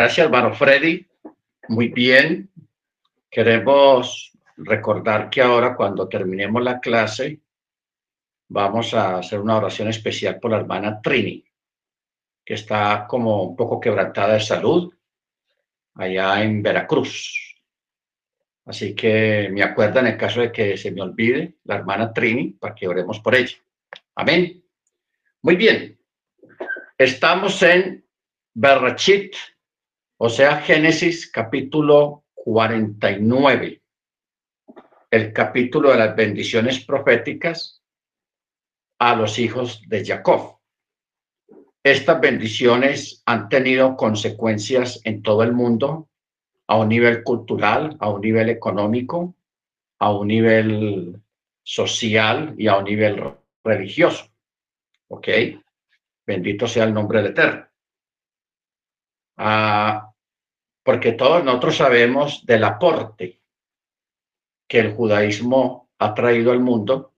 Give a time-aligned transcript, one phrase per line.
[0.00, 1.06] Gracias, hermano Freddy.
[1.68, 2.48] Muy bien.
[3.30, 7.38] Queremos recordar que ahora cuando terminemos la clase
[8.48, 11.44] vamos a hacer una oración especial por la hermana Trini,
[12.42, 14.90] que está como un poco quebrantada de salud
[15.96, 17.58] allá en Veracruz.
[18.64, 22.52] Así que me acuerda en el caso de que se me olvide la hermana Trini
[22.52, 23.58] para que oremos por ella.
[24.14, 24.64] Amén.
[25.42, 26.00] Muy bien.
[26.96, 28.02] Estamos en
[28.54, 29.34] Berrachit,
[30.22, 33.82] o sea, Génesis capítulo 49,
[35.10, 37.82] el capítulo de las bendiciones proféticas
[38.98, 40.58] a los hijos de Jacob.
[41.82, 46.10] Estas bendiciones han tenido consecuencias en todo el mundo,
[46.66, 49.34] a un nivel cultural, a un nivel económico,
[50.00, 51.22] a un nivel
[51.62, 53.22] social y a un nivel
[53.64, 54.26] religioso.
[55.08, 55.28] ¿Ok?
[56.26, 57.66] Bendito sea el nombre del Eterno.
[59.38, 60.09] Ah,
[60.82, 63.40] porque todos nosotros sabemos del aporte
[64.66, 67.12] que el judaísmo ha traído al mundo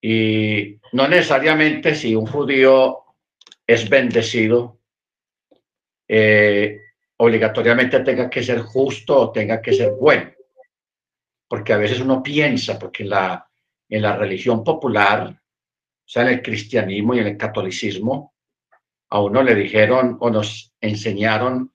[0.00, 3.04] y no necesariamente si un judío
[3.66, 4.80] es bendecido,
[6.06, 6.78] eh,
[7.16, 10.30] obligatoriamente tenga que ser justo o tenga que ser bueno.
[11.48, 13.48] Porque a veces uno piensa, porque la,
[13.88, 18.34] en la religión popular, o sea, en el cristianismo y en el catolicismo,
[19.10, 21.73] a uno le dijeron o nos enseñaron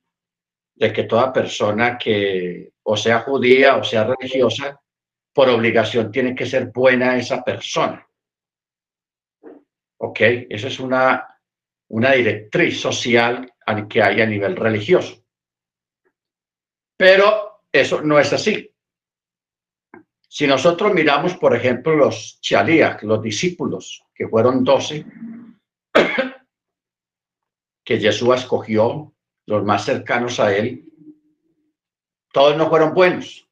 [0.80, 4.82] de que toda persona que o sea judía o sea religiosa,
[5.34, 8.08] por obligación tiene que ser buena esa persona.
[9.98, 10.20] ¿Ok?
[10.50, 11.28] Eso es una,
[11.90, 13.54] una directriz social
[13.90, 15.24] que hay a nivel religioso.
[16.98, 18.74] Pero eso no es así.
[20.28, 25.06] Si nosotros miramos, por ejemplo, los chalías, los discípulos, que fueron doce,
[27.84, 29.14] que Jesús escogió,
[29.50, 30.86] los más cercanos a él,
[32.32, 33.50] todos no fueron buenos.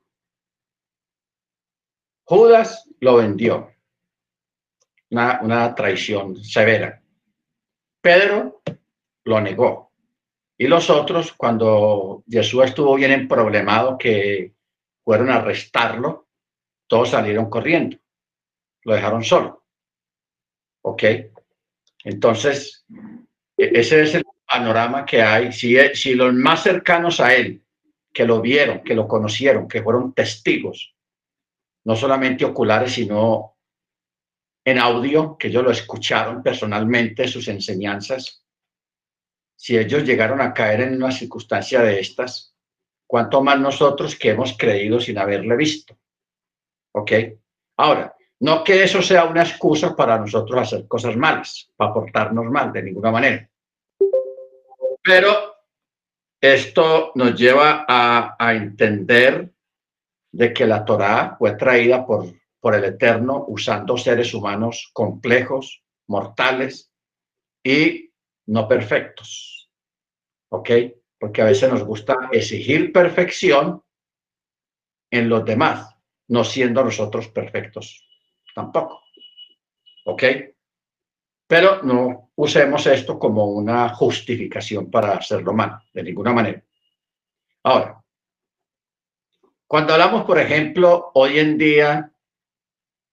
[2.23, 3.71] Judas lo vendió
[5.09, 7.01] una, traición severa.
[7.99, 8.61] Pedro
[9.23, 9.91] lo negó.
[10.55, 14.53] Y los otros, cuando Jesús estuvo bien emproblemado, que
[15.03, 16.27] fueron a arrestarlo,
[16.85, 17.97] todos salieron corriendo.
[18.83, 19.63] Lo dejaron solo.
[20.83, 21.03] ¿Ok?
[22.03, 22.85] Entonces,
[23.57, 25.51] e, ese es el panorama que hay.
[25.51, 27.63] Si, los más cercanos a él,
[28.13, 30.95] que lo vieron, que lo conocieron, que fueron testigos,
[31.85, 33.57] no solamente oculares, sino
[34.65, 38.43] en audio, que ellos lo escucharon personalmente, sus enseñanzas,
[39.55, 42.55] si ellos llegaron a caer en una circunstancia de estas,
[43.05, 45.97] cuanto más nosotros que hemos creído sin haberle visto.
[46.93, 47.11] ¿Ok?
[47.77, 52.71] Ahora, no que eso sea una excusa para nosotros hacer cosas malas, para portarnos mal
[52.71, 53.49] de ninguna manera.
[55.07, 55.55] Pero
[56.41, 59.53] esto nos lleva a, entender
[60.33, 62.27] de que la Torá fue traída por
[62.59, 66.91] por el Eterno usando seres humanos complejos, mortales
[67.63, 68.11] y
[68.47, 69.71] no perfectos.
[70.49, 70.69] ¿Ok?
[71.17, 73.81] Porque a veces nos gusta exigir perfección
[75.09, 75.95] en los demás,
[76.27, 78.05] no siendo nosotros perfectos
[78.53, 79.01] tampoco.
[80.03, 80.23] ¿Ok?
[81.47, 86.63] Pero no usemos esto como una justificación para hacerlo mal, de ninguna manera.
[87.63, 88.01] Ahora,
[89.67, 92.11] cuando hablamos, por ejemplo, hoy en día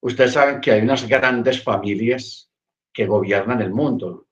[0.05, 2.51] Ustedes saben que hay unas grandes familias
[2.93, 4.09] que gobiernan el mundo.
[4.09, 4.27] O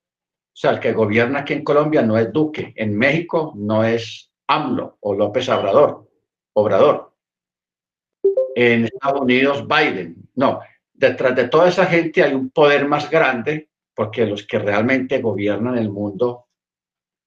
[0.53, 4.99] sea, el que gobierna aquí en Colombia no es Duque, en México no es AMLO
[5.01, 6.11] o López Obrador,
[6.53, 7.15] Obrador.
[8.55, 10.29] En Estados Unidos, Biden.
[10.35, 10.61] No,
[10.93, 13.71] detrás de toda esa gente hay un poder más grande
[14.03, 16.49] porque los que realmente gobiernan el mundo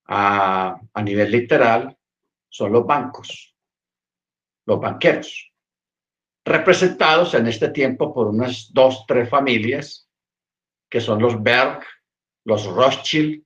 [0.08, 1.98] a, a nivel literal
[2.50, 3.56] son los bancos,
[4.66, 5.54] los banqueros
[6.44, 10.10] representados en este tiempo por unas dos, tres familias,
[10.92, 11.80] que son los Berg,
[12.44, 13.42] los Rothschild,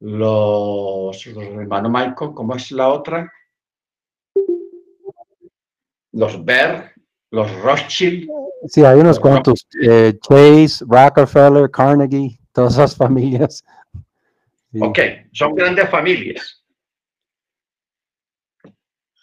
[0.00, 3.30] los, hermano Michael, ¿cómo es la otra?
[6.12, 6.94] Los Berg,
[7.32, 8.30] los Rothschild.
[8.68, 9.66] Sí, hay unos cuantos.
[9.82, 13.64] Eh, Chase, Rockefeller, Carnegie, todas esas familias.
[14.80, 14.98] Ok,
[15.32, 16.64] son grandes familias.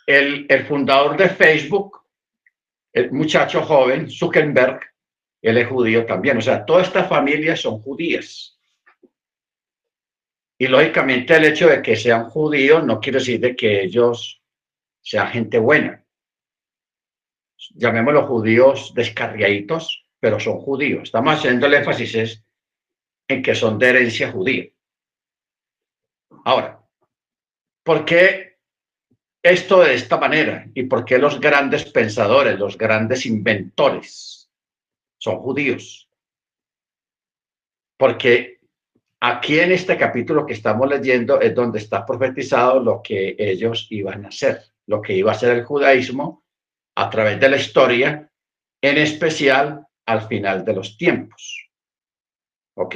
[0.06, 2.02] El, el fundador de Facebook
[2.94, 4.82] el muchacho joven, Zuckerberg,
[5.42, 6.38] él es judío también.
[6.38, 8.60] O sea, todas estas familias son judías.
[10.58, 14.42] Y lógicamente el hecho de que sean judíos no quiere decir de que ellos
[15.02, 16.01] sean gente buena.
[17.76, 21.04] Llamémoslos judíos descarriaditos, pero son judíos.
[21.04, 22.44] Estamos haciendo el énfasis
[23.28, 24.66] en que son de herencia judía.
[26.46, 26.82] Ahora,
[27.84, 28.60] ¿por qué
[29.42, 30.68] esto de esta manera?
[30.74, 34.52] ¿Y por qué los grandes pensadores, los grandes inventores
[35.18, 36.10] son judíos?
[37.98, 38.60] Porque
[39.20, 44.26] aquí en este capítulo que estamos leyendo es donde está profetizado lo que ellos iban
[44.26, 46.41] a hacer, lo que iba a ser el judaísmo
[47.02, 48.32] a través de la historia,
[48.80, 51.72] en especial al final de los tiempos.
[52.76, 52.96] ¿Ok?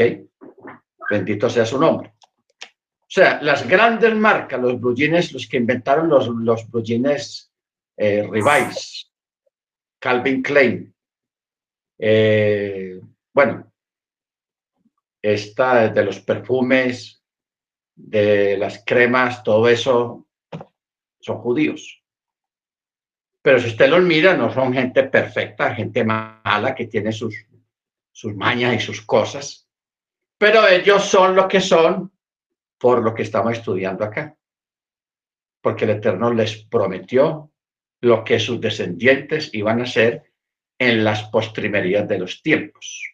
[1.09, 2.13] Bendito sea su nombre.
[2.59, 6.83] O sea, las grandes marcas, los blue los que inventaron los, los blue
[7.97, 8.29] eh,
[9.99, 10.95] Calvin Klein,
[11.97, 13.01] eh,
[13.33, 13.71] bueno,
[15.19, 17.23] esta de los perfumes,
[17.95, 20.27] de las cremas, todo eso,
[21.19, 22.04] son judíos.
[23.45, 27.45] Pero si usted los mira, no son gente perfecta, gente mala que tiene sus,
[28.11, 29.69] sus mañas y sus cosas.
[30.35, 32.11] Pero ellos son lo que son
[32.79, 34.35] por lo que estamos estudiando acá.
[35.61, 37.51] Porque el Eterno les prometió
[38.01, 40.33] lo que sus descendientes iban a hacer
[40.79, 43.13] en las postrimerías de los tiempos.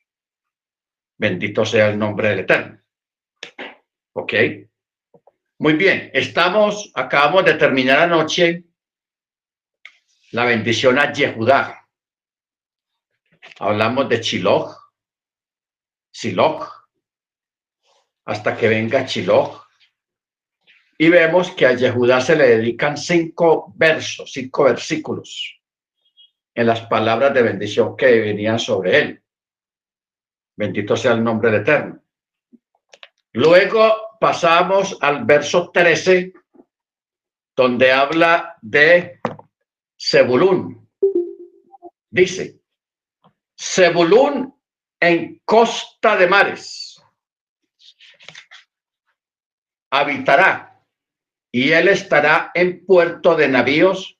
[1.17, 2.79] Bendito sea el nombre del Eterno.
[4.13, 4.33] ¿Ok?
[5.59, 8.70] Muy bien, estamos, acabamos de terminar anoche
[10.31, 11.87] la bendición a Yehudá.
[13.59, 14.75] Hablamos de Chiloh,
[16.11, 16.67] Siloh,
[18.25, 19.65] hasta que venga Chiloh.
[20.97, 25.59] Y vemos que a Yehudá se le dedican cinco versos, cinco versículos
[26.53, 29.23] en las palabras de bendición que venían sobre él.
[30.55, 32.03] Bendito sea el nombre del Eterno.
[33.33, 36.33] Luego pasamos al verso 13,
[37.55, 39.20] donde habla de
[40.01, 40.89] Zebulún.
[42.09, 42.59] Dice,
[43.59, 44.53] Zebulún
[44.99, 47.01] en costa de mares
[49.91, 50.83] habitará
[51.51, 54.17] y él estará en puerto de navíos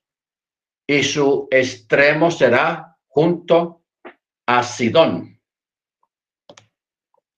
[0.85, 3.83] y su extremo será junto
[4.45, 5.41] a Sidón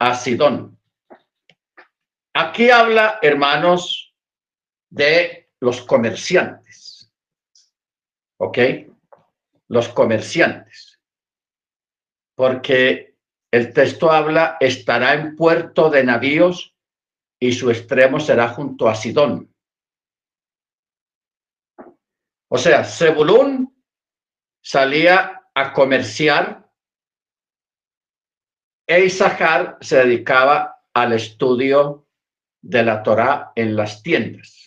[0.03, 0.77] a Sidón.
[2.33, 4.13] Aquí habla, hermanos,
[4.89, 6.82] de los comerciantes.
[8.43, 8.57] ¿Ok?
[9.69, 10.99] Los comerciantes.
[12.35, 13.15] Porque
[13.51, 16.75] el texto habla, estará en puerto de navíos
[17.39, 19.53] y su extremo será junto a Sidón.
[22.49, 23.73] O sea, Zebulún
[24.61, 26.69] salía a comerciar
[28.85, 32.07] e Isahar se dedicaba al estudio
[32.61, 34.62] de la Torá en las tiendas.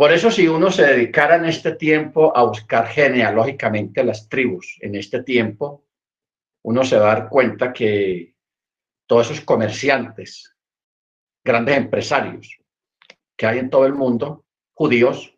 [0.00, 4.94] Por eso si uno se dedicara en este tiempo a buscar genealógicamente las tribus en
[4.94, 5.84] este tiempo,
[6.64, 8.34] uno se va a dar cuenta que
[9.06, 10.56] todos esos comerciantes,
[11.44, 12.58] grandes empresarios
[13.36, 15.36] que hay en todo el mundo, judíos,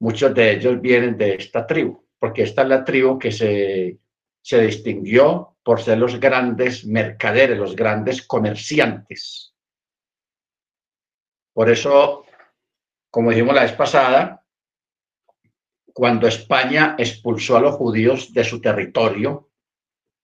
[0.00, 4.00] muchos de ellos vienen de esta tribu, porque esta es la tribu que se
[4.42, 9.54] se distinguió por ser los grandes mercaderes, los grandes comerciantes.
[11.52, 12.24] Por eso,
[13.10, 14.44] como dijimos la vez pasada,
[15.92, 19.50] cuando España expulsó a los judíos de su territorio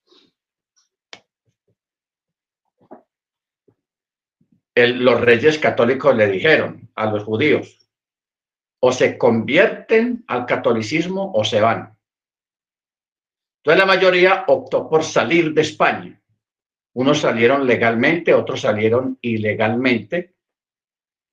[4.75, 7.89] los reyes católicos le dijeron a los judíos,
[8.81, 11.97] o se convierten al catolicismo o se van.
[13.59, 16.20] Entonces la mayoría optó por salir de España.
[16.93, 20.35] Unos salieron legalmente, otros salieron ilegalmente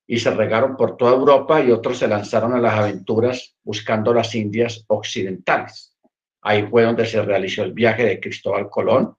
[0.06, 4.34] y se regaron por toda Europa y otros se lanzaron a las aventuras buscando las
[4.36, 5.98] Indias occidentales.
[6.42, 9.18] Ahí fue donde se realizó el viaje de Cristóbal Colón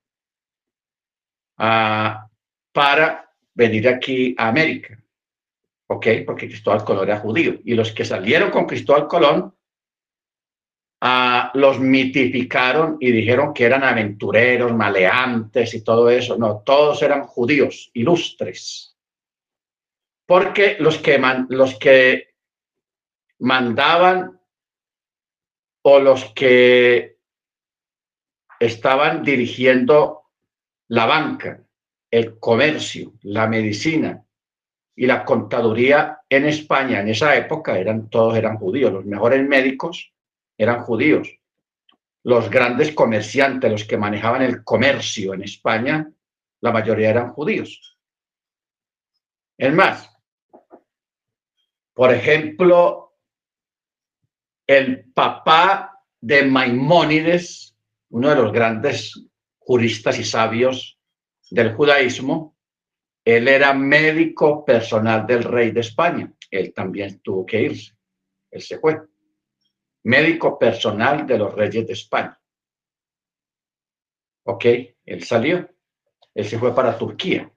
[1.58, 2.26] ah,
[2.72, 4.98] para venir aquí a América.
[5.88, 6.06] ¿Ok?
[6.24, 7.58] Porque Cristóbal Colón era judío.
[7.64, 9.54] Y los que salieron con Cristóbal Colón
[11.00, 16.36] ah, los mitificaron y dijeron que eran aventureros, maleantes y todo eso.
[16.36, 18.96] No, todos eran judíos, ilustres.
[20.26, 22.34] Porque los que, los que
[23.38, 24.40] mandaban
[25.82, 27.18] o los que
[28.60, 30.24] estaban dirigiendo
[30.88, 31.62] la banca
[32.10, 34.24] el comercio, la medicina
[34.96, 40.12] y la contaduría en España en esa época eran todos eran judíos, los mejores médicos
[40.58, 41.28] eran judíos.
[42.24, 46.10] Los grandes comerciantes, los que manejaban el comercio en España,
[46.60, 47.96] la mayoría eran judíos.
[49.56, 50.10] Es más,
[51.94, 53.16] por ejemplo,
[54.66, 57.74] el papá de Maimónides,
[58.10, 59.14] uno de los grandes
[59.58, 60.98] juristas y sabios
[61.50, 62.56] del judaísmo,
[63.24, 66.32] él era médico personal del rey de España.
[66.50, 67.92] Él también tuvo que irse.
[68.50, 68.98] Él se fue.
[70.08, 72.40] Médico personal de los reyes de España.
[74.44, 74.64] Ok,
[75.04, 75.68] él salió.
[76.34, 77.52] Él se fue para Turquía.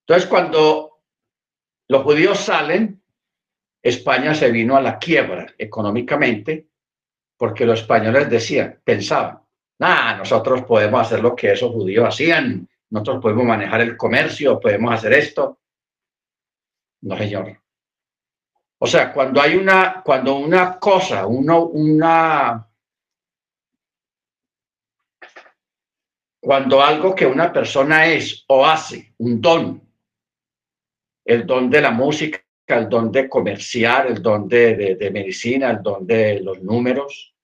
[0.00, 1.02] Entonces, cuando
[1.88, 3.02] los judíos salen,
[3.82, 6.70] España se vino a la quiebra económicamente
[7.36, 9.42] porque los españoles decían, pensaban,
[9.78, 14.94] nada, nosotros podemos hacer lo que esos judíos hacían, nosotros podemos manejar el comercio, podemos
[14.94, 15.60] hacer esto.
[17.02, 17.65] No, señor.
[18.78, 22.68] O sea, cuando hay una, cuando una cosa, uno, una,
[26.40, 29.82] cuando algo que una persona es o hace, un don,
[31.24, 35.82] el don de la música, el don de comerciar, el don de, de medicina, el
[35.82, 37.34] don de los números,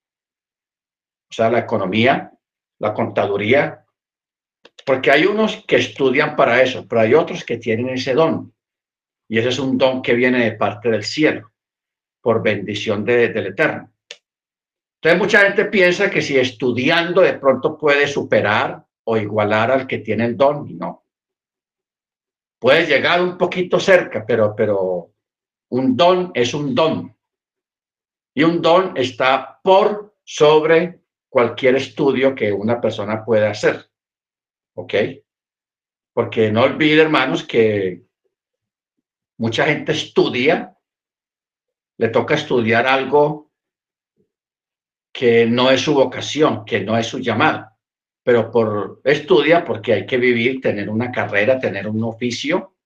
[1.31, 2.31] o sea, la economía,
[2.79, 3.87] la contaduría,
[4.85, 8.53] porque hay unos que estudian para eso, pero hay otros que tienen ese don.
[9.33, 11.55] Y ese es un don que viene de parte del cielo,
[12.21, 13.91] por bendición del Eterno.
[14.97, 20.01] Entonces mucha gente piensa que si estudiando de pronto puede superar o igualar al que
[20.01, 21.07] tiene el don, y no.
[22.59, 25.15] Puede llegar un poquito cerca, pero, pero
[25.71, 27.17] un don es un don.
[28.35, 33.83] Y un don está por sobre cualquier estudio que una persona pueda hacer.
[34.75, 34.93] ¿Ok?
[36.13, 38.12] Porque no olvide, hermanos, que
[39.43, 40.79] mucha gente estudia,
[41.99, 43.51] le toca estudiar algo
[45.13, 47.67] que no es su vocación, que no es su llamado,
[48.23, 52.77] pero por estudia porque hay que vivir, tener una carrera, tener un oficio,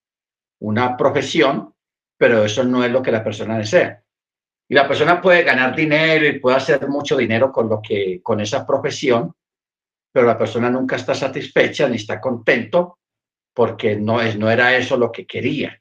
[0.60, 1.74] una profesión,
[2.16, 4.02] pero eso no es lo que la persona desea.
[4.66, 8.40] Y la persona puede ganar dinero y puede hacer mucho dinero con lo que con
[8.40, 9.30] esa profesión,
[10.10, 13.00] pero la persona nunca está satisfecha ni está contento
[13.52, 15.78] porque no, es, no era eso lo que quería.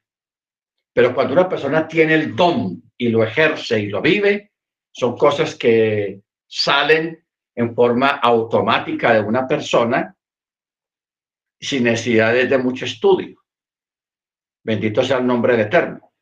[0.96, 4.54] Pero cuando una persona tiene el don y lo ejerce y lo vive,
[4.94, 7.22] son cosas que salen
[7.54, 10.16] en forma automática de una persona
[11.60, 13.44] sin necesidad de mucho estudio.
[14.64, 16.14] Bendito sea el nombre de Eterno.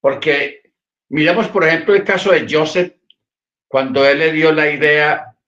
[0.00, 0.72] Porque
[1.10, 2.96] miremos, por ejemplo, el caso de Joseph,
[3.68, 5.38] cuando él le dio la idea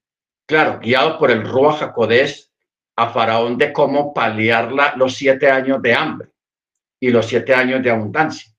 [0.47, 2.53] claro, guiado por el Ruach Jacodés
[2.95, 6.31] a Faraón de cómo paliar los siete años de hambre
[7.01, 8.53] y los siete años de abundancia.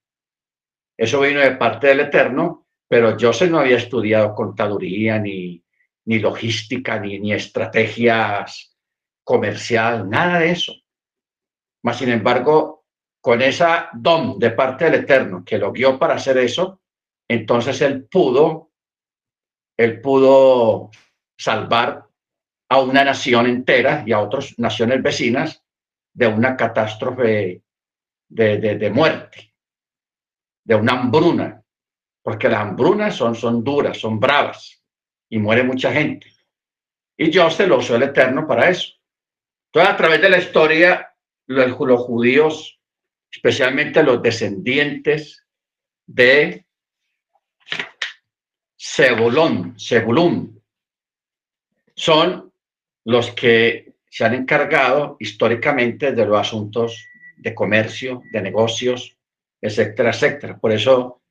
[0.98, 5.63] Eso vino de parte del Eterno, pero Joseph no había estudiado contaduría, ni,
[6.05, 8.75] ni logística, ni, ni estrategias
[9.24, 10.74] comercial, nada de eso.
[11.83, 12.86] Mas, sin embargo,
[13.21, 16.81] con esa don de parte del Eterno que lo guió para hacer eso,
[17.27, 18.71] entonces él pudo,
[19.77, 20.89] él pudo
[21.38, 22.07] salvar
[22.69, 25.63] a una nación entera y a otras naciones vecinas
[26.13, 27.63] de una catástrofe
[28.31, 29.53] de, muerte,
[30.63, 31.63] de una hambruna,
[32.21, 34.81] porque las hambrunas son, son duras, son bravas
[35.29, 36.27] y muere mucha gente.
[37.17, 38.93] Y Dios se lo usó el Eterno para eso.
[39.67, 41.15] Entonces, a través de la historia,
[41.47, 42.79] los, los judíos,
[43.29, 45.45] especialmente los descendientes
[46.05, 46.65] de
[48.75, 50.63] Sebulón, Sebulún,
[51.95, 52.51] son
[53.05, 57.07] los que se han encargado históricamente de los asuntos
[57.41, 59.17] de comercio, de negocios,
[59.60, 60.57] etcétera, etcétera.
[60.60, 61.21] Por eso,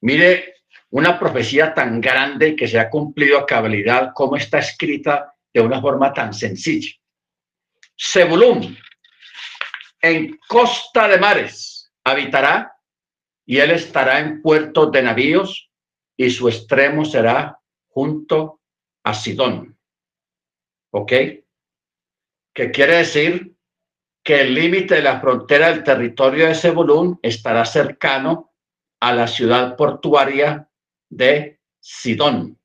[0.00, 0.56] mire
[0.90, 5.80] una profecía tan grande que se ha cumplido a cabalidad, como está escrita de una
[5.80, 6.90] forma tan sencilla.
[7.96, 8.76] Sebulún,
[10.02, 12.72] en costa de mares, habitará
[13.46, 15.70] y él estará en puertos de navíos
[16.16, 17.58] y su extremo será
[17.88, 18.60] junto
[19.04, 19.78] a Sidón.
[20.92, 21.12] ¿Ok?
[22.52, 23.54] ¿Qué quiere decir
[24.22, 28.52] que el límite de la frontera del territorio de Zebulún estará cercano
[29.00, 30.68] a la ciudad portuaria
[31.08, 32.58] de Sidón,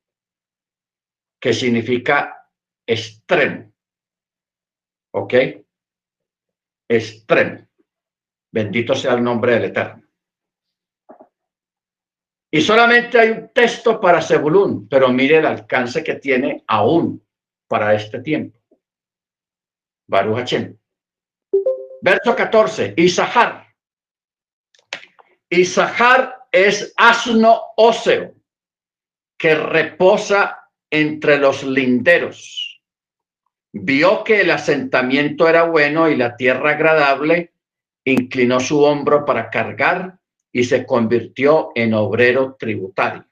[1.39, 2.49] que significa
[2.85, 3.71] extremo.
[5.13, 5.33] ¿Ok?
[6.89, 7.67] Extremo.
[8.51, 10.03] Bendito sea el nombre del Eterno.
[12.51, 17.25] Y solamente hay un texto para Zebulún, pero mire el alcance que tiene aún
[17.67, 18.59] para este tiempo.
[20.07, 20.77] Baruch Hashem.
[22.01, 23.67] Verso 14, Isahar.
[25.49, 28.35] Isahar es asno óseo
[29.37, 32.81] que reposa entre los linderos.
[33.73, 37.53] Vio que el asentamiento era bueno y la tierra agradable,
[38.05, 40.17] inclinó su hombro para cargar
[40.51, 43.25] y se convirtió en obrero tributario.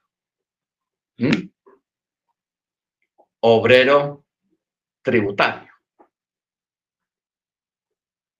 [1.17, 1.49] ¿Mm?
[3.39, 4.25] Obrero
[5.01, 5.72] tributario.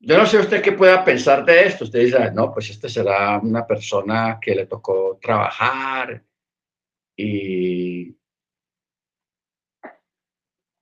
[0.05, 1.86] Yo no sé usted qué pueda pensar de esto.
[1.86, 6.22] Usted dice, no, pues este será una persona que le tocó trabajar
[7.15, 8.13] y...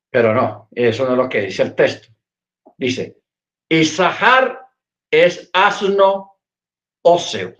[0.10, 2.08] Pero no, eso no es lo que dice el texto.
[2.76, 3.22] Dice,
[3.70, 4.68] Isahar
[5.12, 6.40] es asno
[7.04, 7.56] óseo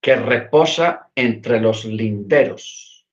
[0.00, 3.06] que reposa entre los linderos.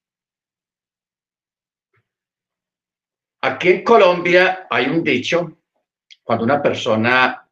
[3.42, 5.65] Aquí en Colombia hay un dicho
[6.26, 7.48] cuando una persona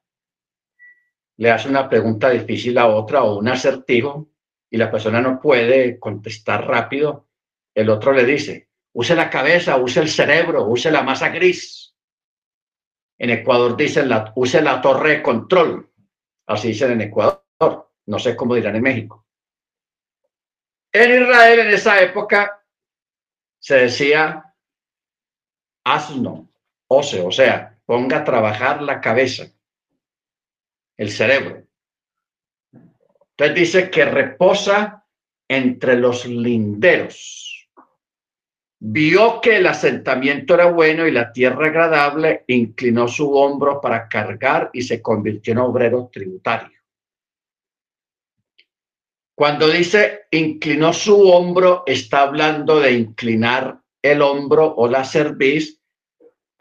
[1.38, 4.30] le hace una pregunta difícil a otra o un acertijo
[4.68, 7.28] y la persona no puede contestar rápido,
[7.76, 11.96] el otro le dice, use la cabeza, use el cerebro, use la masa gris.
[13.20, 15.92] En Ecuador dicen, la, use la torre de control.
[16.48, 17.44] Así dicen en Ecuador.
[18.08, 19.28] No sé cómo dirán en México.
[20.92, 22.60] En Israel en esa época
[23.60, 24.56] se decía
[25.86, 26.50] asno,
[26.88, 29.46] ose, o sea, ponga a trabajar la cabeza,
[30.98, 31.64] el cerebro.
[33.32, 35.06] Entonces dice que reposa
[35.48, 37.70] entre los linderos.
[38.80, 44.70] Vio que el asentamiento era bueno y la tierra agradable, inclinó su hombro para cargar
[44.74, 46.78] y se convirtió en obrero tributario.
[49.36, 55.82] Cuando dice inclinó su hombro, está hablando de inclinar el hombro o la cerviz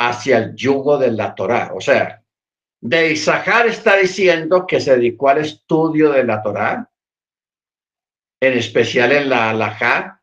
[0.08, 1.72] hacia el yugo de la Torá.
[1.74, 2.22] O sea,
[2.80, 6.90] de Isahar está diciendo que se dedicó al estudio de la Torá,
[8.40, 10.22] en especial en la halajá,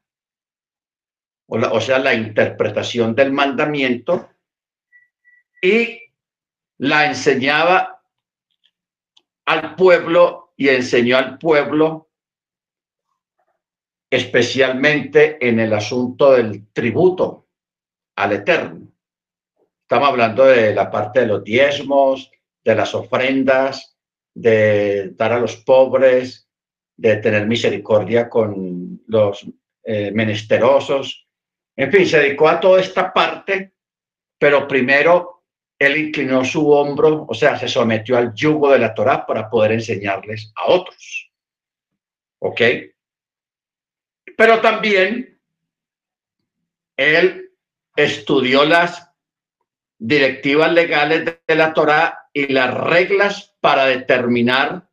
[1.48, 4.29] o, o sea, la interpretación del mandamiento,
[5.62, 6.01] y
[6.77, 8.03] la enseñaba
[9.45, 12.09] al pueblo y enseñó al pueblo
[14.09, 17.48] especialmente en el asunto del tributo
[18.15, 18.88] al Eterno.
[19.89, 22.29] Estamos hablando de la parte de los diezmos,
[22.63, 23.97] de las ofrendas,
[24.36, 26.47] de dar a los pobres,
[26.95, 29.47] de tener misericordia con los
[29.84, 31.28] eh, menesterosos.
[31.75, 33.73] En fin, se dedicó a toda esta parte,
[34.38, 35.45] pero primero
[35.80, 39.71] él inclinó su hombro, o sea, se sometió al yugo de la Torah para poder
[39.71, 41.32] enseñarles a otros.
[42.38, 42.62] ¿Ok?
[44.38, 45.41] Pero también
[46.95, 47.49] él
[47.95, 49.09] estudió las
[49.99, 54.89] directivas legales de la Torá y las reglas para determinar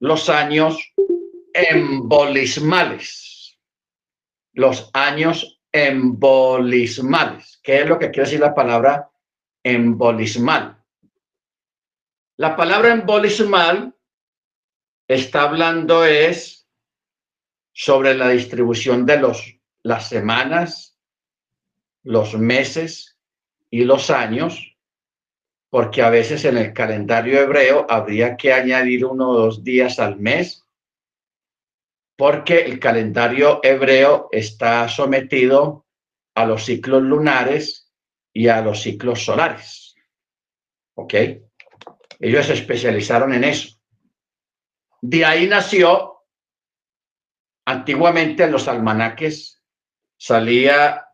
[0.00, 0.92] los años
[1.54, 3.58] embolismales.
[4.52, 7.60] Los años embolismales.
[7.62, 9.10] ¿Qué es lo que quiere decir la palabra
[9.62, 10.82] embolismal?
[12.36, 13.94] La palabra embolismal
[15.06, 16.66] está hablando es
[17.72, 20.98] sobre la distribución de los, las semanas,
[22.02, 23.17] los meses
[23.70, 24.76] y los años,
[25.70, 30.16] porque a veces en el calendario hebreo habría que añadir uno o dos días al
[30.16, 30.64] mes,
[32.16, 35.86] porque el calendario hebreo está sometido
[36.34, 37.92] a los ciclos lunares
[38.32, 39.94] y a los ciclos solares.
[40.94, 41.14] ¿Ok?
[42.20, 43.78] Ellos se especializaron en eso.
[45.00, 46.24] De ahí nació,
[47.64, 49.62] antiguamente en los almanaques
[50.16, 51.06] salía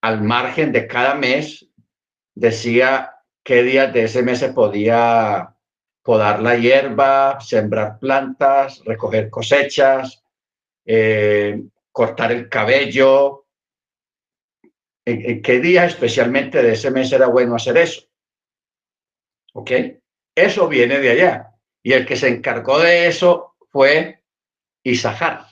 [0.00, 1.67] al margen de cada mes
[2.38, 5.56] decía qué días de ese mes se podía
[6.02, 10.22] podar la hierba, sembrar plantas, recoger cosechas,
[10.86, 13.46] eh, cortar el cabello.
[15.04, 18.02] ¿En, qué día especialmente de ese mes era bueno hacer eso?
[19.54, 19.72] ¿Ok?
[20.34, 21.54] Eso viene de allá.
[21.82, 24.22] Y el que se encargó de eso fue
[24.84, 25.46] Isahar.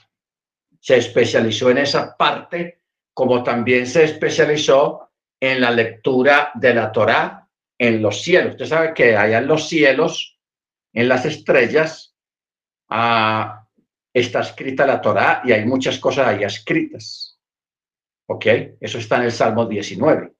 [0.79, 2.81] Se especializó en esa parte,
[3.13, 5.06] como también se especializó
[5.39, 7.47] en la lectura de la Torá
[7.77, 8.53] en los cielos.
[8.53, 10.39] Usted sabe que allá en los cielos,
[10.93, 12.15] en las estrellas,
[12.89, 13.67] ah,
[14.13, 17.39] está escrita la Torá y hay muchas cosas ahí escritas.
[18.27, 18.45] ¿Ok?
[18.79, 20.33] Eso está en el Salmo 19.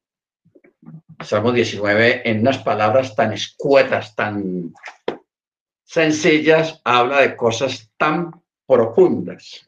[1.24, 4.74] Salmo 19, en unas palabras tan escuetas, tan
[5.84, 8.32] sencillas, habla de cosas tan
[8.68, 9.66] profundas.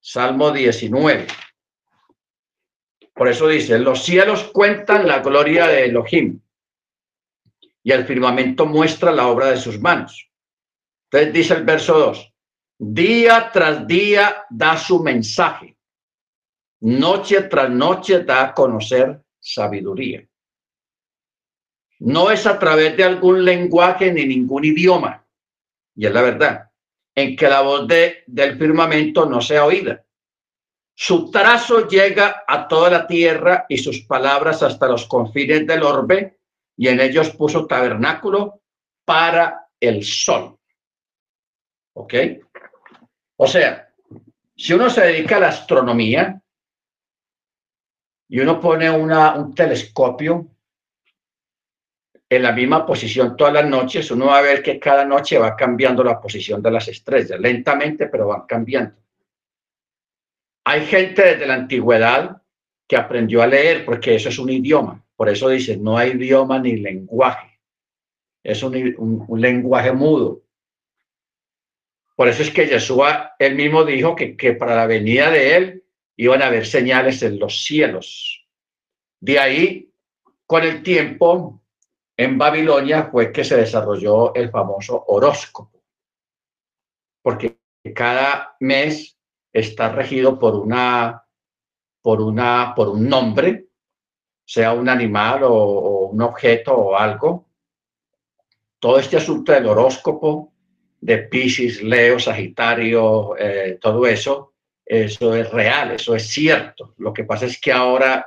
[0.00, 1.26] Salmo 19.
[3.14, 6.40] Por eso dice, los cielos cuentan la gloria de Elohim
[7.82, 10.28] y el firmamento muestra la obra de sus manos.
[11.04, 12.32] Entonces dice el verso 2,
[12.78, 15.76] día tras día da su mensaje,
[16.80, 20.26] noche tras noche da a conocer sabiduría.
[22.00, 25.24] No es a través de algún lenguaje ni ningún idioma,
[25.94, 26.70] y es la verdad,
[27.14, 30.04] en que la voz de, del firmamento no sea oída
[30.94, 36.38] Su trazo llega a toda la tierra y sus palabras hasta los confines del orbe,
[36.76, 38.62] y en ellos puso tabernáculo
[39.04, 40.58] para el sol.
[41.94, 42.14] ¿Ok?
[43.36, 43.88] O sea,
[44.56, 46.40] si uno se dedica a la astronomía
[48.28, 50.48] y uno pone una, un telescopio
[52.28, 55.54] en la misma posición todas las noches, uno va a ver que cada noche va
[55.56, 59.03] cambiando la posición de las estrellas, lentamente, pero van cambiando.
[60.64, 62.42] Hay gente desde la antigüedad
[62.88, 65.04] que aprendió a leer porque eso es un idioma.
[65.16, 67.60] Por eso dice, no hay idioma ni lenguaje.
[68.42, 68.72] Es un,
[69.36, 70.42] lenguaje mudo.
[72.16, 75.84] Por eso es que Yeshua, él mismo dijo que, que para la venida de él
[76.16, 78.46] iban a haber señales en los cielos.
[79.20, 79.90] De ahí,
[80.46, 81.62] con el tiempo,
[82.16, 85.82] en Babilonia fue que se desarrolló el famoso horóscopo,
[87.22, 87.58] porque
[87.94, 89.13] cada mes
[89.54, 91.24] está regido por una,
[92.02, 93.68] por una, por un nombre,
[94.44, 97.46] sea un animal o, un objeto o algo.
[98.80, 100.52] Todo este asunto del horóscopo
[101.00, 106.94] de Pisces, Leo, Sagitario, eh, todo eso, eso es real, eso es cierto.
[106.98, 108.26] Lo que pasa es que ahora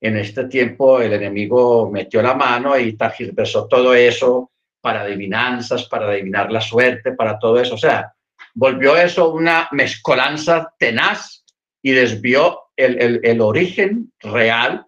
[0.00, 4.50] en este tiempo el enemigo metió la mano y tergiversó todo eso
[4.80, 7.74] para adivinanzas, para adivinar la suerte, para todo eso.
[7.74, 8.13] O sea,
[8.54, 11.44] volvió eso una mezcolanza tenaz
[11.82, 14.86] y desvió el, origen real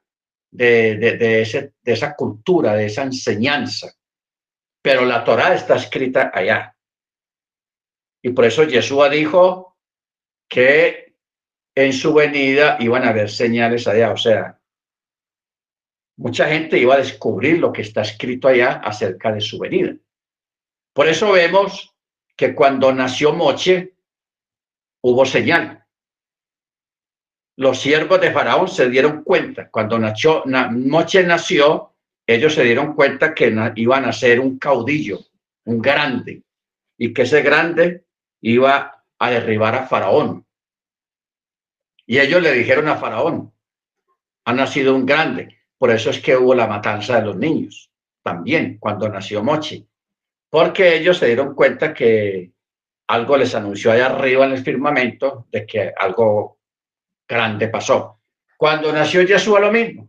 [0.50, 3.92] de, de, ese, de esa cultura, de esa enseñanza.
[4.82, 6.74] Pero la Torah está escrita allá.
[8.22, 9.76] Y por eso Yeshua dijo
[10.48, 11.14] que
[11.74, 14.12] en su venida iban a haber señales allá.
[14.12, 14.58] O sea,
[16.16, 19.94] mucha gente iba a descubrir lo que está escrito allá acerca de su venida.
[20.94, 21.95] Por eso vemos
[22.36, 23.94] que cuando nació Moche
[25.02, 25.84] hubo señal.
[27.56, 31.94] Los siervos de Faraón se dieron cuenta, cuando nació, Moche nació,
[32.26, 35.20] ellos se dieron cuenta que iban a ser un caudillo,
[35.64, 36.42] un grande,
[36.98, 38.04] y que ese grande
[38.42, 40.44] iba a derribar a Faraón.
[42.04, 43.52] Y ellos le dijeron a Faraón,
[44.44, 47.90] ha nacido un grande, por eso es que hubo la matanza de los niños,
[48.22, 49.88] también cuando nació Mochi,
[50.56, 52.50] porque ellos se dieron cuenta que
[53.08, 56.60] algo les anunció allá arriba en el firmamento de que algo
[57.28, 58.22] grande pasó.
[58.56, 60.08] Cuando nació Yeshua lo mismo.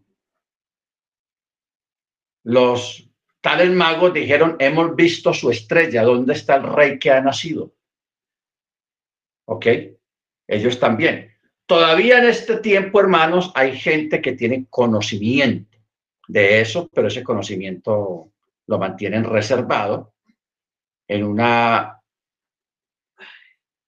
[2.45, 3.09] Los
[3.41, 7.73] tales magos dijeron, hemos visto su estrella, ¿dónde está el rey que ha nacido?
[9.49, 9.65] ¿Ok?
[10.47, 11.29] Ellos también.
[11.65, 15.77] Todavía en este tiempo, hermanos, hay gente que tiene conocimiento
[16.29, 18.31] de eso, pero ese conocimiento
[18.65, 20.13] lo mantienen reservado
[21.07, 22.01] en una,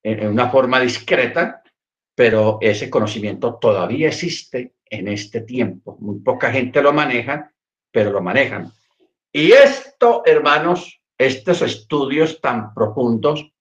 [0.04, 1.64] en una forma discreta,
[2.16, 5.98] pero ese conocimiento todavía existe en este tiempo.
[6.00, 7.52] Muy poca gente lo maneja,
[7.92, 8.72] pero lo manejan.
[9.32, 13.52] Y esto, hermanos, estos estudios tan profundos,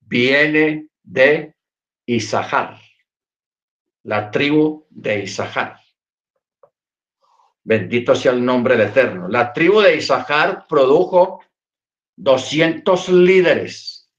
[0.00, 1.54] viene de
[2.06, 2.78] Isahar
[4.04, 5.78] la tribu de Isahar.
[7.62, 9.28] Bendito sea el nombre del Eterno.
[9.28, 11.40] La tribu de Isahar produjo
[12.22, 14.10] 200 líderes,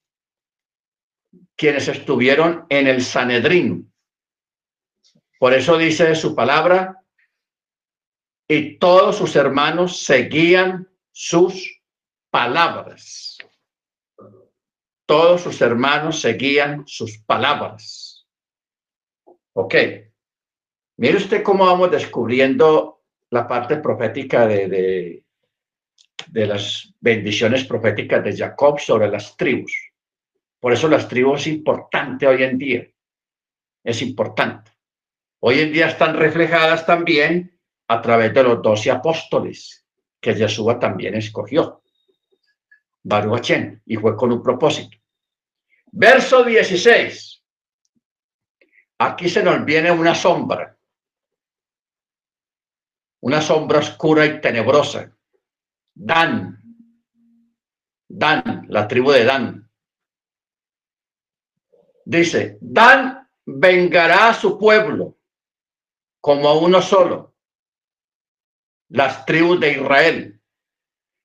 [1.56, 3.94] quienes estuvieron en el Sanedrín.
[5.40, 6.98] Por eso dice su palabra,
[8.48, 11.80] y todos sus hermanos seguían sus
[12.32, 13.38] palabras.
[15.06, 18.28] Todos sus hermanos seguían sus palabras.
[19.54, 19.76] Ok.
[20.98, 25.26] Mire usted cómo vamos descubriendo la parte profética de, de,
[26.34, 29.73] las bendiciones proféticas de Jacob sobre las tribus.
[30.60, 32.88] Por eso las tribus es importante hoy en día.
[33.84, 34.71] Es importante.
[35.39, 39.86] Hoy en día están reflejadas también a través de los doce apóstoles
[40.19, 41.81] que Yeshua también escogió.
[43.03, 43.51] Baruch
[43.86, 44.97] y fue con un propósito.
[45.91, 47.43] Verso 16.
[48.99, 50.77] Aquí se nos viene una sombra,
[53.21, 55.12] una sombra oscura y tenebrosa.
[55.93, 56.58] Dan,
[58.08, 59.69] Dan, la tribu de Dan.
[62.06, 65.17] Dice, Dan vengará a su pueblo
[66.19, 67.36] como a uno solo,
[68.89, 70.41] las tribus de Israel.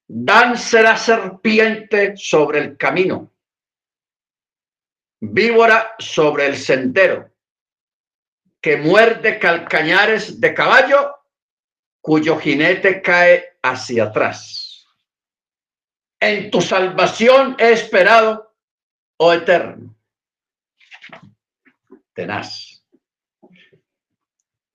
[0.09, 3.33] Dan será serpiente sobre el camino,
[5.21, 7.33] víbora sobre el sendero
[8.61, 11.15] que muerde calcañares de caballo
[12.01, 14.87] cuyo jinete cae hacia atrás.
[16.21, 18.55] En tu salvación he esperado,
[19.19, 19.95] oh eterno.
[22.15, 22.85] Tenaz.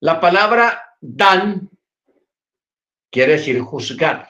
[0.01, 1.69] La palabra Dan
[3.11, 4.29] quiere decir juzgar,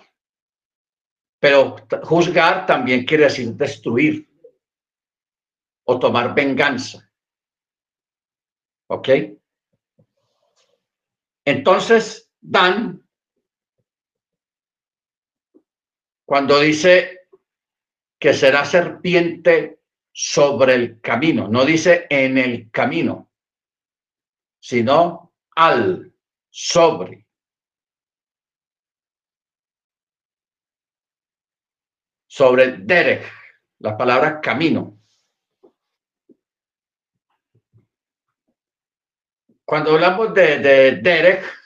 [1.39, 4.29] pero juzgar también quiere decir destruir
[5.83, 7.11] o tomar venganza.
[8.87, 9.09] ¿Ok?
[11.45, 13.07] Entonces, Dan,
[16.31, 17.27] cuando dice
[18.17, 19.81] que será serpiente
[20.13, 23.29] sobre el camino, no dice en el camino,
[24.57, 26.13] sino al,
[26.49, 27.27] sobre.
[32.27, 33.29] Sobre derech,
[33.79, 35.01] la palabra camino.
[39.65, 41.60] Cuando hablamos de, de Derek,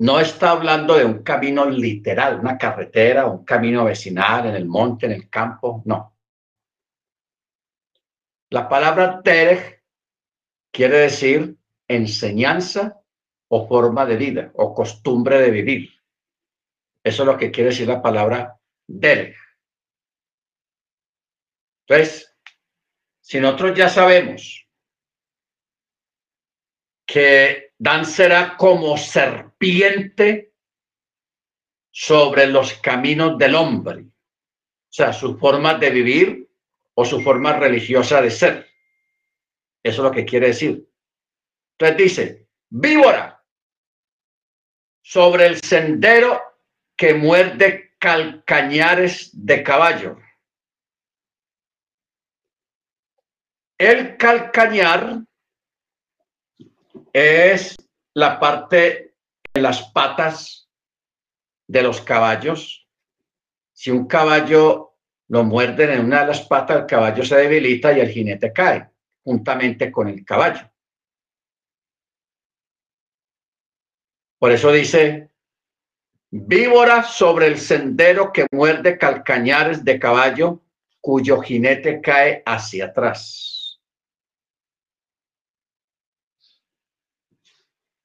[0.00, 5.04] no está hablando de un camino literal, una carretera, un camino vecinal, en el monte,
[5.04, 6.16] en el campo, no.
[8.48, 9.84] La palabra Derek
[10.72, 11.54] quiere decir
[11.86, 13.02] enseñanza
[13.48, 15.90] o forma de vida o costumbre de vivir.
[17.04, 19.36] Eso es lo que quiere decir la palabra Derek.
[21.86, 22.34] Entonces,
[23.20, 24.66] si nosotros ya sabemos
[27.04, 28.96] que Dan será como
[31.90, 36.50] sobre los caminos del hombre, o sea, su forma de vivir
[36.94, 38.66] o su forma religiosa de ser.
[39.82, 40.88] Eso es lo que quiere decir.
[41.78, 43.42] Entonces dice, víbora
[45.02, 46.40] sobre el sendero
[46.96, 50.18] que muerde calcañares de caballo.
[53.78, 55.20] El calcañar
[57.12, 57.76] es
[58.14, 59.09] la parte
[59.54, 60.68] las patas
[61.66, 62.86] de los caballos.
[63.72, 64.94] Si un caballo
[65.28, 68.88] lo muerden en una de las patas, el caballo se debilita y el jinete cae
[69.22, 70.70] juntamente con el caballo.
[74.38, 75.30] Por eso dice,
[76.30, 80.62] víbora sobre el sendero que muerde calcañares de caballo
[81.00, 83.49] cuyo jinete cae hacia atrás.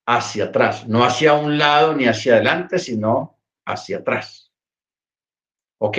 [0.06, 4.54] Hacia atrás, no hacia un lado ni hacia adelante, sino hacia atrás.
[5.80, 5.98] Ok.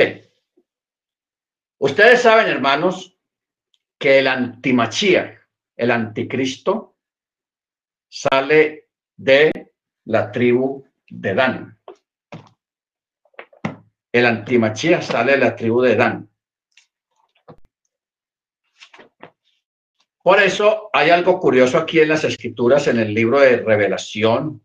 [1.79, 3.19] Ustedes saben, hermanos,
[3.99, 5.41] que el antimachía,
[5.77, 6.97] el anticristo,
[8.09, 9.51] sale de
[10.05, 11.79] la tribu de Dan.
[14.13, 16.31] El antimachía sale de la tribu de Dan.
[20.27, 24.61] Por eso hay algo curioso aquí en las escrituras, en el libro de Revelación,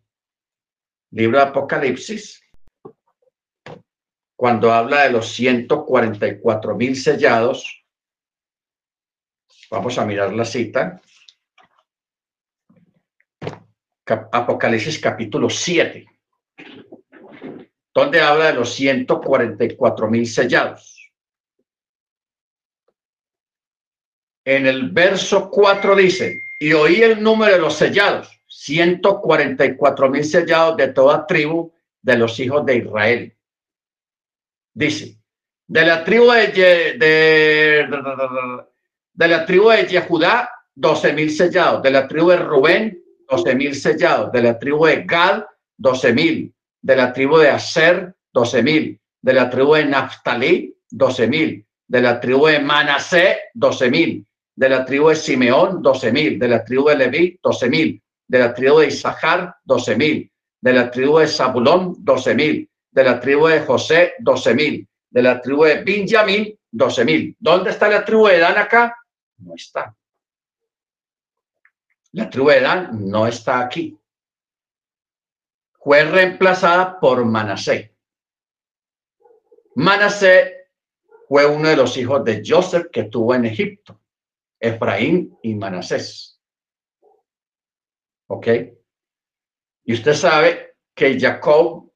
[1.12, 2.42] libro de Apocalipsis,
[4.34, 7.84] cuando habla de los 144 mil sellados.
[9.70, 11.00] Vamos a mirar la cita.
[14.04, 16.06] Apocalipsis capítulo 7,
[17.94, 21.01] donde habla de los 144 mil sellados.
[24.44, 30.76] En el verso 4 dice, y oí el número de los sellados, 144 mil sellados
[30.76, 33.36] de toda tribu de los hijos de Israel.
[34.74, 35.18] Dice,
[35.66, 36.48] de la tribu de,
[36.98, 37.86] de,
[39.14, 43.74] de, la tribu de Yehudá, 12 mil sellados, de la tribu de Rubén, 12 mil
[43.74, 45.44] sellados, de la tribu de Gad,
[45.76, 51.26] 12 mil, de la tribu de Aser, 12 mil, de la tribu de Naftali, 12
[51.28, 56.48] mil, de la tribu de Manasé, 12 mil, de la tribu de Simeón, 12.000, de
[56.48, 61.26] la tribu de Leví, 12.000, de la tribu de Isahar, 12.000, de la tribu de
[61.26, 67.36] Zabulón, 12.000, de la tribu de José, 12.000, de la tribu de Benjamín, 12.000.
[67.38, 68.96] ¿Dónde está la tribu de Dan acá?
[69.38, 69.94] No está.
[72.12, 73.98] La tribu de Dan no está aquí.
[75.72, 77.94] Fue reemplazada por Manasé.
[79.74, 80.68] Manasé
[81.28, 84.01] fue uno de los hijos de Joseph que tuvo en Egipto.
[84.62, 86.40] Efraín y Manasés.
[88.28, 88.46] ¿Ok?
[89.84, 91.92] Y usted sabe que Jacob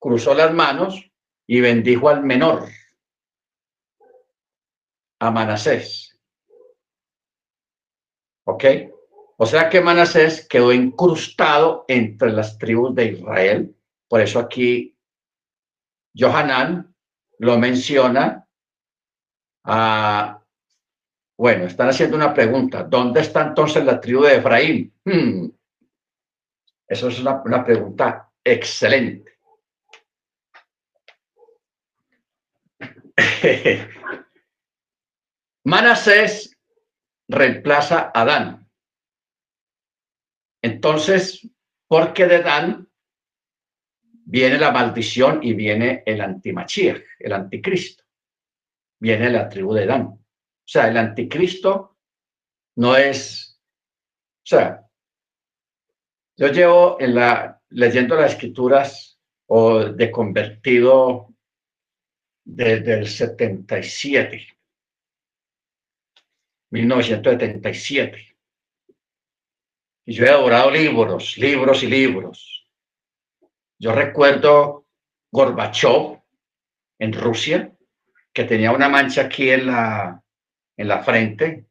[0.00, 1.04] cruzó las manos
[1.46, 2.66] y bendijo al menor,
[5.20, 6.18] a Manasés.
[8.44, 8.64] ¿Ok?
[9.36, 13.76] O sea que Manasés quedó incrustado entre las tribus de Israel.
[14.08, 14.96] Por eso aquí
[16.16, 16.94] Johanán
[17.38, 18.48] lo menciona
[19.64, 20.41] a
[21.36, 22.84] bueno, están haciendo una pregunta.
[22.84, 24.92] ¿Dónde está entonces la tribu de Efraín?
[25.04, 25.48] Hmm.
[26.86, 29.38] Eso es una, pregunta excelente.
[35.64, 36.54] Manasés
[37.28, 38.68] reemplaza a Adán.
[40.62, 41.48] Entonces,
[41.88, 42.88] porque de Dan
[44.24, 48.04] viene la maldición y viene el antimachías, el anticristo.
[49.00, 50.21] Viene la tribu de Dan.
[50.72, 51.98] O sea, el anticristo
[52.76, 53.60] no es,
[54.42, 54.88] o sea,
[56.34, 61.28] yo llevo en la, leyendo las escrituras o de convertido
[62.42, 64.46] desde el 77,
[66.70, 68.36] 1977.
[70.06, 72.66] Y yo he adorado libros, libros y libros.
[73.78, 74.86] Yo recuerdo
[75.30, 76.22] Gorbachev
[76.98, 77.76] en Rusia,
[78.32, 80.22] que tenía una mancha aquí en la,
[80.76, 81.66] en la frente.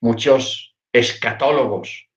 [0.00, 2.08] Muchos escatólogos,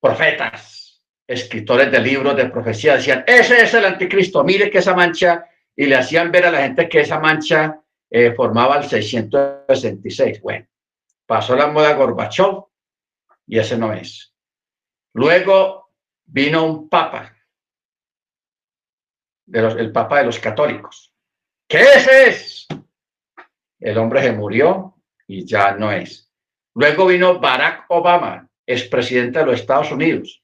[0.00, 5.46] profetas, escritores de libros de profecía decían, ese es el anticristo, mire que esa mancha,
[5.76, 10.40] y le hacían ver a la gente que esa mancha eh, formaba el 666.
[10.40, 10.66] Bueno,
[11.26, 12.64] pasó la moda Gorbachev
[13.46, 14.34] y ese no es.
[15.14, 15.90] Luego
[16.24, 17.34] vino un papa,
[19.46, 21.14] de los, el papa de los católicos.
[21.68, 22.66] ¿Qué ese es?
[23.80, 24.94] El hombre se murió
[25.26, 26.30] y ya no es.
[26.74, 30.42] Luego vino Barack Obama, expresidente de los Estados Unidos.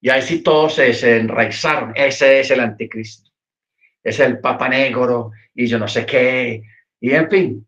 [0.00, 1.92] Y ahí sí todos se, se enraizaron.
[1.94, 3.30] Ese es el anticristo.
[4.02, 6.62] Es el papa negro y yo no sé qué.
[7.00, 7.66] Y en fin,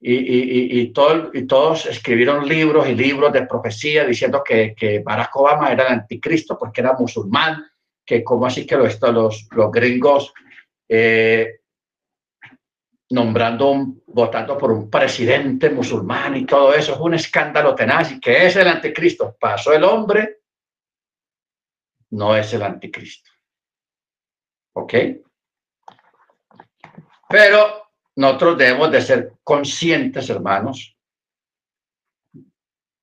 [0.00, 5.34] y, y, y, todo, todos escribieron libros y libros de profecía diciendo que, que, Barack
[5.36, 7.66] Obama era el anticristo porque era musulmán,
[8.04, 10.32] que como así que los, los, los gringos
[10.88, 11.57] eh,
[13.10, 18.20] nombrando, un, votando por un presidente musulmán y todo eso, es un escándalo tenaz y
[18.20, 19.36] que es el anticristo.
[19.38, 20.40] Pasó el hombre,
[22.10, 23.30] no es el anticristo.
[24.74, 24.94] ¿Ok?
[27.28, 30.96] Pero nosotros debemos de ser conscientes, hermanos,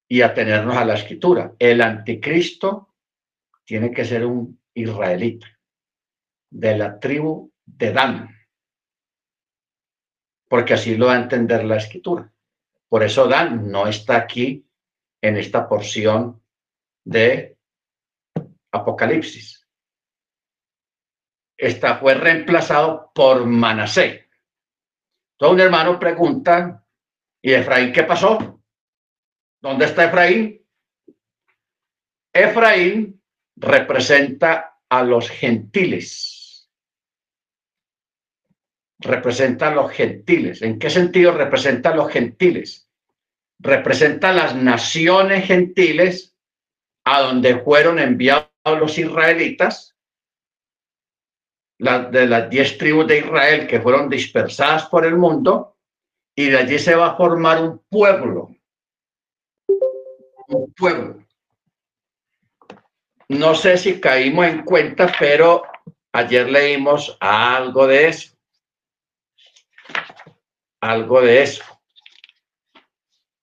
[0.07, 1.53] y atenernos a la escritura.
[1.57, 2.95] El anticristo
[3.63, 5.47] tiene que ser un israelita
[6.51, 8.34] de la tribu de Dan,
[10.47, 12.31] porque así lo va a entender la escritura.
[12.87, 14.65] Por eso Dan no está aquí
[15.21, 16.41] en esta porción
[17.03, 17.57] de
[18.71, 19.67] Apocalipsis.
[21.57, 24.29] Esta fue reemplazado por Manasé.
[25.37, 26.85] Todo un hermano pregunta,
[27.41, 28.61] ¿y Efraín qué pasó?
[29.61, 30.61] ¿Dónde está Efraín?
[32.33, 33.21] Efraín
[33.55, 36.34] representa a los gentiles.
[38.99, 40.61] Representa a los gentiles.
[40.61, 42.89] ¿En qué sentido representa a los gentiles?
[43.59, 46.35] Representa a las naciones gentiles
[47.05, 49.95] a donde fueron enviados los israelitas
[51.77, 55.75] de las diez tribus de Israel que fueron dispersadas por el mundo
[56.35, 58.55] y de allí se va a formar un pueblo.
[60.47, 61.23] Un pueblo.
[63.29, 65.63] No sé si caímos en cuenta, pero
[66.11, 68.34] ayer leímos algo de eso.
[70.85, 71.63] Algo de eso.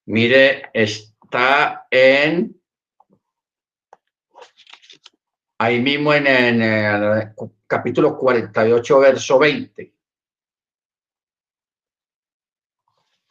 [0.07, 2.55] Mire, está en
[5.59, 7.35] ahí mismo en, en,
[7.67, 9.93] capítulo 48, verso 20.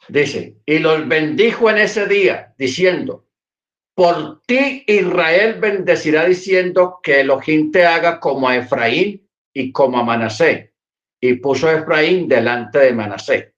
[0.10, 3.30] Dice, y los bendijo en ese día, diciendo,
[3.96, 10.04] por ti Israel bendecirá diciendo que Elohim te haga como a Efraín y como a
[10.04, 10.74] Manasé.
[11.22, 13.51] Y puso a Efraín delante de Manasé.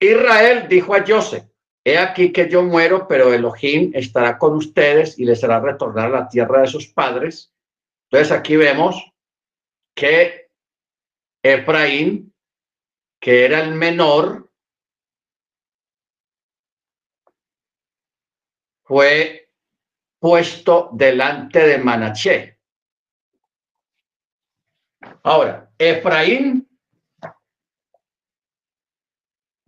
[0.00, 1.44] Israel dijo a Joseph,
[1.84, 6.20] he aquí que yo muero, pero Elohim estará con ustedes y les hará retornar a
[6.20, 7.52] la tierra de sus padres
[8.10, 8.96] entonces aquí vemos
[9.94, 10.50] que
[11.44, 12.34] Efraín,
[13.20, 14.50] que era el menor,
[18.82, 19.48] fue
[20.18, 22.58] puesto delante de Manaché.
[25.22, 26.68] Ahora, Efraín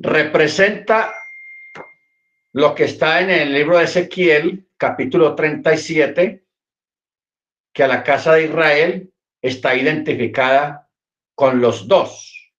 [0.02, 1.14] representa
[2.52, 6.44] lo que está en el libro de Ezequiel, capítulo 37,
[7.72, 10.90] que a la casa de Israel está identificada
[11.34, 12.52] con los dos,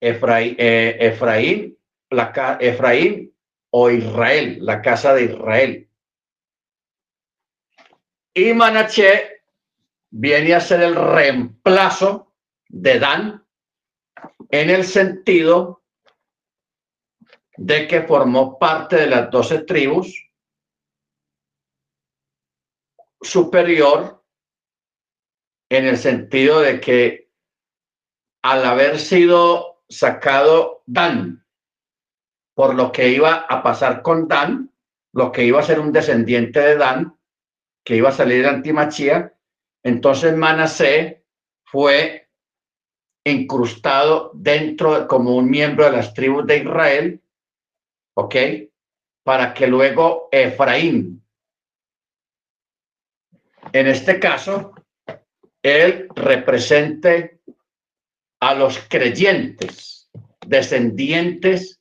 [0.00, 1.78] Efraín, eh, Efraín,
[2.10, 2.58] la,
[3.70, 5.88] o Israel, la casa de Israel.
[8.34, 9.44] Y Manaché
[10.10, 12.34] viene a ser el reemplazo
[12.68, 13.46] de Dan
[14.50, 15.81] en el sentido
[17.56, 20.30] de que formó parte de las doce tribus
[23.20, 24.24] superior
[25.70, 27.30] en el sentido de que
[28.42, 31.42] al haber sido sacado Dan
[32.54, 34.70] por lo que iba a pasar con Dan,
[35.14, 37.18] lo que iba a ser un descendiente de Dan,
[37.84, 39.34] que iba a salir de Antimachía,
[39.82, 41.24] entonces Manasé
[41.64, 42.30] fue
[43.24, 47.21] incrustado dentro como un miembro de las tribus de Israel,
[48.14, 48.36] ¿ok?
[49.24, 51.24] Para que luego Efraín,
[53.72, 54.74] en este caso,
[55.62, 57.40] él represente
[58.40, 60.10] a los creyentes,
[60.44, 61.80] descendientes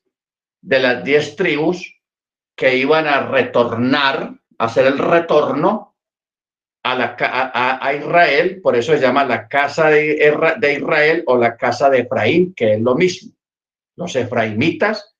[0.61, 1.99] de las diez tribus
[2.55, 5.95] que iban a retornar, hacer el retorno
[6.83, 11.89] a, la, Israel, por eso se llama la casa de, de Israel o la casa
[11.89, 13.33] de Efraín, que es lo mismo,
[13.95, 15.15] los efraimitas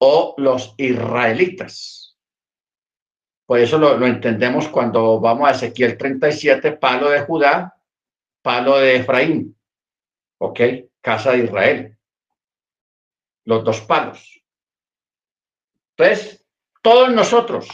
[0.00, 2.16] o los israelitas.
[3.46, 7.76] Por eso lo, lo entendemos cuando vamos a Ezequiel 37, palo de Judá,
[8.42, 9.56] palo de Efraín,
[10.38, 10.60] ¿ok?
[11.00, 11.98] Casa de Israel.
[13.44, 14.42] Los dos palos.
[15.96, 16.46] Entonces,
[16.82, 17.68] todos nosotros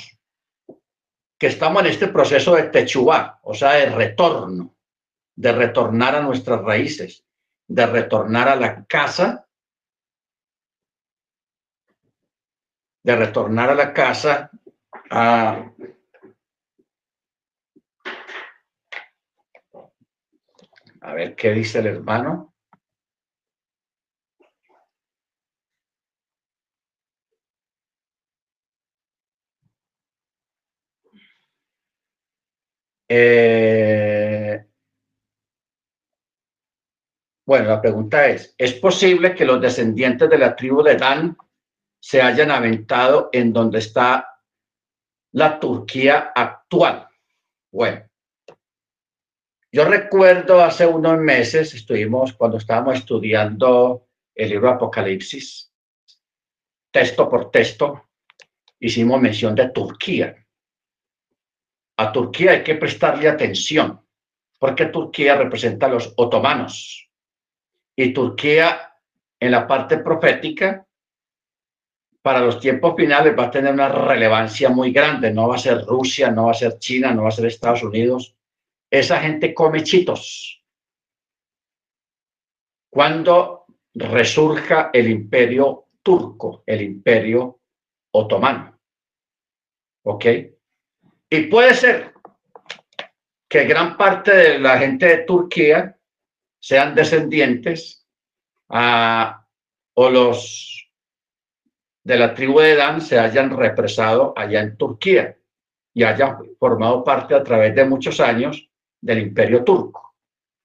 [1.39, 4.75] que estamos en este proceso de techubá, o sea, de retorno,
[5.35, 7.25] de retornar a nuestras raíces,
[7.69, 9.46] de retornar a la casa,
[13.07, 14.51] de retornar a la casa
[15.11, 15.71] a,
[21.15, 22.53] ver qué dice el hermano.
[33.09, 34.67] Eh,
[37.47, 41.37] bueno, la pregunta es, ¿es posible que los descendientes de la tribu de Dan
[41.99, 44.41] se hayan aventado en donde está
[45.33, 47.09] la Turquía actual?
[47.71, 48.09] Bueno,
[49.73, 55.73] yo recuerdo hace unos meses, estuvimos cuando estábamos estudiando el libro Apocalipsis,
[56.91, 58.09] texto por texto,
[58.79, 60.47] hicimos mención de Turquía
[61.97, 64.01] a Turquía hay que prestarle atención,
[64.59, 67.11] porque Turquía representa a los otomanos.
[67.97, 68.93] Y Turquía,
[69.41, 70.86] en la parte profética,
[72.27, 75.33] para los tiempos finales va a tener una relevancia muy grande.
[75.33, 77.85] No va a ser Rusia, no va a ser China, no va a ser Estados
[77.85, 78.35] Unidos.
[78.91, 80.61] Esa gente come chitos.
[82.91, 87.61] Cuando resurja el imperio turco, el imperio
[88.11, 88.77] otomano.
[90.03, 90.25] ¿Ok?
[91.31, 92.13] Y puede ser
[93.49, 95.97] que gran parte de la gente de Turquía
[96.59, 98.05] sean descendientes
[98.69, 100.86] o los
[102.07, 105.37] de la tribu de Dan se hayan represado allá en Turquía
[105.93, 110.15] y hayan formado parte a través de muchos años del imperio turco.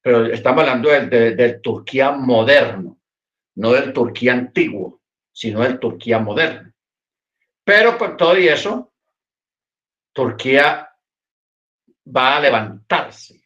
[0.04, 3.00] Pero estamos hablando del, Turquía moderno,
[3.56, 6.72] no del Turquía antiguo, sino del Turquía moderno.
[7.64, 8.94] Pero con todo y eso,
[10.14, 10.92] Turquía
[12.16, 13.42] va a levantarse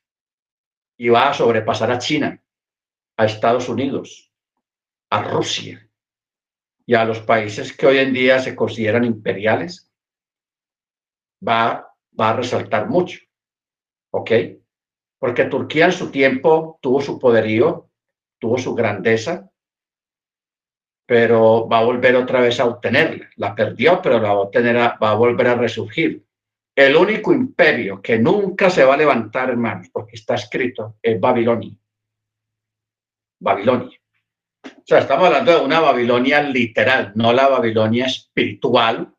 [0.97, 2.43] y va a sobrepasar a China,
[3.15, 4.33] a Estados Unidos,
[5.09, 5.84] a Rusia
[6.85, 9.91] y a los países que hoy en día se consideran imperiales.
[11.45, 13.19] Va, va a resaltar mucho.
[14.11, 14.31] ¿Ok?
[15.19, 17.89] Porque Turquía en su tiempo tuvo su poderío,
[18.39, 19.49] tuvo su grandeza,
[21.07, 23.29] pero va a volver otra vez a obtenerla.
[23.35, 26.23] La perdió, pero la va a, obtener, va a volver a resurgir.
[26.75, 31.75] El único imperio que nunca se va a levantar, hermanos, porque está escrito, es Babilonia.
[33.39, 33.97] Babilonia.
[34.85, 39.11] O sea, estamos hablando de una Babilonia literal, no la Babilonia espiritual,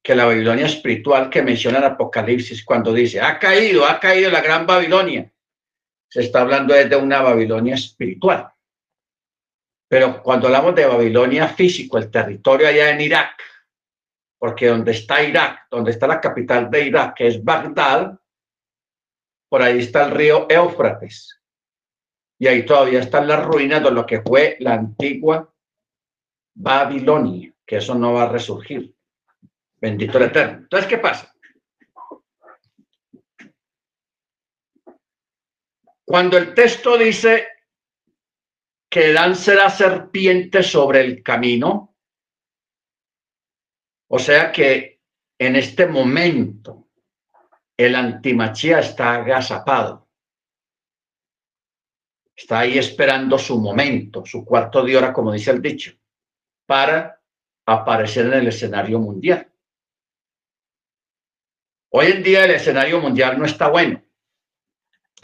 [0.00, 4.40] que la Babilonia espiritual que menciona el Apocalipsis cuando dice, ha caído, ha caído la
[4.40, 5.28] gran Babilonia.
[6.08, 8.52] Se está hablando de una Babilonia espiritual.
[9.88, 13.42] Pero cuando hablamos de Babilonia físico, el territorio allá en Irak,
[14.38, 18.20] porque donde está Irak, donde está la capital de Irak, que es Bagdad,
[19.48, 21.40] por ahí está el río Éufrates.
[22.44, 25.50] Y ahí todavía están las ruinas de lo que fue la antigua
[26.52, 28.94] Babilonia, que eso no va a resurgir.
[29.80, 30.58] Bendito el Eterno.
[30.58, 31.34] Entonces, ¿qué pasa?
[36.04, 37.46] Cuando el texto dice
[38.90, 41.96] que Dan será serpiente sobre el camino,
[44.08, 45.00] o sea que
[45.38, 46.88] en este momento
[47.74, 50.03] el antimachía está agazapado.
[52.36, 55.92] Está ahí esperando su momento, su cuarto de hora, como dice el dicho,
[56.66, 57.20] para
[57.66, 59.48] aparecer en el escenario mundial.
[61.90, 64.02] Hoy en día el escenario mundial no está bueno.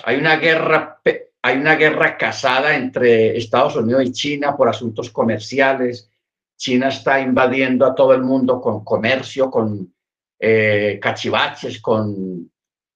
[0.04, 1.00] Hay una guerra,
[1.42, 6.10] hay una guerra casada entre Estados Unidos y China por asuntos comerciales,
[6.56, 9.94] China está invadiendo a todo el mundo con comercio, con
[10.38, 12.50] eh, cachivaches, con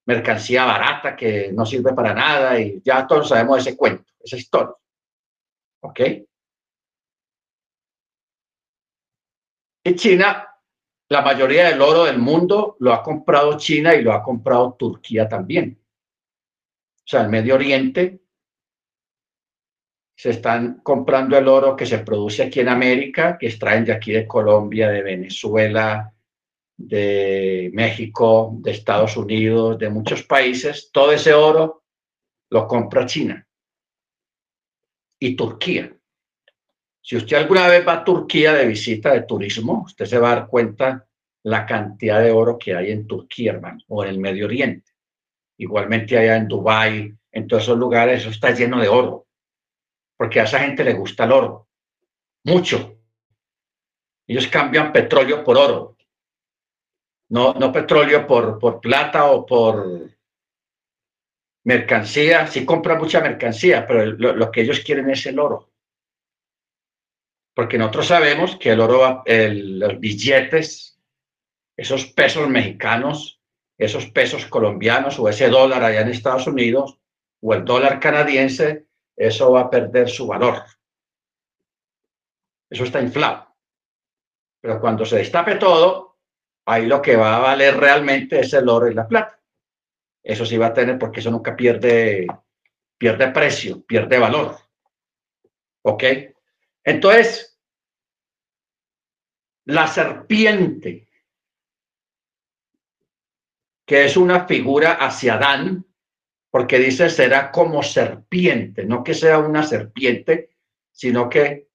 [0.07, 4.75] mercancía barata que no sirve para nada y ya todos sabemos ese cuento, esa historia.
[5.81, 6.01] ¿Ok?
[9.87, 10.49] Y China,
[11.11, 15.29] la mayoría del oro del mundo lo ha comprado China y lo ha comprado Turquía
[15.29, 15.79] también.
[16.97, 18.23] O sea, el Medio Oriente
[20.17, 24.13] se están comprando el oro que se produce aquí en América, que extraen de aquí
[24.13, 26.14] de Colombia, de Venezuela,
[26.77, 30.91] de México, de Estados Unidos, de muchos países.
[30.93, 31.85] Todo ese oro
[32.51, 33.47] lo compra China
[35.19, 35.97] y Turquía.
[37.01, 40.35] Si usted alguna vez va a Turquía de visita de turismo, usted se va a
[40.37, 41.07] dar cuenta
[41.43, 44.93] la cantidad de oro que hay en Turquía, hermano, o en el Medio Oriente.
[45.59, 49.27] Igualmente allá en Dubái, en todos esos lugares, eso está lleno de oro,
[50.17, 51.69] porque a esa gente le gusta el oro,
[52.45, 52.99] mucho.
[54.27, 55.94] Ellos cambian petróleo por oro,
[57.29, 60.11] no, no petróleo por, por plata o por
[61.65, 65.75] mercancía, sí compran mucha mercancía, pero lo que ellos quieren es el oro
[67.55, 71.01] porque nosotros sabemos que el oro, los billetes,
[71.77, 73.41] esos pesos mexicanos,
[73.79, 76.99] esos pesos colombianos o ese dólar allá en Estados Unidos
[77.41, 80.65] o el dólar canadiense, eso va a perder su valor.
[82.69, 83.55] Eso está inflado.
[84.61, 86.14] Pero cuando se destape todo,
[86.67, 89.41] ahí lo que va a valer realmente es el oro y la plata.
[90.23, 92.27] Eso sí va a tener porque eso nunca pierde,
[92.97, 94.57] pierde precio, pierde valor.
[95.83, 96.05] ¿Ok?
[96.83, 97.61] Entonces,
[99.67, 101.09] la serpiente,
[103.87, 105.87] que es una figura hacia Adán,
[106.51, 110.51] porque dice será como serpiente, no que sea una serpiente,
[110.93, 111.69] sino que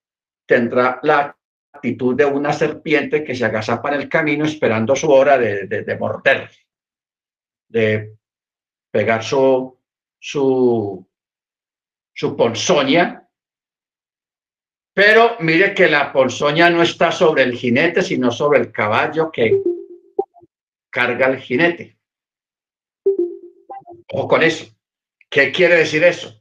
[0.46, 1.36] tendrá la
[1.80, 5.96] actitud de una serpiente que se agazapa en el camino esperando su hora de, de
[5.96, 6.50] morder,
[7.68, 8.16] de
[8.90, 9.78] pegar su,
[10.18, 11.06] su,
[12.12, 13.20] su ponzoña
[14.92, 19.62] pero mire que la ponzoña no está sobre el jinete, sino sobre el caballo que
[20.90, 21.96] carga el jinete.
[24.12, 24.66] O con eso.
[25.28, 26.39] ¿Qué quiere decir eso?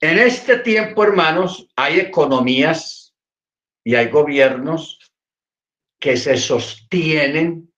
[0.00, 3.14] En este tiempo, hermanos, hay economías
[3.84, 4.98] y hay gobiernos
[6.00, 7.72] que se sostienen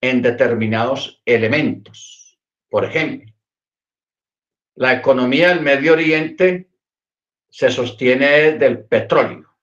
[0.00, 2.38] en determinados elementos.
[2.68, 3.32] Por ejemplo,
[4.74, 6.70] la economía del Medio Oriente
[7.48, 9.56] se sostiene del petróleo.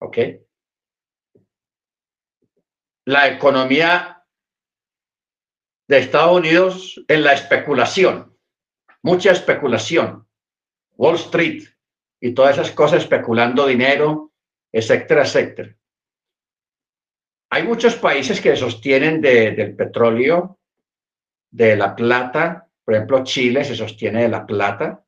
[0.00, 0.18] ¿Ok?
[3.06, 4.24] La economía
[5.88, 8.38] de Estados Unidos en la especulación,
[9.02, 10.23] mucha especulación,
[10.96, 11.64] Wall Street
[12.20, 14.32] y todas esas cosas especulando dinero,
[14.72, 15.76] etcétera, etcétera.
[17.50, 20.58] Hay muchos países que sostienen del petróleo,
[21.50, 25.04] de la plata, por ejemplo, Chile se sostiene de la plata,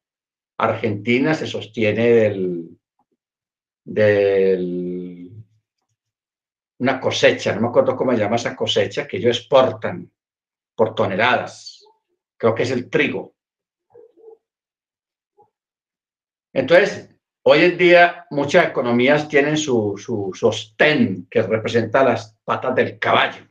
[0.59, 2.79] Argentina se sostiene del,
[3.85, 5.31] del
[6.79, 10.11] una cosecha, no me acuerdo cómo se llama esa cosecha, que ellos exportan
[10.75, 11.85] por toneladas.
[12.37, 13.36] Creo que es el trigo.
[16.57, 17.11] Entonces,
[17.43, 23.47] hoy en día muchas economías tienen su, su sostén que representa las patas del caballo.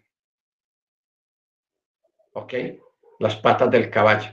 [2.34, 2.54] ¿Ok?
[3.20, 4.32] Las patas del caballo.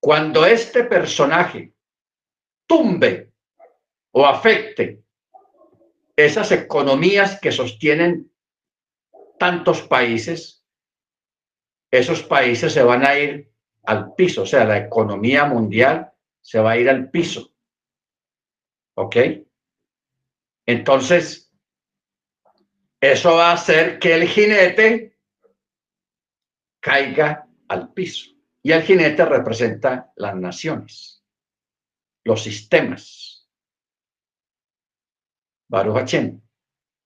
[0.00, 1.72] Cuando este personaje
[2.66, 3.34] tumbe
[4.10, 5.04] o afecte
[6.16, 8.32] esas economías que sostienen
[9.38, 10.66] tantos países,
[11.88, 13.52] esos países se van a ir
[13.84, 16.10] al piso, o sea, la economía mundial
[16.40, 17.54] se va a ir al piso.
[18.94, 19.16] ¿Ok?
[20.66, 21.52] Entonces,
[23.00, 25.18] eso va a hacer que el jinete
[26.80, 28.30] caiga al piso.
[28.62, 31.24] Y el jinete representa las naciones,
[32.24, 33.48] los sistemas.
[35.68, 36.14] Baruch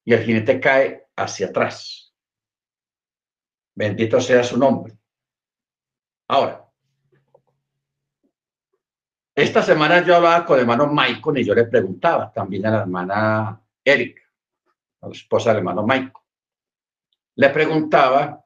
[0.05, 2.12] Y el jinete cae hacia atrás.
[3.76, 4.97] Bendito sea su nombre.
[6.28, 6.63] Ahora,
[9.35, 12.80] esta semana yo hablaba con el hermano Michael y yo le preguntaba también a la
[12.80, 14.22] hermana Erika,
[15.01, 16.12] a la esposa del hermano Michael.
[17.37, 18.45] Le preguntaba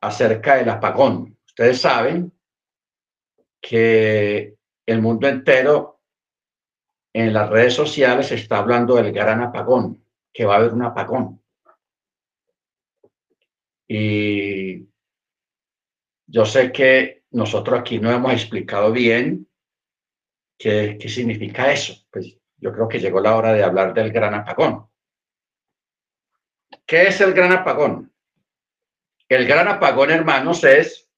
[0.00, 2.32] acerca del apagón Ustedes saben
[3.60, 6.00] que el mundo entero
[7.12, 11.40] en las redes sociales está hablando del gran apagón, que va a haber un apagón.
[13.86, 14.88] Y
[16.26, 19.48] yo sé que nosotros aquí no hemos explicado bien
[20.58, 21.94] ¿Qué, ¿Qué significa eso?
[22.10, 24.88] Pues yo creo que llegó la hora de hablar del gran apagón.
[26.86, 28.12] ¿Qué es el gran apagón?
[29.28, 31.08] El gran apagón, hermanos, es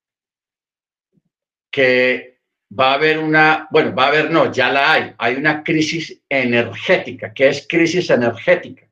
[1.71, 2.41] que
[2.77, 6.21] va a haber una, bueno, va a haber, no, ya la hay, hay una crisis
[6.27, 7.33] energética.
[7.33, 8.87] ¿Qué es crisis energética?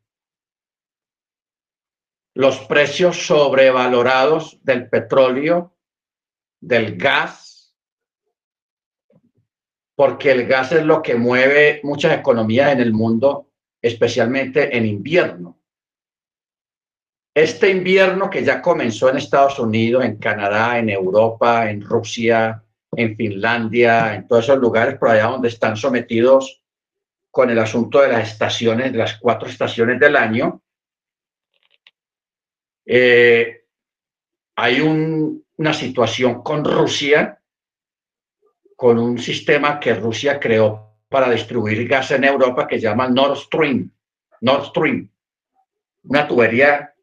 [2.34, 5.78] Los precios sobrevalorados del petróleo,
[6.60, 7.45] del gas,
[9.96, 13.50] porque el gas es lo que mueve muchas economías en el mundo,
[13.82, 15.60] especialmente en invierno.
[17.34, 22.64] Este invierno que ya comenzó en Estados Unidos, en Canadá, en Europa, en Rusia,
[22.96, 26.62] en Finlandia, en todos esos lugares por allá donde están sometidos
[27.30, 30.62] con el asunto de las estaciones, de las cuatro estaciones del año,
[32.86, 33.66] eh,
[34.56, 37.41] hay una situación con Rusia,
[38.76, 43.38] con un sistema que Rusia creó para distribuir gas en Europa que se llama Nord
[43.38, 43.91] Stream.
[44.41, 45.09] Nord Stream,
[46.03, 46.93] una tubería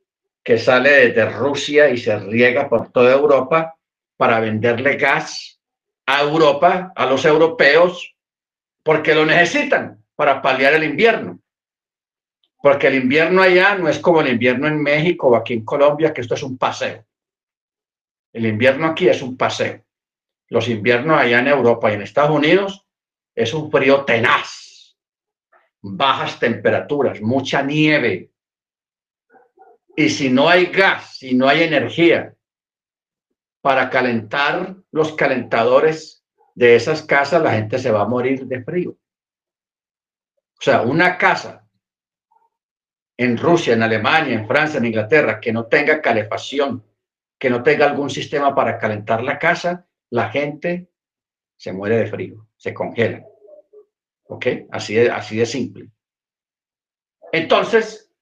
[0.43, 3.77] que sale desde Rusia y se riega por toda Europa
[4.17, 5.61] para venderle gas
[6.07, 8.15] a Europa, a los europeos,
[8.83, 11.41] porque lo necesitan para paliar el invierno.
[12.61, 16.13] Porque el invierno allá no es como el invierno en México o aquí en Colombia,
[16.13, 17.05] que esto es un paseo.
[18.33, 19.83] El invierno aquí es un paseo.
[20.53, 22.87] Los inviernos allá en Europa y en Estados Unidos
[23.35, 24.99] es un frío tenaz,
[25.81, 28.31] bajas temperaturas, mucha nieve,
[29.97, 32.37] y si no hay gas, si no hay energía
[33.63, 36.23] para calentar los calentadores
[36.55, 38.91] de esas casas, la gente se va a morir de frío.
[38.91, 41.67] O sea, una casa
[43.17, 46.85] en Rusia, en Alemania, en Francia, en Inglaterra, que no tenga calefacción,
[47.39, 50.91] que no tenga algún sistema para calentar la casa, la gente
[51.57, 53.25] se muere de frío, se congela.
[54.25, 54.47] ¿Ok?
[54.71, 55.89] Así de, simple.
[57.33, 58.13] Entonces,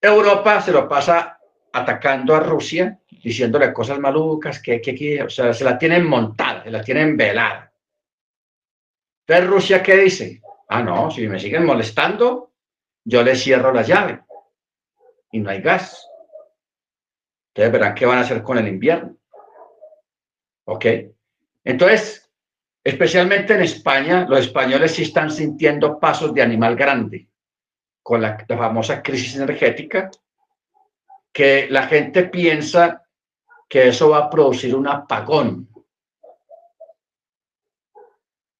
[0.00, 1.38] Europa se lo pasa
[1.72, 6.70] atacando a Rusia, diciéndole cosas malucas, que, que, o sea, se la tienen montada, se
[6.72, 7.72] la tienen velada.
[9.26, 10.42] Entonces, Rusia, ¿qué dice?
[10.68, 12.52] Ah, no, si me siguen molestando,
[13.04, 14.24] yo les cierro la llave
[15.30, 16.04] y no hay gas.
[17.50, 19.19] Ustedes verán qué van a hacer con el invierno.
[20.70, 20.86] ¿Ok?
[21.64, 22.30] Entonces,
[22.84, 27.28] especialmente en España, los españoles sí están sintiendo pasos de animal grande
[28.04, 30.12] con la, famosa crisis energética,
[31.32, 33.04] que la gente piensa
[33.68, 35.68] que eso va a producir un apagón.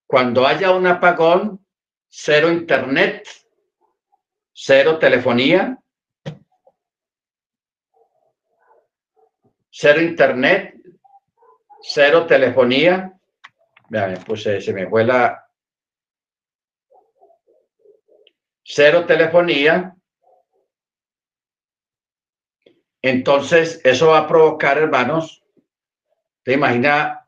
[0.05, 1.65] Cuando haya un apagón,
[2.09, 3.29] cero internet,
[4.53, 5.79] cero telefonía,
[9.71, 10.80] cero internet,
[11.83, 13.13] cero telefonía.
[13.89, 15.51] Vean, pues se me fue la,
[18.73, 19.97] cero telefonía.
[23.03, 25.43] Entonces, eso va a provocar, hermanos,
[26.43, 27.27] ¿te imagina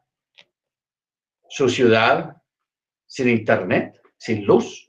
[1.49, 2.37] su ciudad
[3.07, 4.89] sin internet, sin luz?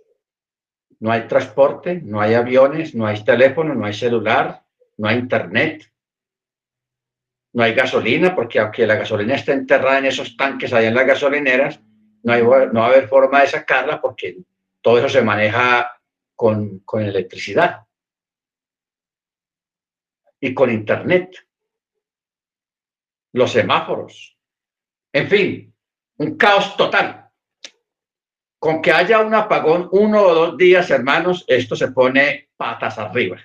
[0.99, 4.63] No hay transporte, no hay aviones, no hay teléfono, no hay celular,
[4.97, 5.91] no hay internet.
[7.53, 11.05] No hay gasolina, porque aunque la gasolina esté enterrada en esos tanques allá en las
[11.05, 11.79] gasolineras,
[12.23, 14.37] no, hay, no va a haber forma de sacarla porque
[14.81, 15.99] todo eso se maneja
[16.35, 17.85] con, con electricidad
[20.39, 21.37] y con internet,
[23.31, 24.37] los semáforos,
[25.13, 25.73] en fin,
[26.17, 27.29] un caos total.
[28.59, 33.37] Con que haya un apagón uno o dos días, hermanos, esto se pone patas arriba.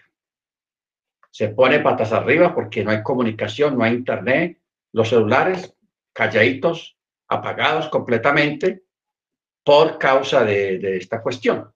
[1.39, 4.59] Se pone patas arriba porque no hay comunicación, no hay internet,
[4.91, 5.73] los celulares
[6.13, 8.83] calladitos, apagados completamente
[9.63, 11.73] por causa de, esta cuestión.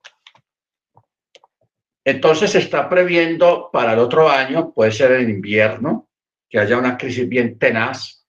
[2.05, 6.09] Entonces se está previendo para el otro año, puede ser en invierno,
[6.51, 8.27] que haya una crisis bien tenaz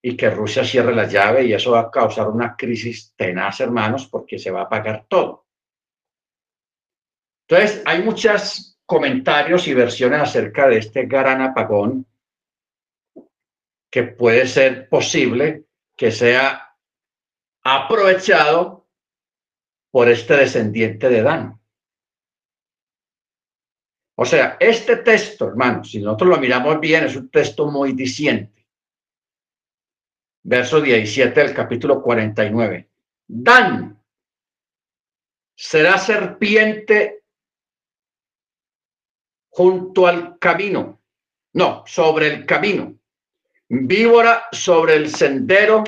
[0.00, 4.06] y que Rusia cierre la llave y eso va a causar una crisis tenaz, hermanos,
[4.06, 5.48] porque se va a pagar todo.
[7.48, 12.04] Entonces, hay muchos comentarios y versiones acerca de este gran apagón
[13.88, 15.66] que puede ser posible
[15.96, 16.76] que sea
[17.62, 18.88] aprovechado
[19.92, 21.60] por este descendiente de Dan.
[24.16, 28.66] O sea, este texto, hermanos, si nosotros lo miramos bien, es un texto muy diciente.
[30.42, 32.90] Verso 17 del capítulo 49.
[33.28, 34.02] Dan
[35.54, 37.19] será serpiente
[39.60, 41.02] junto al camino.
[41.52, 42.94] No, sobre el camino.
[43.68, 45.84] Víbora sobre el sendero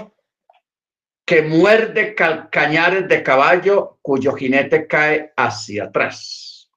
[1.24, 6.70] que muerde calcañares de caballo cuyo jinete cae hacia atrás.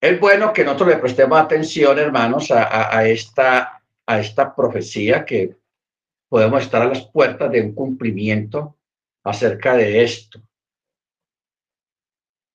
[0.00, 5.54] Es bueno que nosotros le prestemos atención, hermanos, a, esta, a esta profecía que
[6.30, 8.78] podemos estar a las puertas de un cumplimiento
[9.22, 10.40] acerca de esto.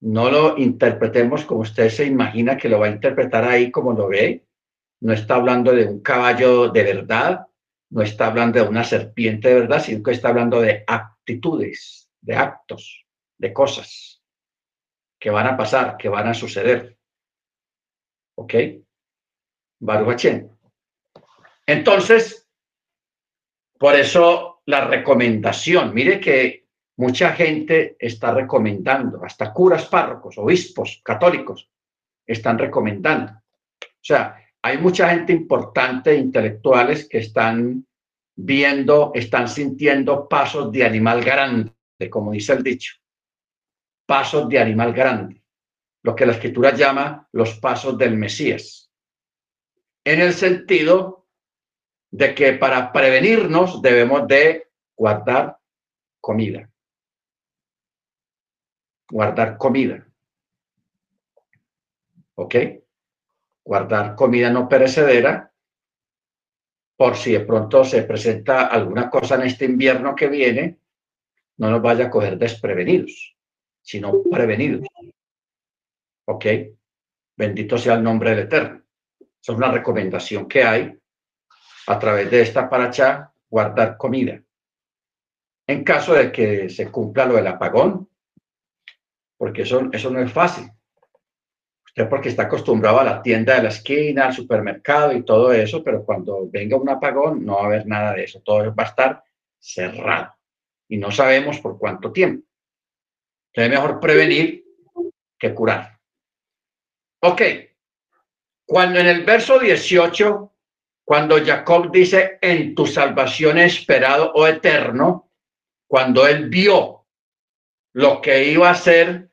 [0.03, 4.09] No lo interpretemos como usted se imagina que lo va a interpretar ahí como lo
[4.09, 4.45] ve.
[4.99, 7.47] No está hablando de un caballo de verdad,
[7.89, 12.35] no está hablando de una serpiente de verdad, sino que está hablando de actitudes, de
[12.35, 13.05] actos,
[13.37, 14.21] de cosas
[15.17, 16.97] que van a pasar, que van a suceder.
[18.35, 18.55] ¿Ok?
[19.79, 20.25] Baruch
[21.65, 22.49] Entonces,
[23.79, 26.62] por eso la recomendación, mire que
[26.97, 31.69] mucha gente está recomendando, hasta curas párrocos, obispos católicos
[32.25, 33.33] están recomendando.
[33.33, 37.85] O sea, hay mucha gente importante, intelectuales, que están
[38.35, 41.73] viendo, están sintiendo pasos de animal grande,
[42.09, 42.95] como dice el dicho.
[44.05, 45.43] Pasos de animal grande,
[46.03, 48.91] lo que la escritura llama los pasos del Mesías.
[50.03, 51.27] En el sentido
[52.11, 55.57] de que para prevenirnos debemos de guardar
[56.21, 56.69] comida.
[59.13, 60.07] Guardar comida.
[62.33, 62.55] ¿Ok?
[63.63, 65.53] Guardar comida no perecedera
[66.97, 70.79] por si de pronto se presenta alguna cosa en este invierno que viene,
[71.57, 73.37] no nos vaya a coger desprevenidos,
[73.83, 74.87] sino prevenidos.
[76.25, 76.45] ¿Ok?
[77.37, 78.81] Bendito sea el nombre del Eterno.
[79.19, 80.99] Esa es una recomendación que hay
[81.85, 84.41] a través de esta paracha guardar comida.
[85.67, 88.09] En caso de que se cumpla lo del apagón,
[89.43, 90.71] porque eso, eso no es fácil.
[91.85, 95.83] Usted porque está acostumbrado a la tienda de la esquina, al supermercado y todo eso,
[95.83, 98.39] pero cuando venga un apagón no va a haber nada de eso.
[98.39, 99.21] Todo va a estar
[99.59, 100.33] cerrado
[100.87, 102.47] y no sabemos por cuánto tiempo.
[103.51, 104.63] Es mejor prevenir
[105.37, 105.99] que curar.
[107.19, 107.41] Ok.
[108.65, 110.53] Cuando en el verso 18
[111.03, 115.29] cuando Jacob dice, en tu salvación esperado o eterno,
[115.85, 117.05] cuando él vio
[117.91, 119.32] lo que iba a ser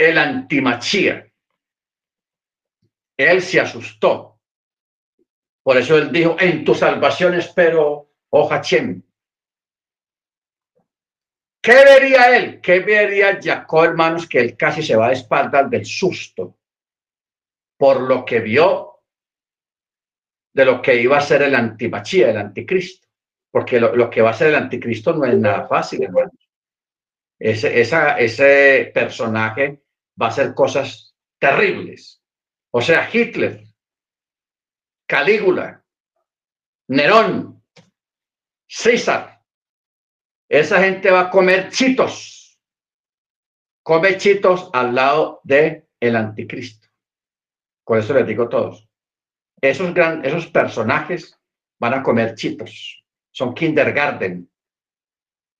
[0.00, 1.30] el antimachía,
[3.16, 4.40] él se asustó.
[5.62, 9.02] Por eso él dijo, en tu salvación espero, oh Hachem.
[11.62, 12.60] ¿Qué vería él?
[12.62, 14.26] ¿Qué vería Jacob, hermanos?
[14.26, 16.56] Que él casi se va de espaldas del susto
[17.76, 19.02] por lo que vio
[20.52, 23.06] de lo que iba a ser el antimachía, el anticristo,
[23.50, 26.08] porque lo, que va a ser el anticristo no es nada fácil.
[27.38, 29.82] Ese, ese personaje
[30.20, 32.22] va a hacer cosas terribles.
[32.72, 33.64] O sea, Hitler,
[35.06, 35.84] Calígula,
[36.88, 37.62] Nerón,
[38.68, 39.42] César,
[40.48, 42.60] esa gente va a comer chitos,
[43.82, 46.88] come chitos al lado de el anticristo.
[47.84, 48.88] Por eso les digo a todos,
[49.60, 51.38] esos, gran, esos personajes
[51.80, 54.50] van a comer chitos, son kindergarten.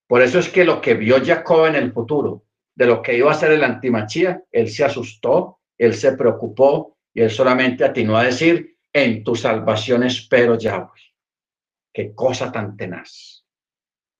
[0.06, 2.44] Por eso es que lo que vio Jacob en el futuro,
[2.80, 7.20] de lo que iba a ser el antimachía, él se asustó, él se preocupó y
[7.20, 11.02] él solamente atinó a decir, en tu salvación espero Yahweh.
[11.92, 13.44] Qué cosa tan tenaz.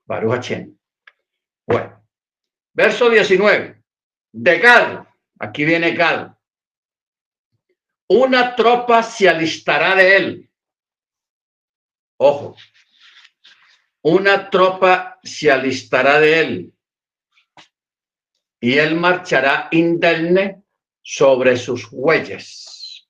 [0.05, 0.53] Baruch
[1.67, 2.07] Bueno,
[2.75, 3.83] verso 19.
[4.33, 5.09] De Gal,
[5.39, 6.37] aquí viene Gal
[8.09, 10.51] una tropa se alistará de él.
[12.19, 12.57] Ojo,
[14.03, 16.75] una tropa se alistará de él
[18.61, 20.63] y él marchará indemne
[21.03, 23.09] sobre sus huellas.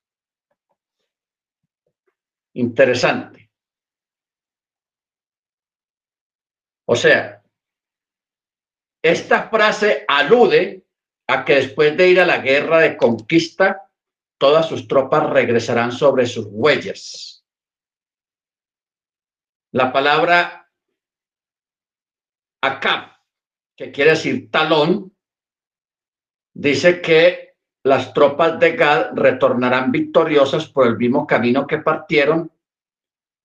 [2.54, 3.50] Interesante.
[6.86, 7.42] O sea,
[9.02, 10.84] esta frase alude
[11.26, 13.88] a que después de ir a la guerra de conquista,
[14.38, 17.44] todas sus tropas regresarán sobre sus huellas.
[19.72, 20.68] La palabra
[22.60, 23.24] acá,
[23.76, 25.16] que quiere decir talón,
[26.52, 32.52] dice que las tropas de Gad retornarán victoriosas por el mismo camino que partieron,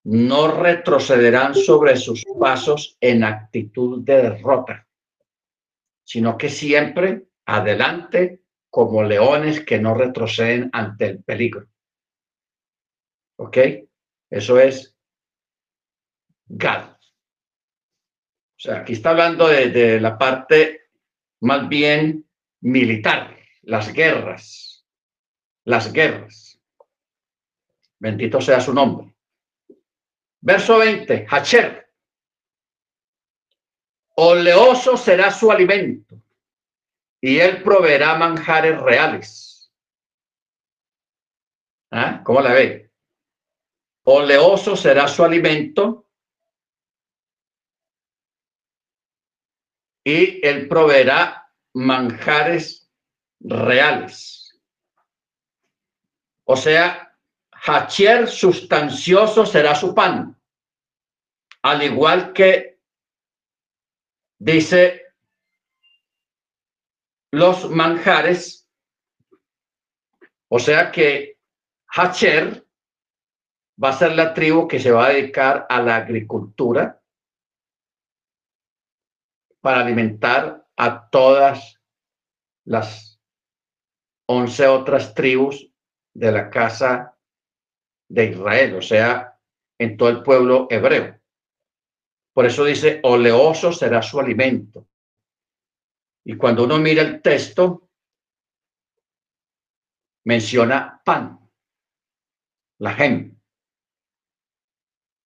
[0.03, 4.87] no retrocederán sobre sus pasos en actitud de derrota,
[6.03, 11.67] sino que siempre adelante como leones que no retroceden ante el peligro.
[13.37, 13.57] ¿Ok?
[14.29, 14.95] Eso es
[16.47, 16.91] Gad.
[16.91, 20.89] O sea, aquí está hablando de, la parte
[21.41, 22.24] más bien
[22.61, 24.85] militar, las guerras,
[25.63, 26.59] las guerras.
[27.99, 29.15] Bendito sea su nombre.
[30.41, 31.91] Verso 20, Hacher.
[34.17, 36.21] Oleoso será su alimento
[37.19, 39.73] y él proveerá manjares reales.
[41.91, 42.21] ¿Ah?
[42.23, 42.91] ¿Cómo la ve?
[44.03, 46.07] Oleoso será su alimento
[50.03, 51.44] y él proveerá
[51.75, 52.89] manjares
[53.41, 54.57] reales.
[56.45, 57.15] O sea,
[57.51, 60.39] hacher sustancioso será su pan,
[61.61, 62.79] al igual que
[64.37, 65.01] dice
[67.31, 68.69] los manjares,
[70.47, 71.37] o sea que
[71.87, 72.65] Hacher
[73.83, 77.01] va a ser la tribu que se va a dedicar a la agricultura
[79.59, 81.79] para alimentar a todas
[82.65, 83.21] las
[84.27, 85.71] once otras tribus
[86.13, 87.17] de la casa
[88.09, 89.39] de Israel, o sea,
[89.77, 91.19] en todo el pueblo hebreo.
[92.33, 94.87] Por eso dice, oleoso será su alimento.
[96.25, 97.89] Y cuando uno mira el texto,
[100.25, 101.39] menciona pan,
[102.79, 103.39] la gem.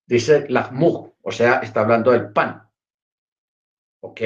[0.06, 2.70] Dice la mu, o sea, está hablando del pan.
[4.02, 4.22] ¿Ok?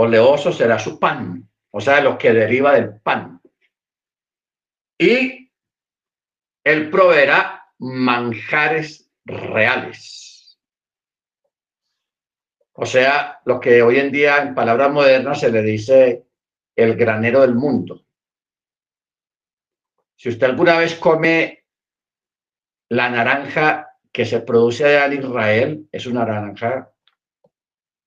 [0.00, 3.40] Oleoso será su pan, o sea, lo que deriva del pan.
[4.98, 5.50] Y
[6.64, 10.28] él proveerá manjares reales
[12.80, 16.28] o sea, lo que hoy en día en palabras modernas se le dice
[16.76, 18.06] el granero del mundo.
[20.14, 21.64] Si usted alguna vez come
[22.88, 26.92] la naranja que se produce allá en Israel, es una naranja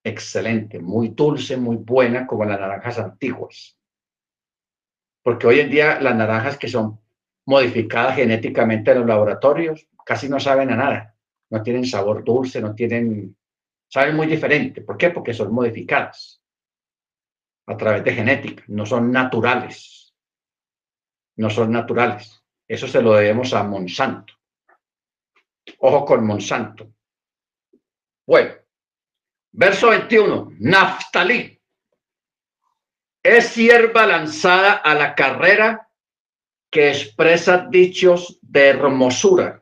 [0.03, 3.77] excelente, muy dulce, muy buena, como las naranjas antiguas.
[5.23, 6.99] Porque hoy en día las naranjas que son
[7.45, 11.15] modificadas genéticamente en los laboratorios casi no saben a nada.
[11.49, 13.35] No tienen sabor dulce, no tienen
[13.91, 14.81] saben muy diferente.
[14.81, 15.09] ¿Por qué?
[15.09, 16.41] Porque son modificadas
[17.67, 20.15] a través de genética, no son naturales.
[21.37, 22.43] No son naturales.
[22.67, 24.33] Eso se lo debemos a Monsanto.
[25.79, 26.93] Ojo con Monsanto.
[28.25, 28.53] Bueno,
[29.51, 30.53] verso 21.
[30.59, 31.59] Naftalí
[33.23, 35.89] es sierva lanzada a la carrera
[36.71, 39.61] que expresa dichos de hermosura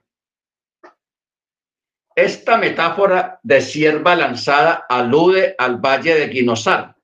[2.20, 6.96] esta metáfora de sierva lanzada alude al valle de Guinosar,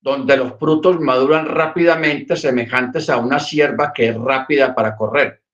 [0.00, 5.44] donde los frutos maduran rápidamente semejantes a una sierva que es rápida para correr.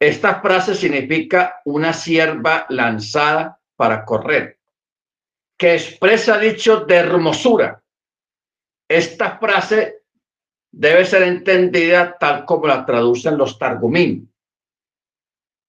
[0.00, 4.58] Esta frase significa una sierva lanzada para correr,
[5.62, 7.80] que expresa dicho de hermosura.
[8.88, 10.02] Esta frase
[10.72, 14.34] debe ser entendida tal como la traducen los Targumín,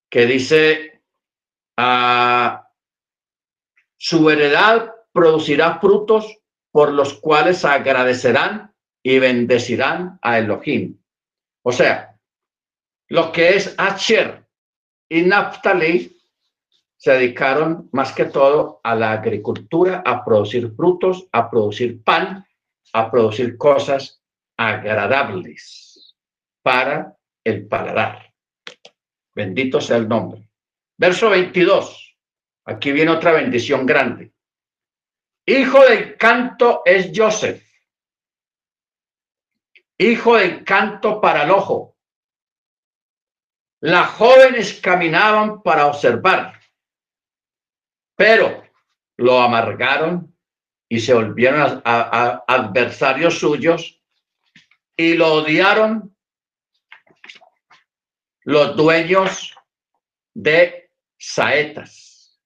[0.09, 1.03] que dice
[3.97, 6.39] su heredad producirá frutos
[6.71, 8.73] por los cuales agradecerán
[9.03, 10.99] y bendecirán a Elohim.
[11.61, 12.19] O sea,
[13.09, 14.43] lo que es Asher
[15.07, 16.19] y Naphtali
[17.03, 22.47] se dedicaron más que todo a la agricultura, a producir frutos, a producir pan,
[22.93, 24.23] a producir cosas
[24.57, 26.15] agradables
[26.61, 28.31] para el paladar.
[29.35, 30.47] Bendito sea el nombre.
[30.97, 32.17] Verso 22.
[32.67, 34.31] Aquí viene otra bendición grande.
[35.45, 37.61] Hijo del canto es Joseph.
[39.97, 41.97] Hijo del canto para el ojo.
[43.81, 46.62] Las jóvenes caminaban para observar,
[48.15, 48.63] pero
[49.17, 50.35] lo amargaron
[50.89, 54.01] y se volvieron a adversarios suyos
[54.95, 56.15] y lo odiaron
[58.43, 59.55] los dueños
[60.33, 62.39] de saetas,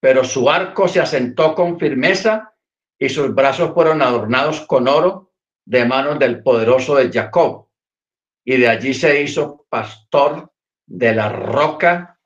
[0.00, 2.54] pero su arco se asentó con firmeza
[2.98, 5.32] y sus brazos fueron adornados con oro
[5.64, 7.68] de manos del poderoso de Jacob.
[8.44, 10.52] Y de allí se hizo pastor
[10.86, 12.20] de la roca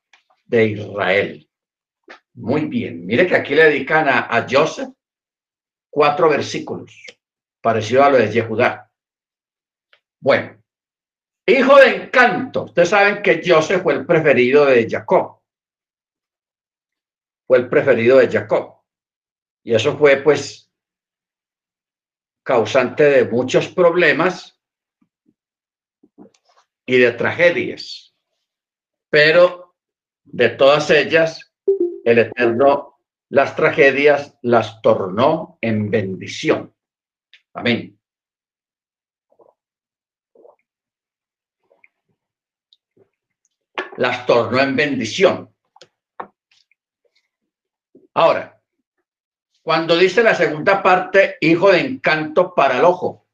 [0.45, 1.48] de Israel.
[2.39, 4.91] Muy bien, mire que aquí le dedican a, a Joseph
[5.91, 7.05] cuatro versículos,
[7.61, 8.91] parecido a lo de Yehudá.
[10.21, 10.63] Bueno,
[11.47, 12.65] hijo de encanto.
[12.65, 15.39] Ustedes saben que Joseph fue el preferido de Jacob
[17.49, 18.83] fue el preferido de Jacob.
[19.65, 20.71] Y eso fue pues
[22.45, 24.61] causante de muchos problemas
[26.87, 28.15] y de tragedias.
[29.09, 29.75] Pero
[30.25, 31.48] de todas ellas,
[32.09, 32.99] el Eterno
[33.31, 36.75] las tragedias las tornó en bendición.
[37.53, 37.99] Amén.
[43.97, 45.55] Las tornó en bendición.
[48.15, 48.55] Ahora,
[49.69, 53.27] Cuando dice la segunda parte, hijo de encanto para el ojo.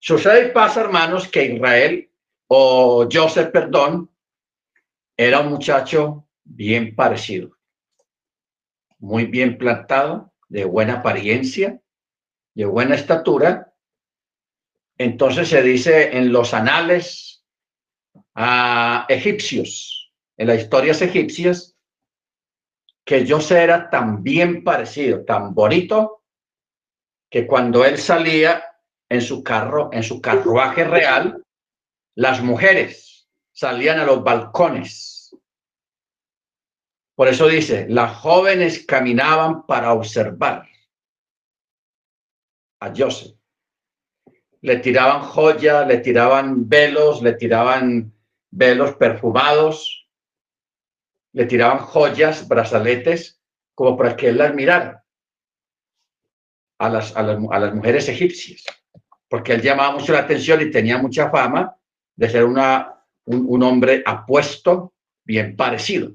[0.00, 2.10] Sucede y pasa, hermanos, que Israel
[2.48, 4.10] o Joseph, perdón,
[5.16, 7.56] era un muchacho bien parecido,
[8.98, 11.80] muy bien plantado, de buena apariencia,
[12.54, 13.72] de buena estatura.
[14.98, 17.44] Entonces se dice en los anales
[18.34, 21.76] a egipcios, en las historias egipcias,
[23.04, 26.24] que José era tan bien parecido, tan bonito,
[27.30, 28.64] que cuando él salía
[29.08, 31.44] en su carro, en su carruaje real,
[32.16, 35.19] las mujeres salían a los balcones.
[37.20, 40.66] Por eso dice, las jóvenes caminaban para observar
[42.80, 43.36] a José.
[44.62, 48.14] Le tiraban joyas, le tiraban velos, le tiraban
[48.50, 50.08] velos perfumados,
[51.34, 53.38] le tiraban joyas, brazaletes,
[53.74, 55.04] como para que él las mirara
[56.78, 58.64] a las, a las, mujeres egipcias,
[59.28, 61.76] porque él llamaba mucho la atención y tenía mucha fama
[62.16, 66.14] de ser una, un, un hombre apuesto, bien parecido.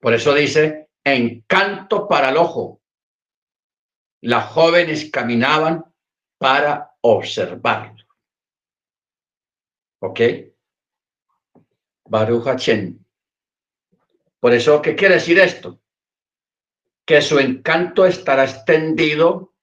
[0.00, 2.80] Por eso dice, encanto para el ojo.
[4.22, 5.84] Las jóvenes caminaban
[6.38, 8.04] para observarlo.
[10.00, 10.20] ¿Ok?
[12.04, 12.44] Baruch
[14.46, 15.80] por eso, ¿qué quiere decir esto?
[17.04, 19.54] Que su encanto estará extendido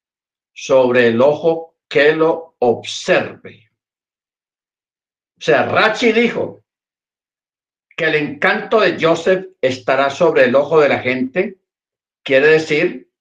[0.54, 3.72] sobre el ojo que lo observe.
[5.38, 6.62] O sea, Rachi dijo
[7.96, 11.60] que el encanto de Joseph estará sobre el ojo de la gente.
[12.24, 13.12] Quiere decir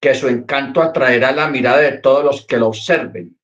[0.00, 3.38] que su encanto atraerá la mirada de todos los que lo observen.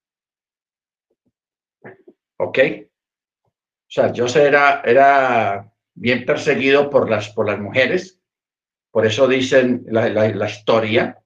[2.39, 2.59] ¿Ok?
[2.79, 8.21] O sea, Joseph era, era bien perseguido por las, por las mujeres.
[8.91, 11.23] Por eso dicen la, la, historia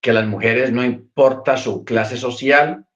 [0.00, 2.86] que las mujeres, no importa su clase social,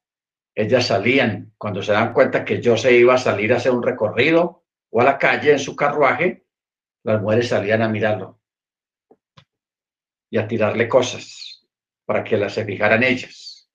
[0.54, 3.82] ellas salían cuando se dan cuenta que yo se iba a salir a hacer un
[3.82, 6.44] recorrido o a la calle en su carruaje,
[7.04, 8.40] las mujeres salían a mirarlo
[10.30, 11.66] y a tirarle cosas
[12.04, 13.70] para que las se fijaran ellas.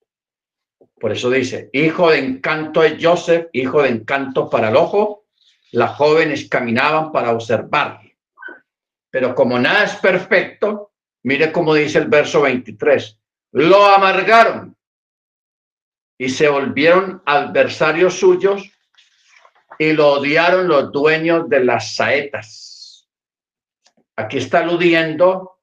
[0.99, 5.25] Por eso dice, hijo de encanto de Joseph, hijo de encanto para el ojo,
[5.71, 8.01] las jóvenes caminaban para observar.
[9.09, 10.93] Pero como nada es perfecto,
[11.23, 13.19] mire cómo dice el verso 23,
[13.51, 14.75] lo amargaron
[16.17, 18.72] y se volvieron adversarios suyos
[19.89, 23.09] y lo odiaron los dueños de las saetas.
[24.15, 25.59] Aquí está aludiendo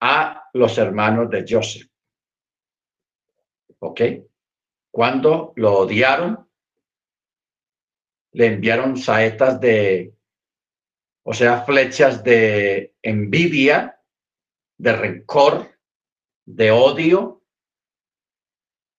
[0.00, 1.88] a los hermanos de Joseph.
[3.78, 4.00] ¿Ok?
[4.90, 6.48] Cuando lo odiaron,
[8.32, 10.14] le enviaron saetas de,
[11.22, 14.02] o sea, flechas de envidia,
[14.78, 15.78] de rencor,
[16.44, 17.44] de odio.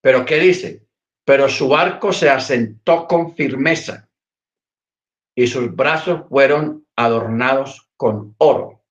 [0.01, 0.86] Pero ¿qué dice?
[1.27, 4.07] Pero su arco se asentó con firmeza
[5.35, 8.81] y sus brazos fueron adornados con oro.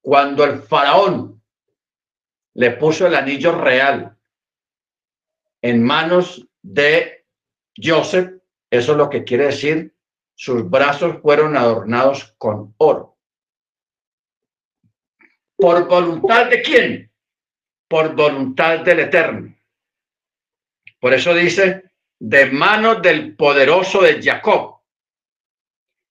[0.00, 1.42] Cuando el faraón
[2.54, 4.16] le puso el anillo real
[5.60, 7.26] en manos de
[7.76, 8.32] Joseph,
[8.70, 9.94] eso es lo que quiere decir,
[10.34, 13.18] sus brazos fueron adornados con oro.
[15.56, 17.12] ¿Por voluntad de quién?
[17.88, 19.51] Por voluntad del Eterno.
[21.02, 21.90] Por eso dice,
[22.20, 24.82] de manos del poderoso de Jacob.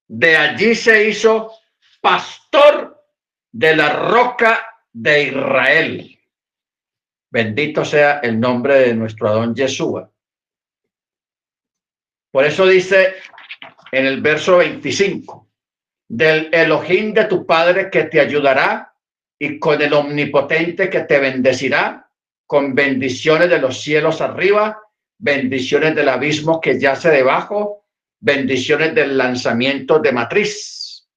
[0.05, 1.53] De allí se hizo
[2.01, 3.01] pastor
[3.53, 6.19] de la roca de Israel.
[7.29, 10.11] Bendito sea el nombre de nuestro Adón Yeshua.
[12.29, 13.15] Por eso dice
[13.93, 15.47] en el verso 25,
[16.09, 18.93] del Elohim de tu Padre que te ayudará
[19.39, 22.10] y con el omnipotente que te bendecirá,
[22.51, 24.77] con bendiciones de los cielos arriba,
[25.17, 27.85] bendiciones del abismo que yace debajo,
[28.19, 31.07] bendiciones del lanzamiento de matriz.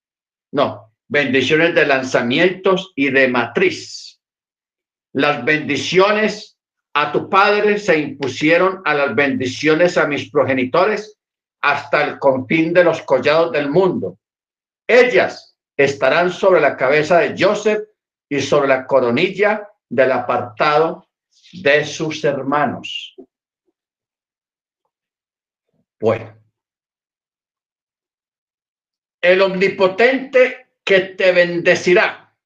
[0.52, 4.20] No, bendiciones de lanzamientos y de matriz.
[5.12, 6.56] Las bendiciones
[6.94, 11.18] a tu padre se impusieron a las bendiciones a mis progenitores
[11.62, 14.20] hasta el confín de los collados del mundo.
[14.86, 17.82] Ellas estarán sobre la cabeza de Joseph
[18.28, 21.08] y sobre la coronilla del apartado
[21.52, 23.14] de sus hermanos.
[26.00, 26.36] Bueno,
[29.20, 32.36] el omnipotente que te bendecirá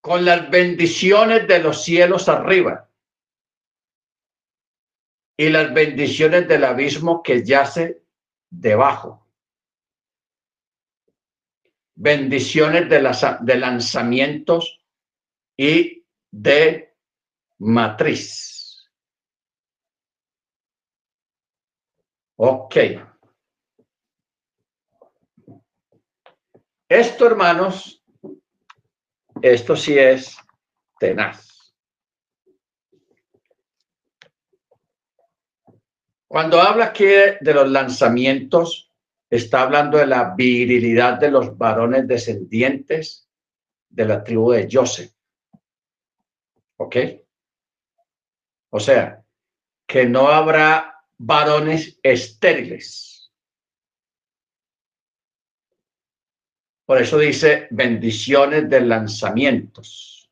[0.00, 2.90] con las bendiciones de los cielos arriba
[5.36, 8.02] y las bendiciones del abismo que yace
[8.50, 9.26] debajo.
[11.96, 14.78] bendiciones de, las, de lanzamientos
[15.56, 15.95] y
[16.38, 16.94] de
[17.58, 18.86] matriz.
[22.36, 22.76] Ok.
[26.88, 28.04] Esto, hermanos,
[29.40, 30.36] esto sí es
[30.98, 31.74] tenaz.
[36.28, 38.92] Cuando habla aquí de los lanzamientos,
[39.30, 43.26] está hablando de la virilidad de los varones descendientes
[43.88, 45.15] de la tribu de Joseph.
[46.78, 46.96] ¿Ok?
[48.70, 49.24] O sea,
[49.86, 53.32] que no habrá varones estériles.
[56.84, 60.30] Por eso dice bendiciones de lanzamientos.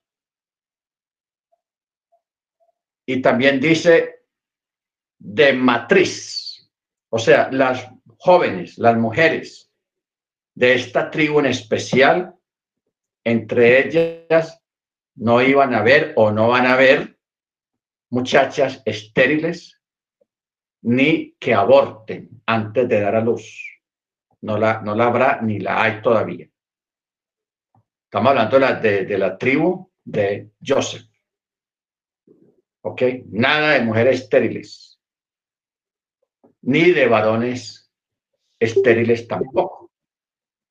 [3.06, 4.26] Y también dice
[5.18, 6.70] de matriz.
[7.10, 7.88] O sea, las
[8.18, 9.72] jóvenes, las mujeres
[10.54, 12.34] de esta tribu en especial,
[13.24, 14.63] entre ellas
[15.16, 17.18] no iban a ver o no van a ver
[18.10, 19.80] muchachas estériles
[20.82, 23.80] ni que aborten antes de dar a luz.
[24.42, 26.48] No la, no la habrá ni la hay todavía.
[28.04, 31.08] Estamos hablando de la, de la tribu de Joseph.
[32.82, 33.02] ¿Ok?
[33.30, 35.00] Nada de mujeres estériles,
[36.62, 37.90] ni de varones
[38.58, 39.90] estériles tampoco,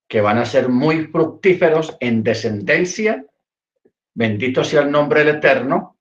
[0.08, 3.26] que van a ser muy fructíferos en descendencia.
[4.16, 5.97] Bendito sea el nombre del Eterno.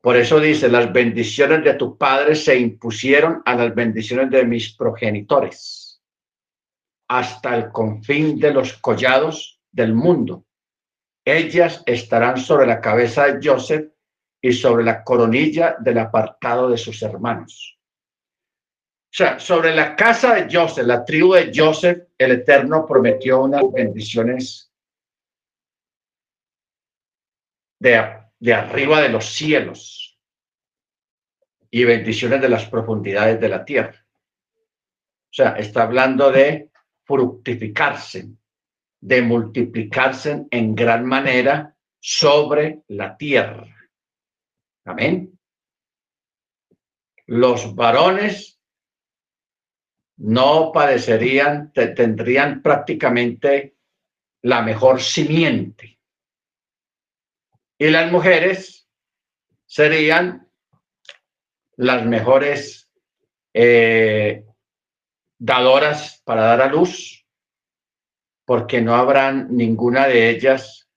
[0.00, 4.74] Por eso dice, las bendiciones de tu padre se impusieron a las bendiciones de mis
[4.74, 6.02] progenitores,
[7.08, 10.44] hasta el confín de los collados del mundo.
[11.24, 13.92] Ellas estarán sobre la cabeza de Joseph
[14.40, 17.78] y sobre la coronilla del apartado de sus hermanos.
[19.12, 23.62] O sea, sobre la casa de Joseph, la tribu de Joseph, el Eterno prometió unas
[23.70, 24.71] bendiciones
[27.82, 28.00] de,
[28.38, 30.16] de arriba de los cielos
[31.68, 34.06] y bendiciones de las profundidades de la tierra.
[34.54, 36.70] O sea, está hablando de
[37.04, 38.28] fructificarse,
[39.00, 43.66] de multiplicarse en gran manera sobre la tierra.
[44.84, 45.36] Amén.
[47.26, 48.60] Los varones
[50.18, 53.76] no padecerían, tendrían prácticamente
[54.42, 55.91] la mejor simiente.
[57.82, 58.88] Y las mujeres
[59.66, 60.48] serían
[61.74, 62.88] las mejores
[63.52, 64.44] eh,
[65.36, 67.26] dadoras para dar a luz,
[68.44, 70.88] porque no habrán ninguna de ellas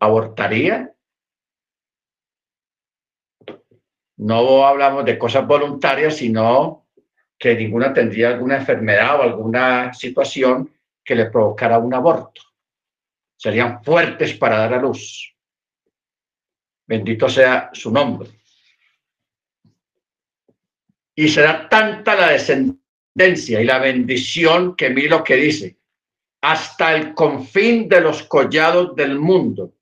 [0.00, 0.92] abortaría.
[4.16, 6.88] No hablamos de cosas voluntarias, sino
[7.38, 10.74] que ninguna tendría alguna enfermedad o alguna situación
[11.04, 12.42] que le provocara un aborto.
[13.36, 15.35] Serían fuertes para dar a luz.
[16.86, 18.30] Bendito sea su nombre.
[21.14, 25.78] Y será tanta la descendencia y la bendición que mire lo que dice,
[26.42, 29.72] hasta el confín de los collados del mundo.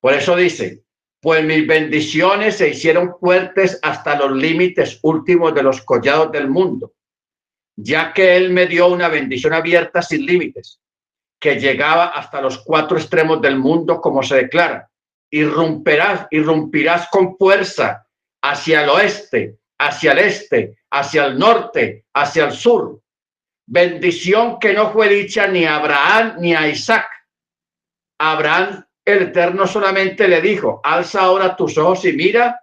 [0.00, 0.82] Por eso dice,
[1.20, 6.92] pues mis bendiciones se hicieron fuertes hasta los límites últimos de los collados del mundo,
[7.76, 10.80] ya que Él me dio una bendición abierta sin límites,
[11.38, 14.90] que llegaba hasta los cuatro extremos del mundo, como se declara.
[15.32, 18.06] Irrumperás, irrumpirás con fuerza
[18.44, 23.00] hacia el oeste, hacia el este, hacia el norte, hacia el sur.
[23.66, 27.08] Bendición que no fue dicha ni a Abraham ni a Isaac.
[28.20, 32.62] Abraham el Eterno solamente le dijo, alza ahora tus ojos y mira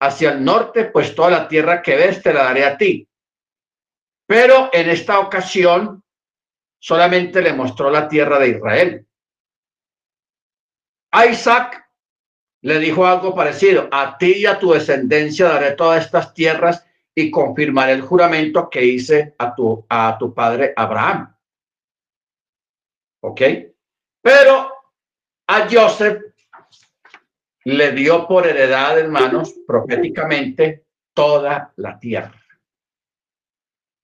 [0.00, 3.08] hacia el norte, pues toda la tierra que ves te la daré a ti.
[4.26, 6.02] Pero en esta ocasión
[6.80, 9.06] solamente le mostró la tierra de Israel.
[11.12, 11.82] Isaac
[12.62, 17.30] le dijo algo parecido, a ti y a tu descendencia daré todas estas tierras y
[17.30, 21.36] confirmaré el juramento que hice a tu, a tu padre Abraham.
[23.20, 23.40] ¿Ok?
[24.22, 24.72] Pero
[25.48, 26.22] a Joseph
[27.64, 32.40] le dio por heredad, hermanos, proféticamente toda la tierra.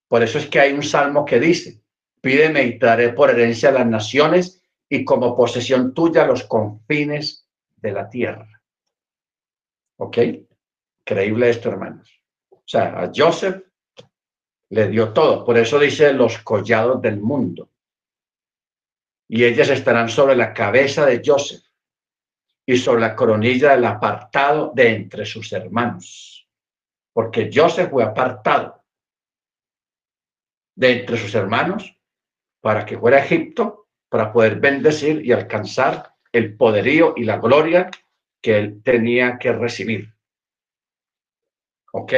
[0.08, 1.82] Por eso es que hay un salmo que dice,
[2.20, 4.57] pídeme y daré por herencia a las naciones
[4.88, 7.46] y como posesión tuya los confines
[7.76, 8.62] de la tierra.
[9.98, 10.18] ¿Ok?
[11.04, 12.22] Creíble esto, hermanos.
[12.50, 13.62] O sea, a Joseph
[14.70, 15.44] le dio todo.
[15.44, 17.70] Por eso dice los collados del mundo
[19.28, 21.62] y ellas estarán sobre la cabeza de Joseph
[22.66, 26.48] y sobre la coronilla del apartado de entre sus hermanos,
[27.12, 28.82] porque Joseph fue apartado
[30.74, 31.94] de entre sus hermanos
[32.60, 37.90] para que fuera a Egipto para poder bendecir y alcanzar el poderío y la gloria
[38.40, 40.14] que él tenía que recibir.
[41.92, 42.12] ¿Ok?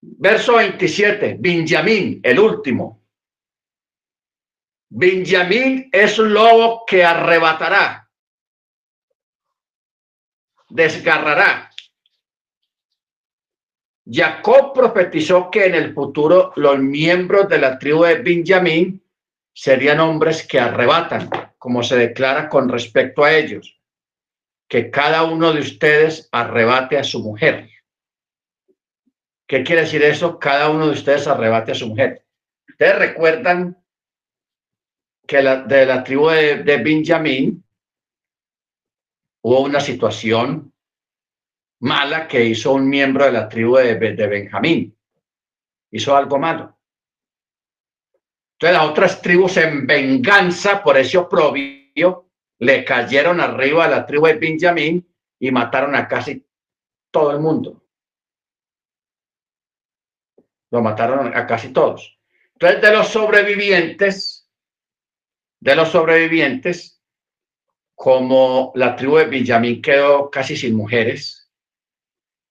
[0.00, 3.02] Verso 27, Benjamín, el último.
[4.90, 8.08] Benjamín es un lobo que arrebatará,
[10.70, 11.70] desgarrará.
[14.10, 19.02] Jacob profetizó que en el futuro los miembros de la tribu de Benjamín
[19.58, 21.28] serían hombres que arrebatan,
[21.58, 23.82] como se declara con respecto a ellos,
[24.68, 27.68] que cada uno de ustedes arrebate a su mujer.
[29.48, 30.38] ¿Qué quiere decir eso?
[30.38, 32.24] Cada uno de ustedes arrebate a su mujer.
[32.68, 33.76] Ustedes recuerdan
[35.26, 37.64] que de la tribu de, de Benjamín
[39.42, 40.72] hubo una situación
[41.80, 44.96] mala que hizo un miembro de la tribu de, de Benjamín.
[45.90, 46.77] Hizo algo malo.
[48.60, 52.26] Entonces las otras tribus en venganza por ese oprobio
[52.58, 55.08] le cayeron arriba a la tribu de Benjamín
[55.38, 56.44] y mataron a casi
[57.12, 57.84] todo el mundo.
[60.72, 62.18] Lo mataron a casi todos.
[62.54, 64.50] Entonces de los sobrevivientes,
[65.60, 67.00] de los sobrevivientes,
[67.94, 71.48] como la tribu de Benjamín quedó casi sin mujeres,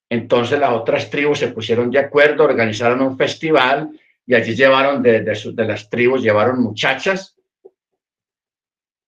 [0.10, 3.92] entonces las otras tribus se pusieron de acuerdo, organizaron un festival
[4.28, 7.38] y allí llevaron de, de, las tribus, llevaron muchachas.
[7.64, 7.72] O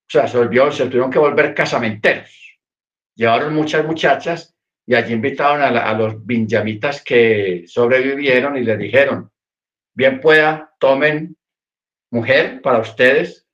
[0.08, 2.58] sea, se, volvió, se tuvieron que volver casamenteros.
[3.16, 4.56] Llevaron muchas muchachas
[4.88, 9.30] y allí invitaron a, los benjamitas que sobrevivieron y les dijeron,
[9.94, 11.36] bien pueda, tomen
[12.12, 13.46] mujer para ustedes,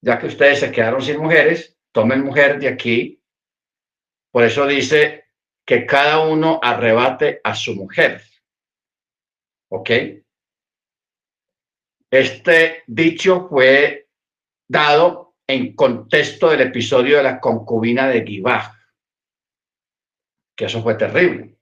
[0.00, 3.20] ya que ustedes se quedaron sin mujeres, tomen mujer de aquí.
[4.30, 5.24] Por eso dice
[5.66, 8.22] que cada uno arrebate a su mujer.
[9.68, 9.90] ¿Ok?
[12.12, 14.06] Este dicho fue
[14.68, 18.78] dado en contexto del episodio de la concubina de Gibá,
[20.54, 21.56] que eso fue terrible.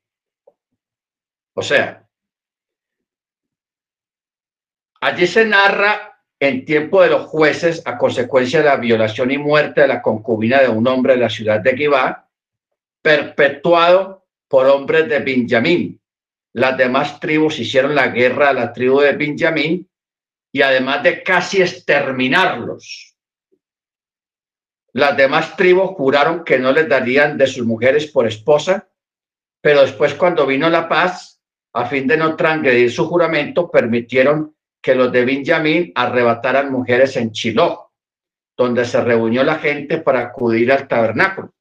[1.54, 2.04] O sea,
[5.00, 9.82] allí se narra en tiempo de los jueces a consecuencia de la violación y muerte
[9.82, 12.28] de la concubina de un hombre de la ciudad de Gibá,
[13.00, 16.00] perpetuado por hombres de Benjamín.
[16.54, 19.86] Las demás tribus hicieron la guerra a la tribu de Benjamín
[20.52, 23.14] y además de casi exterminarlos,
[24.92, 28.88] las demás tribus juraron que no les darían de sus mujeres por esposa,
[29.60, 31.40] pero después cuando vino la paz,
[31.72, 37.30] a fin de no transgredir su juramento, permitieron que los de Benjamín arrebataran mujeres en
[37.30, 37.92] Chiló,
[38.56, 41.54] donde se reunió la gente para acudir al tabernáculo,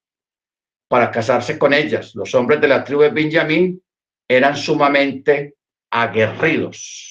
[0.88, 2.16] para casarse con ellas.
[2.16, 3.84] Los hombres de la tribu de Benjamín
[4.28, 5.56] eran sumamente
[5.92, 7.09] aguerridos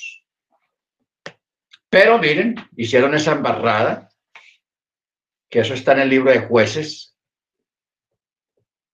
[1.90, 4.10] pero miren, hicieron esa embarrada,
[5.50, 7.08] que eso está en el libro de jueces,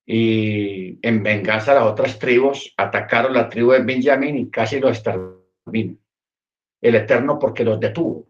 [0.06, 4.96] y en venganza a las otras tribus atacaron la tribu de Benjamín y casi los
[4.98, 5.96] exterminó.
[6.80, 8.28] El Eterno porque los detuvo.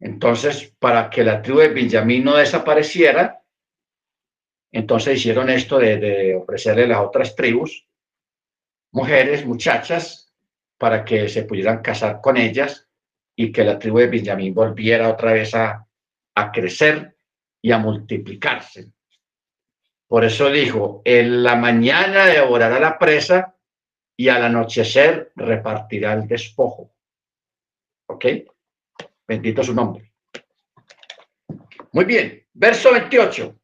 [0.00, 3.44] Entonces, para que la tribu de Benjamín no desapareciera,
[4.72, 7.86] entonces hicieron esto de, de ofrecerle a las otras tribus,
[8.92, 10.19] mujeres, muchachas,
[10.80, 12.88] para que se pudieran casar con ellas
[13.36, 15.86] y que la tribu de Benjamín volviera otra vez a,
[16.34, 17.18] a crecer
[17.60, 18.90] y a multiplicarse.
[20.08, 23.54] Por eso dijo, en la mañana devorará la presa
[24.16, 26.94] y al anochecer repartirá el despojo.
[28.06, 28.24] ¿Ok?
[29.28, 30.14] Bendito su nombre.
[31.92, 33.54] Muy bien, verso 28.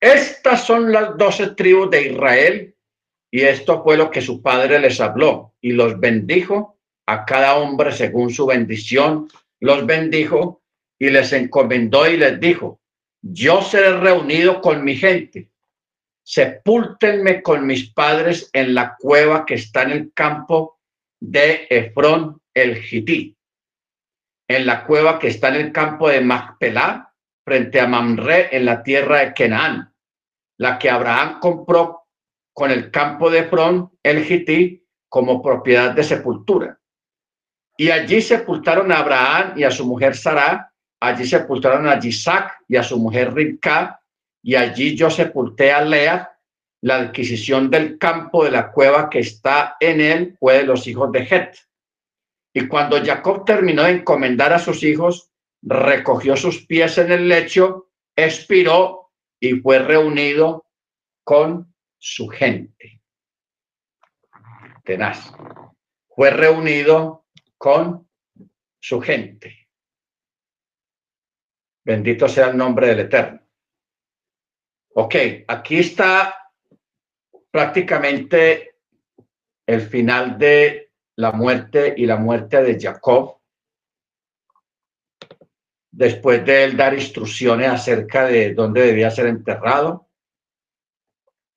[0.00, 2.71] Estas son las doce tribus de Israel
[3.34, 7.90] y esto fue lo que su padre les habló y los bendijo a cada hombre
[7.90, 9.28] según su bendición,
[9.58, 10.62] los bendijo
[10.98, 12.80] y les encomendó y les dijo,
[13.22, 15.50] yo seré reunido con mi gente,
[16.22, 20.78] sepúltenme con mis padres en la cueva que está en el campo
[21.18, 23.34] de Efrón el Gití,
[24.46, 27.14] en la cueva que está en el campo de Macpelá,
[27.44, 29.94] frente a Mamre en la tierra de Canaán,
[30.58, 32.01] la que Abraham compró
[32.52, 36.78] con el campo de Efrón, el Gití, como propiedad de sepultura.
[37.76, 42.76] Y allí sepultaron a Abraham y a su mujer Sara, allí sepultaron a Isaac y
[42.76, 44.00] a su mujer Ribka,
[44.42, 46.28] y allí yo sepulté a Lea.
[46.84, 51.12] La adquisición del campo de la cueva que está en él fue de los hijos
[51.12, 51.56] de Het.
[52.52, 55.30] Y cuando Jacob terminó de encomendar a sus hijos,
[55.62, 60.66] recogió sus pies en el lecho, expiró y fue reunido
[61.24, 61.71] con
[62.04, 63.00] su gente.
[64.82, 65.32] Tenaz.
[66.08, 67.26] Fue reunido
[67.56, 68.08] con
[68.80, 69.68] su gente.
[71.84, 73.40] Bendito sea el nombre del Eterno.
[74.94, 75.14] Ok,
[75.46, 76.50] aquí está
[77.52, 78.78] prácticamente
[79.64, 83.38] el final de la muerte y la muerte de Jacob.
[85.92, 90.08] Después de él dar instrucciones acerca de dónde debía ser enterrado,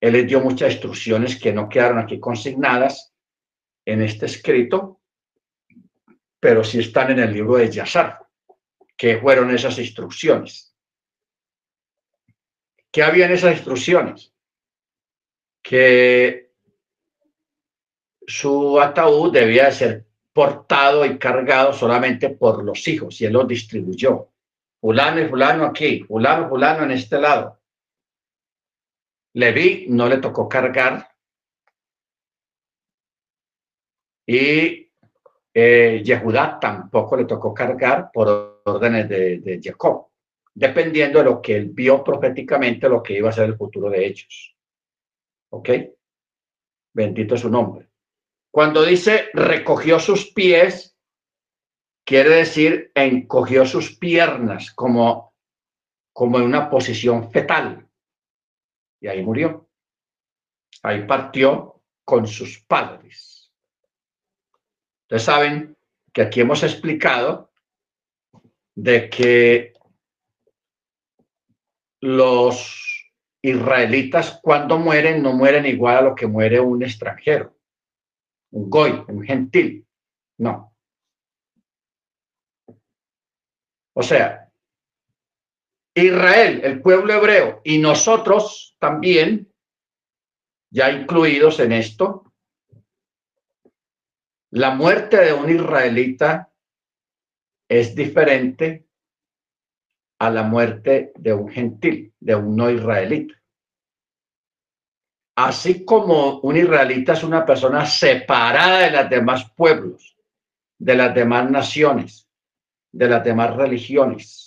[0.06, 3.11] él les dio muchas instrucciones que no quedaron aquí consignadas
[3.86, 5.02] en este escrito,
[6.40, 8.19] pero sí están en el libro de Yazar,
[8.95, 10.76] que fueron esas instrucciones.
[12.91, 14.32] ¿Qué había en esas instrucciones?
[15.64, 16.52] Que
[18.27, 24.30] su ataúd debía ser portado y cargado solamente por los hijos y él los distribuyó.
[24.80, 27.60] Fulano y fulano aquí, fulano, fulano en este lado.
[29.36, 31.10] Leví no le tocó cargar
[34.26, 34.91] y
[35.53, 40.07] eh, Yehudá tampoco le tocó cargar por órdenes de, de Jacob,
[40.53, 44.06] dependiendo de lo que él vio proféticamente, lo que iba a ser el futuro de
[44.06, 44.56] ellos.
[45.49, 45.70] ¿Ok?
[46.94, 47.90] Bendito es su nombre.
[48.52, 50.98] Cuando dice recogió sus pies,
[52.06, 55.34] quiere decir encogió sus piernas como,
[56.14, 57.85] como en una posición fetal.
[58.99, 59.69] Y ahí murió.
[60.84, 63.51] Ahí partió con sus padres.
[65.03, 65.77] Ustedes saben
[66.13, 67.51] que aquí hemos explicado
[68.76, 69.73] de que
[72.01, 73.11] los
[73.41, 77.55] israelitas cuando mueren no mueren igual a lo que muere un extranjero
[78.55, 79.85] un goy, un gentil.
[80.38, 80.73] No.
[83.93, 84.44] O sea,
[85.95, 89.51] Israel, el pueblo hebreo y nosotros también,
[90.69, 92.34] ya incluidos en esto,
[94.51, 96.51] la muerte de un israelita
[97.69, 98.85] es diferente
[100.19, 103.41] a la muerte de un gentil, de un no israelita.
[105.38, 110.17] Así como un israelita es una persona separada de los demás pueblos,
[110.77, 112.30] de las demás naciones,
[112.93, 114.44] de las demás religiones,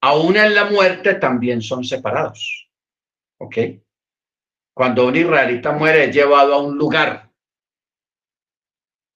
[0.00, 2.68] aún en la muerte también son separados.
[3.38, 3.56] ¿Ok?
[4.74, 7.30] Cuando un israelita muere es llevado a un lugar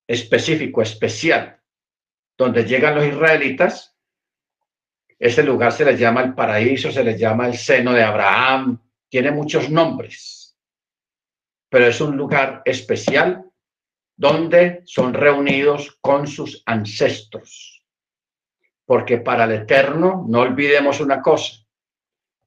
[0.06, 1.61] específico, especial,
[2.36, 3.97] donde llegan los israelitas.
[5.19, 9.31] Ese lugar se les llama el paraíso, se les llama el seno de Abraham, tiene
[9.31, 10.59] muchos nombres,
[11.70, 13.44] pero es un lugar especial
[14.16, 17.74] donde son reunidos con sus ancestros.
[18.86, 21.65] Porque para el Eterno, no olvidemos una cosa,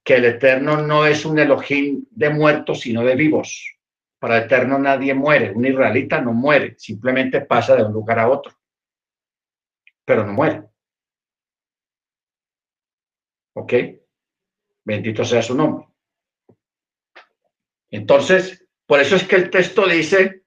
[0.04, 3.76] que el Eterno no es un Elohim de muertos, sino de vivos.
[4.18, 8.28] Para el Eterno nadie muere, un israelita no muere, simplemente pasa de un lugar a
[8.28, 8.52] otro,
[10.04, 10.64] pero no muere.
[13.54, 13.72] ¿Ok?
[14.84, 15.86] Bendito sea su nombre.
[17.90, 20.44] Entonces, por eso es que el texto dice,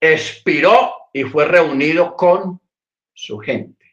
[0.00, 2.60] expiró y fue reunido con
[3.12, 3.83] su gente.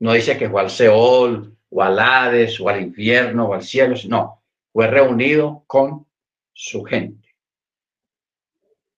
[0.00, 3.96] No dice que fue al Seol, o al Hades, o al infierno, o al cielo,
[4.08, 4.42] no,
[4.72, 6.06] fue reunido con
[6.52, 7.34] su gente.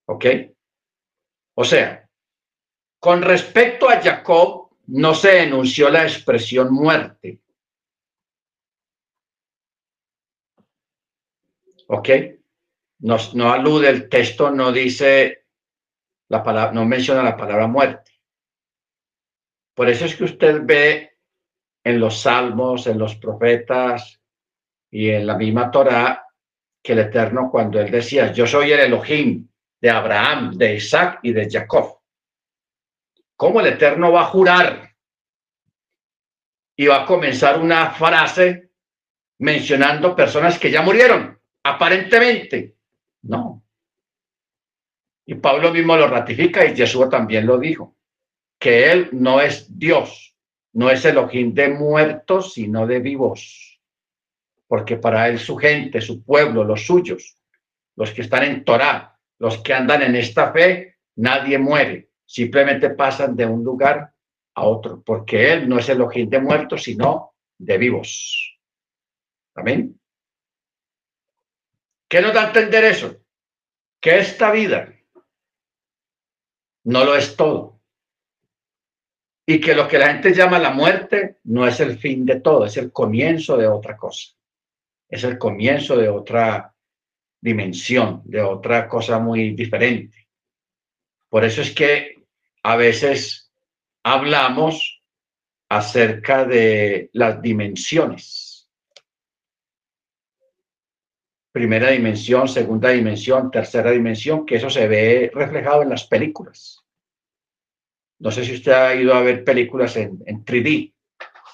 [0.06, 0.24] ¿Ok?
[1.54, 2.08] O sea,
[2.98, 7.40] con respecto a Jacob, no se enunció la expresión muerte,
[11.88, 12.08] ¿Ok?
[13.00, 15.46] No, no alude el texto, no dice
[16.28, 18.07] la palabra, no menciona la palabra muerte.
[19.78, 21.18] Por eso es que usted ve
[21.84, 24.20] en los salmos, en los profetas
[24.90, 26.26] y en la misma Torá
[26.82, 29.48] que el Eterno cuando él decía, yo soy el Elohim
[29.80, 32.00] de Abraham, de Isaac y de Jacob.
[33.36, 34.96] ¿Cómo el Eterno va a jurar?
[36.74, 38.72] Y va a comenzar una frase
[39.38, 41.40] mencionando personas que ya murieron.
[41.62, 42.74] Aparentemente,
[43.22, 43.62] no.
[45.24, 47.97] Y Pablo mismo lo ratifica y Jesús también lo dijo,
[48.58, 50.36] que él no es Dios,
[50.72, 53.80] no es el ojín de muertos, sino de vivos.
[54.66, 57.36] Porque para él su gente, su pueblo, los suyos,
[57.96, 63.34] los que están en Torah, los que andan en esta fe, nadie muere, simplemente pasan
[63.36, 64.12] de un lugar
[64.54, 68.58] a otro, porque él no es el ojín de muertos, sino de vivos.
[69.54, 69.98] Amén.
[72.08, 73.16] ¿Qué nos da a entender eso?
[74.00, 74.94] Que esta vida
[76.84, 77.77] no lo es todo.
[79.50, 82.66] Y que lo que la gente llama la muerte no es el fin de todo,
[82.66, 84.34] es el comienzo de otra cosa.
[85.08, 86.74] Es el comienzo de otra
[87.40, 90.28] dimensión, de otra cosa muy diferente.
[91.30, 92.26] Por eso es que
[92.62, 93.50] a veces
[94.02, 95.02] hablamos
[95.70, 98.68] acerca de las dimensiones.
[101.52, 106.84] Primera dimensión, segunda dimensión, tercera dimensión, que eso se ve reflejado en las películas.
[108.20, 110.92] No sé si usted ha ido a ver películas en, 3D,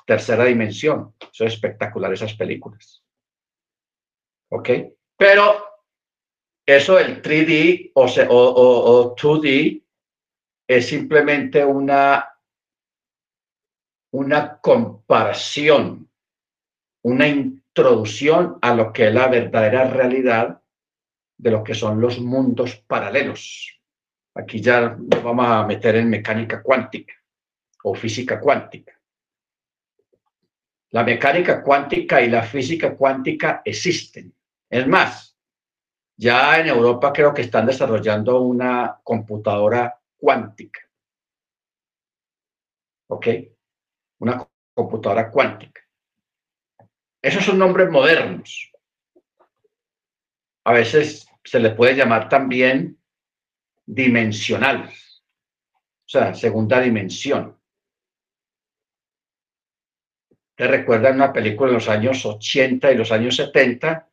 [0.07, 1.15] tercera dimensión.
[1.31, 3.05] Son espectacular esas películas.
[4.51, 4.71] ¿Ok?
[5.17, 5.65] Pero
[6.67, 9.85] eso el 3D o, o 2D
[10.67, 12.27] es simplemente una,
[14.13, 16.09] una comparación,
[17.03, 20.63] una introducción a lo que es la verdadera realidad
[21.37, 23.74] de lo que son los mundos paralelos.
[24.35, 27.15] Aquí ya nos vamos a meter en mecánica cuántica
[27.85, 29.01] o física cuántica.
[30.91, 34.35] La mecánica cuántica y la física cuántica existen.
[34.69, 35.37] Es más,
[36.17, 40.81] ya en Europa creo que están desarrollando una computadora cuántica.
[43.09, 43.27] ¿Ok?
[44.21, 45.81] Una computadora cuántica.
[47.23, 48.73] Esos son nombres modernos.
[50.65, 52.99] A veces se le puede llamar también
[53.87, 55.23] dimensionales.
[56.07, 57.59] O sea, segunda dimensión.
[60.57, 64.09] ¿Te recuerdan una película de los años 80 y los años 70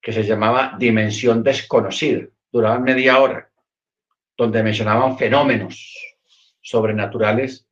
[0.00, 2.26] que se llamaba Dimensión Desconocida?
[2.50, 3.50] Duraba media hora
[4.36, 6.16] donde mencionaban fenómenos
[6.60, 7.68] sobrenaturales.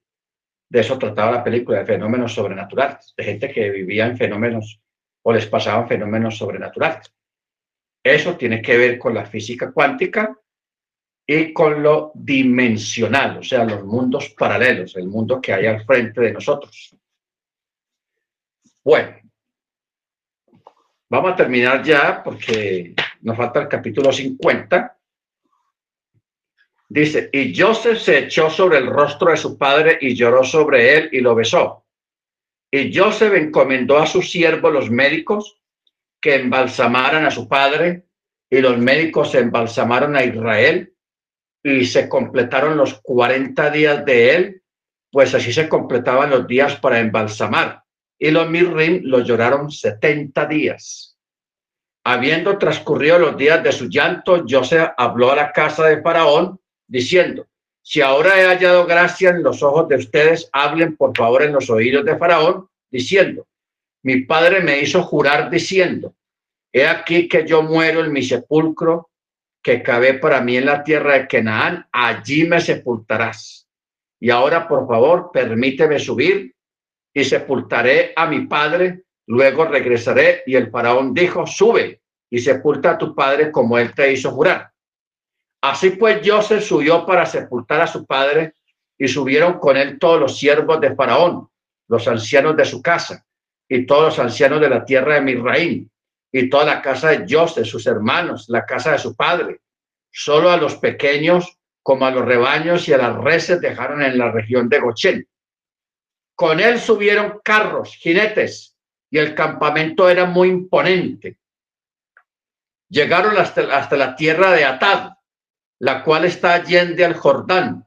[0.68, 4.80] De eso trataba la película, de fenómenos sobrenaturales, de gente que vivía en fenómenos
[5.22, 7.12] o les pasaban fenómenos sobrenaturales.
[8.04, 10.38] Eso tiene que ver con la física cuántica
[11.30, 16.22] y con lo dimensional, o sea, los mundos paralelos, el mundo que hay al frente
[16.22, 16.96] de nosotros.
[18.82, 19.14] Bueno,
[21.10, 24.98] vamos a terminar ya porque nos falta el capítulo 50
[26.90, 31.10] Dice, y Joseph se echó sobre el rostro de su padre y lloró sobre él
[31.12, 31.84] y lo besó.
[32.70, 35.60] Y Joseph encomendó a sus siervos los médicos
[36.18, 38.04] que embalsamaran a su padre
[38.48, 40.94] y los médicos embalsamaron a Israel
[41.62, 44.62] y se completaron los 40 días de él,
[45.10, 47.82] pues así se completaban los días para embalsamar.
[48.18, 51.16] Y los Mirrim lo lloraron 70 días.
[52.04, 57.46] Habiendo transcurrido los días de su llanto, Joseph habló a la casa de Faraón diciendo,
[57.82, 61.70] si ahora he hallado gracia en los ojos de ustedes, hablen por favor en los
[61.70, 63.46] oídos de Faraón, diciendo,
[64.02, 66.14] mi padre me hizo jurar diciendo,
[66.72, 69.10] he aquí que yo muero en mi sepulcro,
[69.62, 73.68] que cabe para mí en la tierra de Canaán, allí me sepultarás.
[74.20, 76.54] Y ahora, por favor, permíteme subir
[77.12, 80.42] y sepultaré a mi padre, luego regresaré.
[80.46, 84.70] Y el faraón dijo, sube y sepulta a tu padre como él te hizo jurar.
[85.60, 88.54] Así pues, Joseph subió para sepultar a su padre
[88.96, 91.48] y subieron con él todos los siervos de Faraón,
[91.88, 93.24] los ancianos de su casa
[93.68, 95.90] y todos los ancianos de la tierra de Misraín
[96.32, 99.60] y toda la casa de Joseph, sus hermanos, la casa de su padre.
[100.10, 104.30] Solo a los pequeños como a los rebaños y a las reses dejaron en la
[104.30, 105.28] región de Gochen.
[106.34, 108.76] Con él subieron carros, jinetes,
[109.10, 111.38] y el campamento era muy imponente.
[112.90, 115.12] Llegaron hasta, hasta la tierra de Atad,
[115.78, 117.86] la cual está allende al Jordán,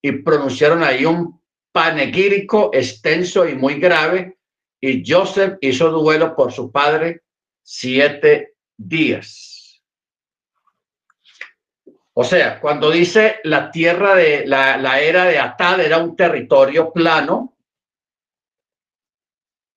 [0.00, 1.40] y pronunciaron ahí un
[1.72, 4.38] panegírico extenso y muy grave,
[4.80, 7.22] y Joseph hizo duelo por su padre
[7.72, 9.80] siete días.
[12.14, 16.92] O sea, cuando dice la tierra de la, la era de Atad era un territorio
[16.92, 17.56] plano,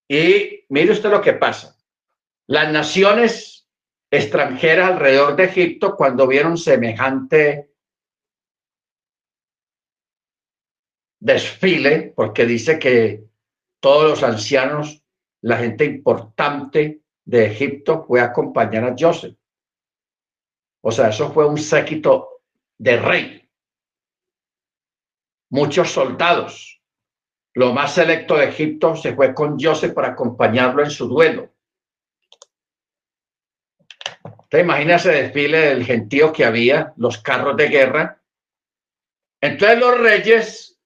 [0.10, 1.78] y mire usted lo que pasa.
[2.48, 3.70] Las naciones
[4.10, 7.70] extranjera alrededor de Egipto cuando vieron semejante
[11.20, 13.24] desfile, porque dice que
[13.80, 15.04] todos los ancianos,
[15.42, 19.36] la gente importante de Egipto fue a acompañar a Joseph.
[20.82, 22.42] O sea, eso fue un séquito
[22.78, 23.50] de rey.
[25.50, 26.82] Muchos soldados.
[27.54, 31.54] Lo más selecto de Egipto se fue con Joseph para acompañarlo en su duelo.
[34.50, 38.22] ¿Te imaginas ese desfile del gentío que había, los carros de guerra?
[39.42, 40.80] Entonces los reyes,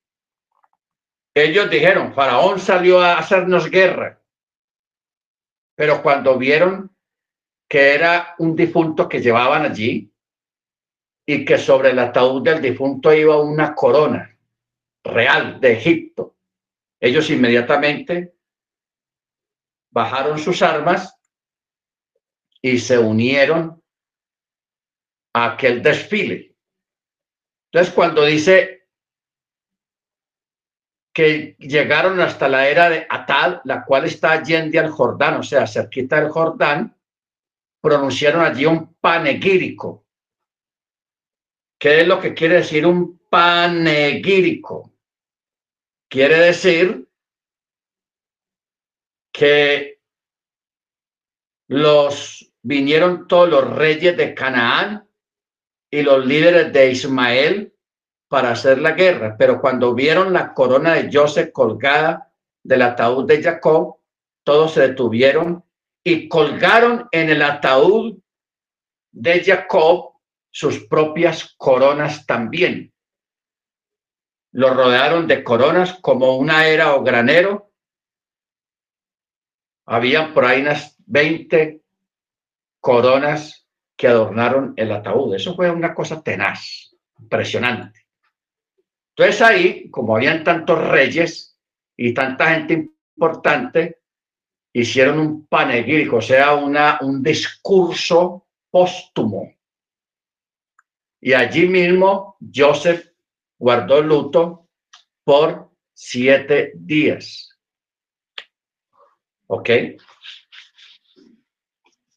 [1.33, 4.21] ellos dijeron, Faraón salió a hacernos guerra.
[5.77, 6.91] Pero cuando vieron
[7.69, 10.11] que era un difunto que llevaban allí
[11.23, 14.35] y que sobre el ataúd del difunto iba una corona
[15.03, 16.35] real de Egipto,
[16.99, 18.33] ellos inmediatamente
[19.91, 21.15] bajaron sus armas
[22.59, 23.83] y se unieron
[25.33, 26.55] a aquel desfile.
[27.71, 28.76] Entonces, cuando dice
[31.17, 35.65] que llegaron hasta la era de Atad, la cual está allende al Jordán, o sea,
[35.65, 36.95] cerquita del Jordán,
[37.81, 40.05] pronunciaron allí un panegírico.
[41.79, 44.93] ¿Qué es lo que quiere decir un panegírico?
[46.07, 47.09] Quiere decir
[49.33, 49.99] que
[51.67, 55.09] los vinieron todos los reyes de Canaán
[55.89, 57.73] y los líderes de Ismael
[58.27, 62.31] para hacer la guerra, pero cuando vieron la corona de Joseph colgada
[62.63, 63.97] del ataúd de Jacob,
[64.43, 65.63] todos se detuvieron
[66.03, 68.17] y colgaron en el ataúd
[69.11, 70.13] de Jacob
[70.51, 72.93] sus propias coronas también.
[74.53, 77.71] Lo rodearon de coronas como una era o granero.
[79.85, 81.81] Había por ahí unas 20
[82.79, 85.35] coronas que adornaron el ataúd.
[85.35, 88.06] Eso fue una cosa tenaz, impresionante.
[89.17, 91.57] Entonces ahí, como habían tantos reyes
[91.95, 94.01] y tanta gente importante,
[94.71, 99.51] hicieron un panegírico, o sea, un discurso póstumo.
[101.19, 103.07] Y allí mismo Joseph
[103.57, 104.69] guardó luto
[105.23, 107.57] por siete días.
[109.47, 109.69] ¿Ok?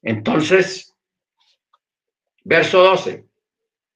[0.02, 0.94] Entonces,
[2.44, 3.29] verso 12.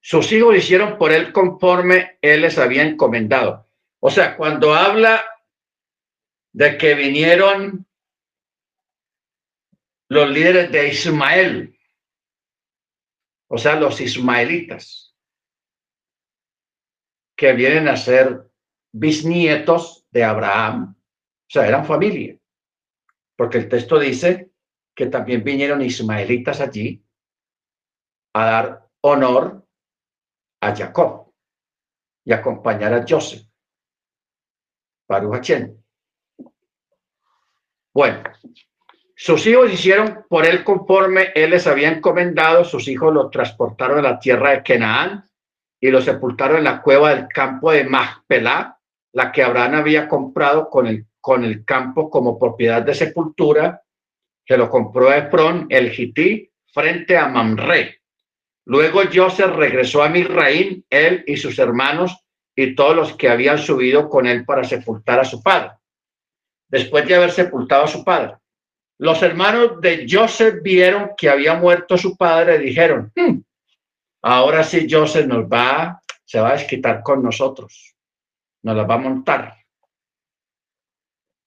[0.07, 3.67] Sus hijos hicieron por él conforme él les había encomendado.
[3.99, 5.25] O sea, cuando habla
[6.53, 7.87] de que vinieron
[10.07, 11.79] los líderes de Ismael,
[13.47, 15.15] o sea, los ismaelitas,
[17.35, 18.51] que vienen a ser
[18.91, 22.37] bisnietos de Abraham, o sea, eran familia,
[23.35, 24.51] porque el texto dice
[24.93, 27.03] que también vinieron ismaelitas allí
[28.33, 29.64] a dar honor
[30.67, 31.31] a Jacob
[32.23, 33.43] y acompañar a Joseph.
[35.07, 35.51] Baruch
[37.93, 38.23] Bueno,
[39.15, 42.65] sus hijos hicieron por él conforme él les había encomendado.
[42.65, 45.29] Sus hijos lo transportaron a la tierra de Canaán
[45.79, 48.79] y lo sepultaron en la cueva del campo de Mahpelá,
[49.13, 53.83] la que Abraham había comprado con el, con el campo como propiedad de sepultura,
[54.43, 58.01] que lo compró Efrón, el Hití, frente a Mamre.
[58.65, 62.17] Luego Joseph regresó a Misraín, él y sus hermanos
[62.55, 65.71] y todos los que habían subido con él para sepultar a su padre.
[66.67, 68.37] Después de haber sepultado a su padre,
[68.97, 73.39] los hermanos de Joseph vieron que había muerto su padre y dijeron, hmm,
[74.23, 77.95] ahora sí Joseph nos va, se va a desquitar con nosotros,
[78.63, 79.55] nos la va a montar.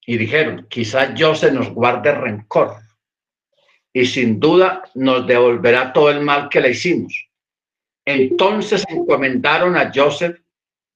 [0.05, 2.77] Y dijeron, quizás Joseph nos guarde rencor
[3.93, 7.27] y sin duda nos devolverá todo el mal que le hicimos.
[8.05, 10.39] Entonces encomendaron a Joseph,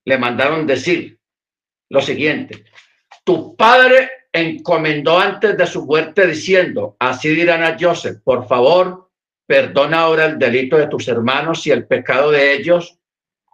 [0.06, 1.20] le mandaron decir
[1.90, 2.66] lo siguiente,
[3.24, 9.12] tu padre encomendó antes de su muerte diciendo, así dirán a Joseph, por favor,
[9.46, 12.98] perdona ahora el delito de tus hermanos y el pecado de ellos,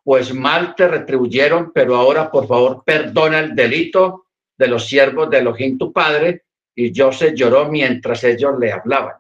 [0.04, 4.26] pues mal te retribuyeron, pero ahora por favor perdona el delito
[4.58, 6.46] de los siervos de Elohim tu padre.
[6.76, 9.16] Y Joseph lloró mientras ellos le hablaban.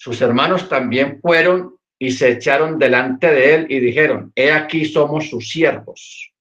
[0.00, 5.28] Sus hermanos también fueron y se echaron delante de él y dijeron, he aquí somos
[5.28, 6.32] sus siervos.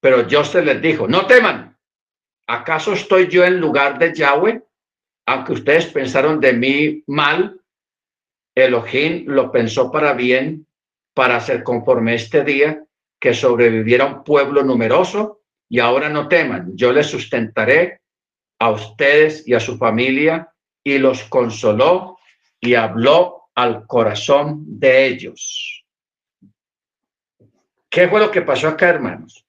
[0.00, 1.76] Pero Joseph les dijo, no teman,
[2.46, 4.62] ¿acaso estoy yo en lugar de Yahweh?
[5.26, 7.60] Aunque ustedes pensaron de mí mal,
[8.54, 10.66] Elohim lo pensó para bien,
[11.12, 12.82] para hacer conforme este día,
[13.20, 18.00] que sobreviviera un pueblo numeroso, y ahora no teman, yo les sustentaré
[18.58, 20.54] a ustedes y a su familia,
[20.94, 22.18] y los consoló
[22.60, 25.84] y habló al corazón de ellos.
[27.90, 29.44] ¿Qué fue lo que pasó acá, hermanos?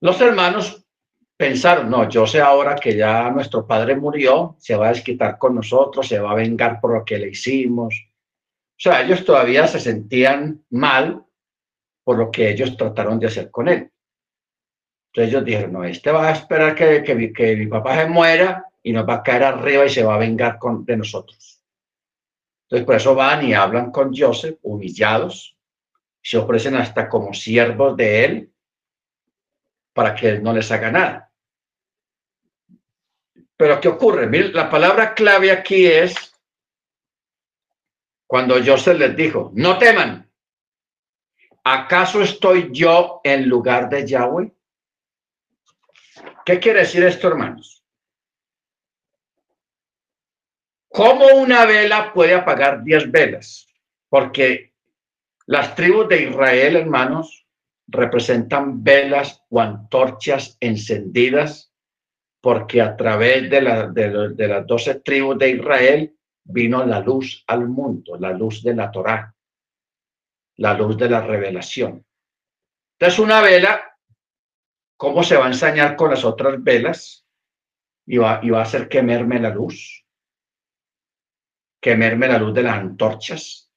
[0.00, 0.84] Los hermanos
[1.36, 5.54] pensaron, no, yo sé ahora que ya nuestro padre murió, se va a desquitar con
[5.54, 7.94] nosotros, se va a vengar por lo que le hicimos.
[8.04, 11.24] O sea, ellos todavía se sentían mal
[12.04, 13.91] por lo que ellos trataron de hacer con él.
[15.12, 18.92] Entonces ellos dijeron, no, este va a esperar que, que, mi papá se muera y
[18.92, 21.62] nos va a caer arriba y se va a vengar con, de nosotros.
[22.62, 25.54] Entonces por eso van y hablan con Joseph, humillados,
[26.22, 28.52] se ofrecen hasta como siervos de él
[29.92, 31.30] para que él no les haga nada.
[33.54, 34.30] Pero ¿qué ocurre?
[34.48, 36.14] la palabra clave aquí es
[38.26, 40.26] cuando Joseph les dijo, no teman,
[41.64, 44.50] ¿acaso estoy yo en lugar de Yahweh?
[46.44, 47.84] ¿Qué quiere decir esto, hermanos?
[50.88, 53.66] ¿Cómo una vela puede apagar 10 velas?
[54.08, 54.72] Porque
[55.46, 57.46] Las tribus de Israel, hermanos,
[57.88, 61.72] representan velas o antorchas encendidas
[62.42, 68.32] porque a través de, las doce tribus de Israel vino la luz al mundo, la
[68.32, 69.32] luz de la Torá,
[70.56, 72.04] la luz de la revelación.
[72.98, 73.91] Entonces una vela,
[75.02, 77.26] ¿cómo se va a ensañar con las otras velas?
[78.06, 80.06] Y va, y va a hacer quemarme la luz,
[81.80, 83.68] quemarme la luz de las antorchas.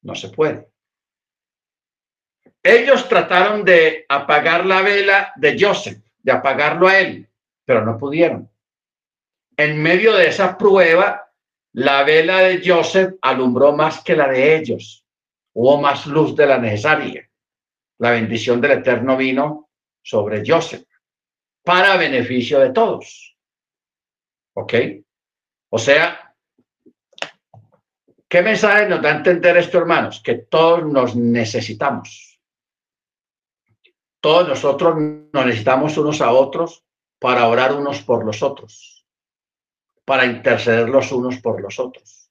[0.00, 0.70] No se puede.
[2.62, 7.28] Ellos trataron de apagar la vela de Joseph, de apagarlo a él,
[7.66, 8.50] pero no pudieron.
[9.58, 11.34] En medio de esa prueba,
[11.74, 15.04] la vela de Joseph alumbró más que la de ellos.
[15.52, 17.28] Hubo más luz de la necesaria.
[17.98, 19.68] La bendición del Eterno vino
[20.02, 20.84] sobre Joseph
[21.62, 23.36] para beneficio de todos.
[24.54, 24.74] ¿Ok?
[25.70, 26.34] O sea,
[28.28, 30.20] ¿qué mensaje nos da a entender esto, hermanos?
[30.22, 32.32] Que todos nos necesitamos
[34.22, 34.94] todos nosotros
[35.32, 36.84] nos necesitamos unos a otros
[37.18, 39.04] para orar unos por los otros,
[40.04, 42.30] para interceder los unos por los otros.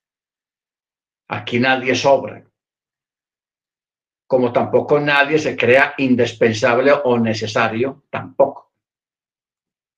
[1.28, 2.50] Aquí nadie sobra,
[4.32, 8.72] como tampoco nadie se crea indispensable o necesario, tampoco.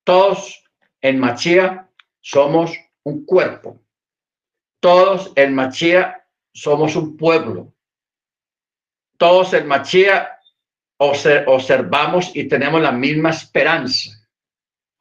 [0.04, 0.64] Todos
[1.00, 1.88] en Machía
[2.20, 3.80] somos un cuerpo.
[4.80, 7.76] Todos en Machía somos un pueblo.
[9.18, 10.40] Todos en Machía
[10.98, 14.10] observamos y tenemos la misma esperanza,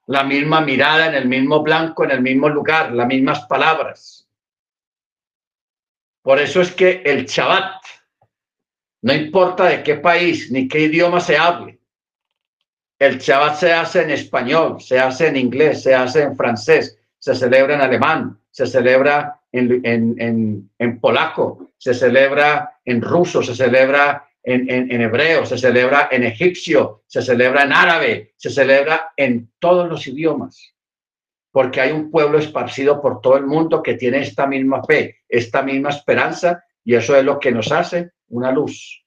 [0.09, 4.29] la misma mirada en el mismo blanco, en el mismo lugar, las mismas palabras.
[6.21, 8.02] Por eso es que el Shabbat,
[9.03, 11.79] no importa de qué país ni qué idioma se hable,
[12.99, 17.35] el Shabbat se hace en español, se hace en inglés, se hace en francés, se
[17.35, 24.29] celebra en alemán, se celebra en, en, en polaco, se celebra en ruso, se celebra
[24.45, 30.07] en, hebreo, se celebra en egipcio, se celebra en árabe, se celebra en todos los
[30.07, 30.75] idiomas,
[31.51, 35.63] porque hay un pueblo esparcido por todo el mundo que tiene esta misma fe, esta
[35.63, 39.05] misma esperanza, y eso es lo que nos hace una luz.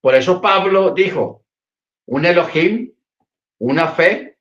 [0.00, 1.44] Por eso Pablo dijo,
[2.06, 2.92] un Elohim,
[3.58, 4.38] una fe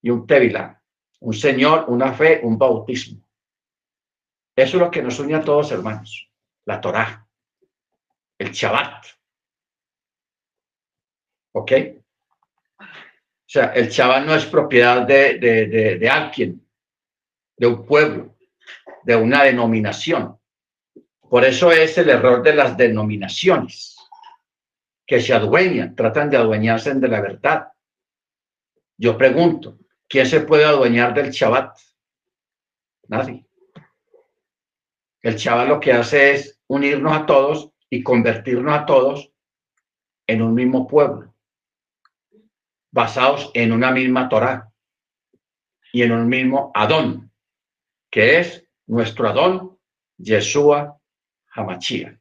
[0.00, 0.82] y un Tevilá,
[1.20, 3.20] un Señor, una fe, un bautismo.
[4.56, 6.30] Eso es lo que nos une a todos, hermanos,
[6.64, 7.22] la Torá
[8.42, 9.06] el Shabbat.
[11.54, 11.72] ¿Ok?
[12.78, 16.66] O sea, el Shabbat no es propiedad de, de, de, alguien,
[17.56, 18.36] de un pueblo,
[19.04, 20.38] de una denominación.
[21.32, 23.96] Por eso es el error de las denominaciones,
[25.06, 27.68] que se adueñan, tratan de adueñarse de la verdad.
[28.98, 31.74] Yo pregunto, ¿quién se puede adueñar del Shabbat?
[33.08, 33.46] Nadie.
[35.22, 39.32] El Shabbat lo que hace es unirnos a todos y convertirnos a todos
[40.26, 41.34] en un mismo pueblo,
[42.90, 44.70] basados en una misma Torá
[45.94, 47.32] y en un mismo Adón,
[48.10, 49.78] que es nuestro Adón,
[50.18, 50.98] Yeshua
[51.52, 52.18] Hamachia.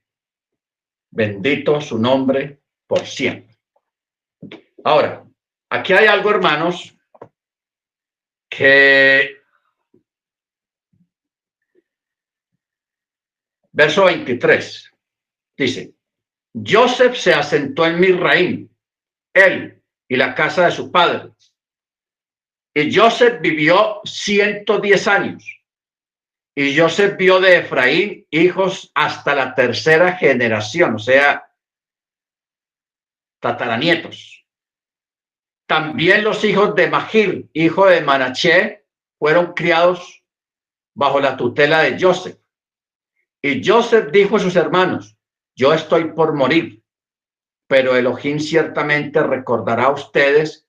[1.09, 3.57] Bendito su nombre por siempre.
[4.83, 5.25] Ahora,
[5.69, 6.97] aquí hay algo, hermanos,
[8.49, 9.41] que
[13.71, 14.91] verso 23.
[15.57, 15.93] Dice,
[16.53, 18.69] Joseph se asentó en Misraim,
[19.33, 21.31] él y la casa de su padre.
[22.73, 25.60] Y Joseph vivió 110 años.
[26.55, 31.49] Y Joseph vio de Efraín hijos hasta la tercera generación, o sea,
[33.39, 34.45] tataranietos.
[35.65, 38.85] También los hijos de Magir, hijo de Manaché,
[39.17, 40.25] fueron criados
[40.93, 42.37] bajo la tutela de Joseph.
[43.41, 45.17] Y Joseph dijo a sus hermanos,
[45.55, 46.83] yo estoy por morir,
[47.67, 50.67] pero Elohim ciertamente recordará a ustedes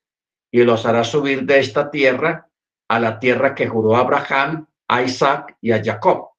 [0.49, 2.49] y los hará subir de esta tierra
[2.87, 6.29] a la tierra que juró Abraham, a Isaac y a Jacob.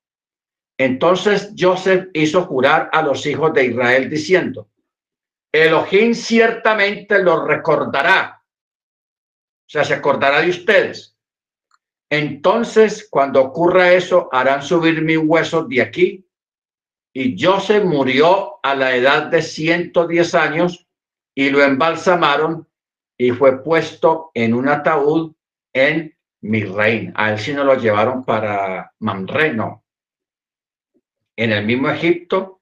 [0.78, 4.68] Entonces Joseph hizo jurar a los hijos de Israel diciendo,
[5.52, 11.16] Elohim ciertamente los recordará, o sea, se acordará de ustedes.
[12.10, 16.28] Entonces, cuando ocurra eso, harán subir mis huesos de aquí
[17.12, 20.86] y Joseph murió a la edad de 110 años
[21.34, 22.68] y lo embalsamaron
[23.18, 25.34] y fue puesto en un ataúd
[25.72, 26.13] en
[26.44, 27.12] Misraín.
[27.16, 29.84] A él sí no lo llevaron para Mamre, no.
[31.36, 32.60] En el mismo Egipto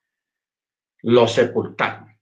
[1.03, 2.17] lo sepultaron.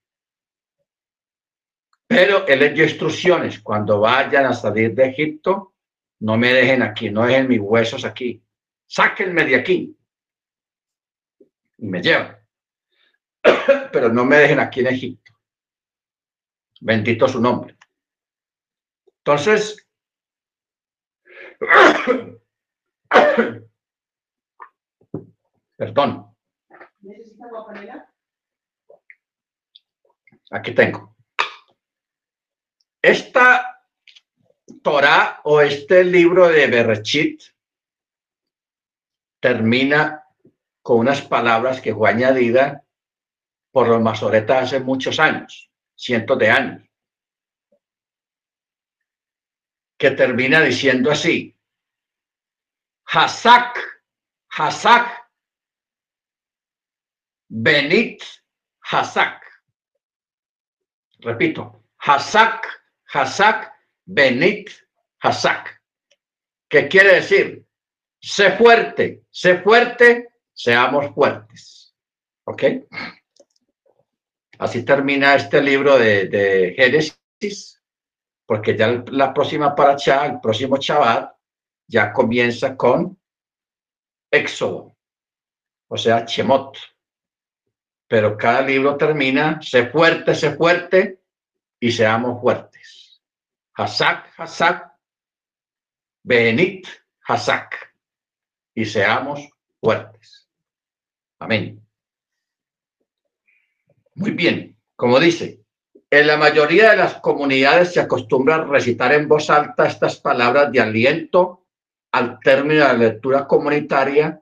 [2.07, 5.75] Pero él les dio instrucciones, cuando vayan a salir de Egipto,
[6.19, 8.43] no me dejen aquí, no dejen mis huesos aquí,
[8.85, 9.97] sáquenme de aquí
[11.77, 12.39] y me lleva.
[13.93, 15.31] pero no me dejen aquí en Egipto.
[16.81, 17.77] Bendito su nombre.
[19.19, 19.80] Entonces,
[25.77, 26.35] perdón.
[30.49, 31.15] Aquí tengo.
[33.01, 33.83] Esta
[34.81, 37.41] Torah o este libro de Berechit
[39.39, 40.23] termina
[40.81, 42.83] con unas palabras que fue añadida
[43.71, 46.90] por los masoretas hace muchos años, cientos de años,
[50.01, 51.55] que termina diciendo así,
[53.05, 53.77] Hasak,
[54.49, 55.29] Hasak,
[57.47, 58.23] Benit,
[58.79, 59.43] Hasak.
[61.19, 62.65] Repito, Hasak,
[63.13, 63.71] Hasak,
[64.05, 64.71] Benit,
[65.19, 65.79] Hasak.
[66.67, 67.63] ¿Qué quiere decir?
[68.19, 71.93] Sé fuerte, sé fuerte, seamos fuertes.
[72.45, 72.63] ¿Ok?
[74.57, 77.80] Así termina este libro de, Génesis,
[78.51, 81.33] porque ya la próxima paracha, el próximo Shabbat,
[81.87, 83.17] ya comienza con
[84.29, 84.97] Éxodo,
[85.87, 86.77] o sea, Chemot.
[88.09, 91.21] Pero cada libro termina, sé fuerte, sé fuerte,
[91.79, 93.21] y seamos fuertes.
[93.73, 94.97] Hasak, Hasak,
[96.21, 96.89] Benit,
[97.25, 97.95] Hasak,
[98.75, 99.47] y seamos
[99.79, 100.49] fuertes.
[101.39, 101.81] Amén.
[104.15, 105.60] Muy bien, como dice,
[106.11, 110.81] en la mayoría de las comunidades se acostumbra recitar en voz alta estas palabras de
[110.81, 111.67] aliento
[112.11, 114.41] al término de la lectura comunitaria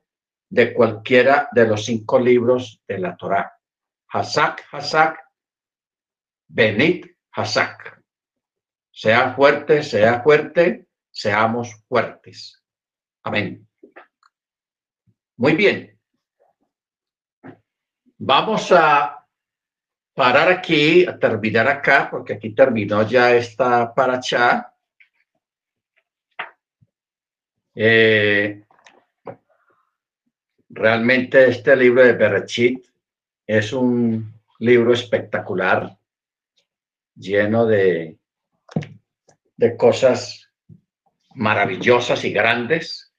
[0.50, 3.56] de cualquiera de los cinco libros de la Torá.
[4.08, 5.20] Hasak, Hasak,
[6.48, 8.04] Benit, Hasak.
[8.92, 12.64] Sea fuerte, sea fuerte, seamos fuertes.
[13.22, 13.68] Amén.
[15.38, 16.00] Muy bien.
[18.18, 19.19] Vamos a
[20.20, 24.74] parar aquí, a terminar acá, porque aquí terminó ya esta paracha.
[27.74, 28.66] Eh,
[30.68, 32.86] realmente este libro de Berechit
[33.48, 35.98] es un libro espectacular,
[37.16, 38.18] lleno de,
[39.56, 40.52] de cosas
[41.34, 43.14] maravillosas y grandes.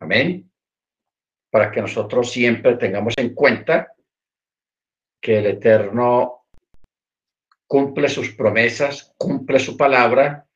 [0.00, 0.50] Amén.
[1.50, 3.92] Para que nosotros siempre tengamos en cuenta
[5.22, 6.46] que el Eterno
[7.68, 10.46] cumple sus promesas, cumple su palabra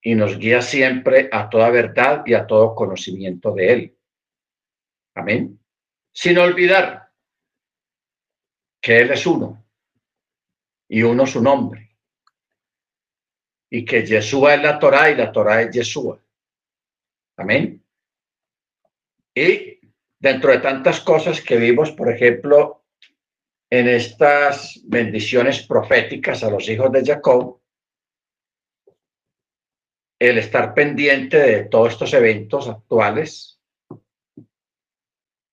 [0.00, 3.98] y nos guía siempre a toda verdad y a todo conocimiento de Él.
[5.14, 5.60] Amén.
[6.12, 7.12] Sin olvidar
[8.80, 9.62] que Él es uno
[10.88, 11.94] y uno su nombre.
[13.68, 16.18] Y que Yeshua es la Torah y la Torah es Yeshua.
[17.36, 17.84] Amén.
[19.34, 19.78] Y
[20.18, 22.85] dentro de tantas cosas que vimos, por ejemplo,
[23.70, 27.60] en estas bendiciones proféticas a los hijos de Jacob,
[30.18, 33.60] el estar pendiente de todos estos eventos actuales,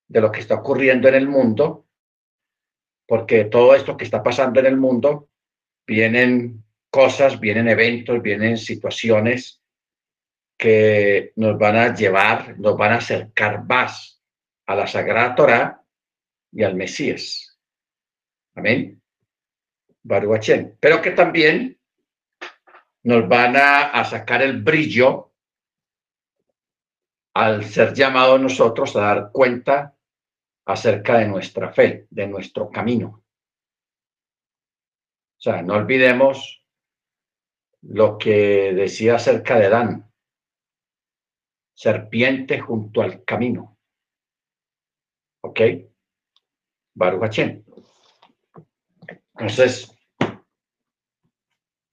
[0.08, 1.86] de lo que está ocurriendo en el mundo,
[3.06, 5.28] porque todo esto que está pasando en el mundo,
[5.86, 9.60] vienen cosas, vienen eventos, vienen situaciones
[10.56, 14.22] que nos van a llevar, nos van a acercar más
[14.66, 15.82] a la Sagrada Torah
[16.52, 17.43] y al Mesías.
[18.54, 19.02] Amén.
[20.02, 20.76] Baruachén.
[20.80, 21.78] Pero que también
[23.04, 25.32] nos van a, sacar el brillo
[27.34, 29.96] al ser llamados nosotros a dar cuenta
[30.66, 33.22] acerca de nuestra fe, de nuestro camino.
[35.36, 36.64] O sea, no olvidemos
[37.82, 40.10] lo que decía acerca de Dan,
[41.74, 43.76] serpiente junto al camino.
[45.42, 45.60] ¿Ok?
[46.94, 47.38] Baruch
[49.34, 49.92] entonces,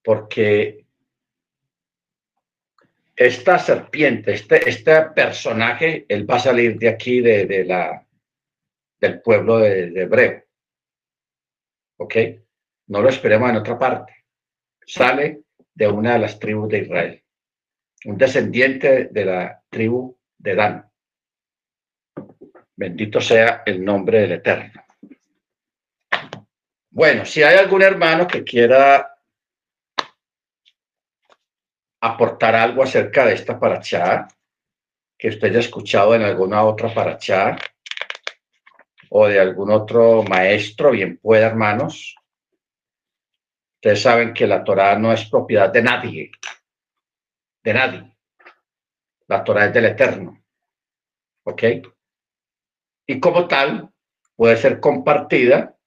[0.04, 0.86] porque
[3.16, 8.06] esta serpiente, este, este personaje, él va a salir de aquí, de, la,
[9.00, 10.44] del pueblo de, de, Hebreo.
[11.98, 12.16] ¿Ok?
[12.88, 14.26] No lo esperemos en otra parte.
[14.86, 15.42] Sale
[15.74, 17.24] de una de las tribus de Israel.
[18.06, 20.92] Un descendiente de la tribu de Dan.
[22.76, 24.84] Bendito sea el nombre del Eterno.
[26.94, 29.18] Bueno, si hay algún hermano que quiera
[32.02, 34.28] aportar algo acerca de esta paracha,
[35.18, 37.56] que usted haya escuchado en alguna otra paracha,
[39.10, 42.14] o de algún otro maestro, bien pueda, hermanos.
[43.76, 46.32] Ustedes saben que la Torah no es propiedad de nadie,
[47.64, 48.18] de nadie.
[49.28, 50.44] La Torah es del Eterno.
[51.44, 51.64] ¿Ok?
[53.08, 53.90] Y como tal,
[54.36, 55.78] puede ser compartida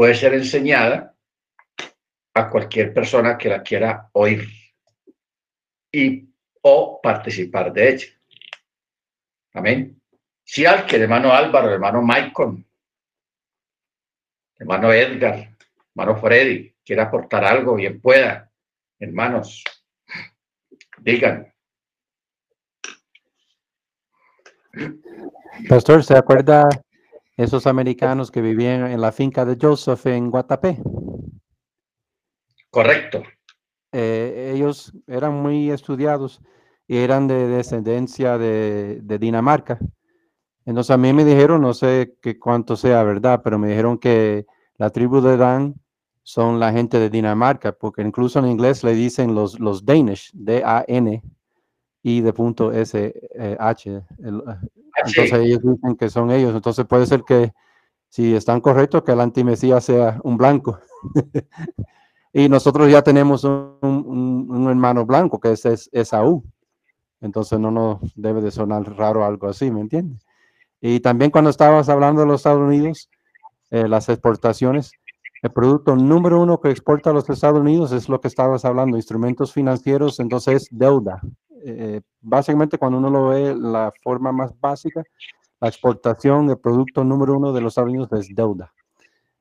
[0.00, 1.14] puede ser enseñada
[2.32, 4.48] a cualquier persona que la quiera oír
[5.92, 6.26] y
[6.62, 8.06] o participar de ella.
[9.52, 10.00] Amén.
[10.42, 12.64] Si alguien, hermano Álvaro, hermano Michael,
[14.56, 15.54] hermano Edgar,
[15.90, 18.50] hermano Freddy, quiere aportar algo, bien pueda,
[18.98, 19.62] hermanos,
[20.96, 21.52] digan.
[25.68, 26.70] Pastor, ¿se acuerda
[27.42, 30.78] esos americanos que vivían en la finca de Joseph en Guatapé?
[32.70, 33.22] Correcto.
[33.92, 36.40] Eh, ellos eran muy estudiados
[36.86, 39.78] y eran de descendencia de, Dinamarca.
[40.66, 44.46] Entonces a mí me dijeron, no sé qué cuánto sea verdad, pero me dijeron que
[44.76, 45.74] la tribu de Dan
[46.22, 51.22] son la gente de Dinamarca, porque incluso en inglés le dicen los, los Danish, D-A-N,
[52.02, 54.02] y de punto S-H.
[55.06, 56.54] Entonces ellos dicen que son ellos.
[56.54, 57.52] Entonces puede ser que,
[58.08, 60.78] si están correctos, que el antimesías sea un blanco.
[62.32, 66.44] y nosotros ya tenemos un, hermano blanco que es, Esaú.
[67.20, 70.26] Entonces no nos debe de sonar raro algo así, ¿me entiendes?
[70.80, 73.10] Y también cuando estabas hablando de los Estados Unidos,
[73.70, 74.92] eh, las exportaciones,
[75.42, 78.96] el producto número uno que exporta a los Estados Unidos es lo que estabas hablando,
[78.96, 81.20] instrumentos financieros, entonces deuda.
[81.64, 85.02] Eh, básicamente cuando uno lo ve, la forma más básica,
[85.60, 88.72] la exportación, el producto número uno de los Estados es deuda.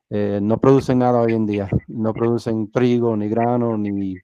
[0.09, 4.15] Eh, no producen nada hoy en día, no producen trigo, ni grano, ni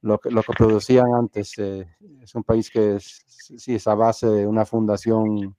[0.00, 1.58] lo que, lo que producían antes.
[1.58, 1.86] Eh,
[2.22, 5.54] es un país que es, sí, es a base de una fundación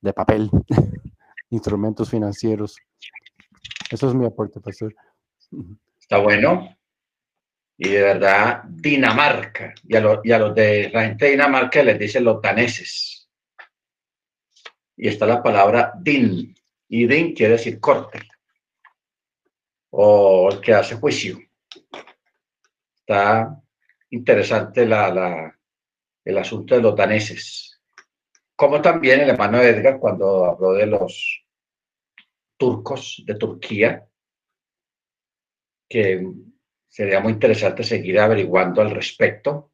[0.00, 0.50] de papel,
[1.50, 2.76] instrumentos financieros.
[3.90, 4.94] Eso es mi aporte, pastor.
[6.00, 6.68] Está bueno
[7.76, 12.40] y de verdad Dinamarca, y a, los de la gente de Dinamarca les dicen los
[12.40, 13.28] daneses.
[14.96, 16.54] Y está la palabra din,
[16.88, 18.20] y din quiere decir corte,
[19.90, 21.38] o el que hace juicio.
[22.94, 23.60] Está
[24.10, 25.58] interesante la,
[26.24, 27.80] el asunto de los daneses.
[28.54, 31.44] Como también el hermano Edgar, cuando habló de los
[32.56, 34.06] turcos de Turquía,
[35.88, 36.24] que
[36.94, 39.72] Sería muy interesante seguir averiguando al respecto,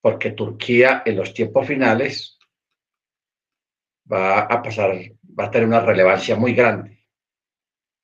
[0.00, 2.38] porque Turquía en los tiempos finales
[4.10, 4.98] va a pasar,
[5.38, 7.04] va a tener una relevancia muy grande,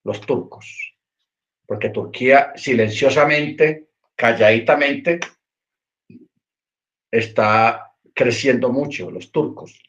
[0.05, 0.95] los turcos,
[1.65, 5.19] porque Turquía silenciosamente, calladitamente,
[7.11, 9.83] está creciendo mucho, los turcos.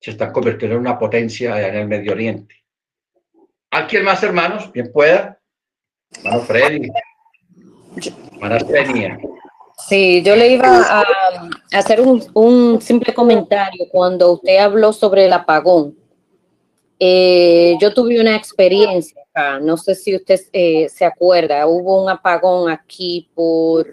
[0.00, 2.64] Se están convirtiendo en una potencia en el Medio Oriente.
[3.72, 4.72] ¿Aquí más, hermanos?
[4.72, 5.38] Bien pueda.
[6.22, 6.90] Mano Freddy.
[9.88, 11.04] Sí, yo le iba a,
[11.72, 15.96] hacer un, simple comentario cuando usted habló sobre el apagón.
[16.98, 22.08] Eh, yo tuve una experiencia acá, no sé si usted eh, se acuerda, hubo un
[22.08, 23.86] apagón aquí por,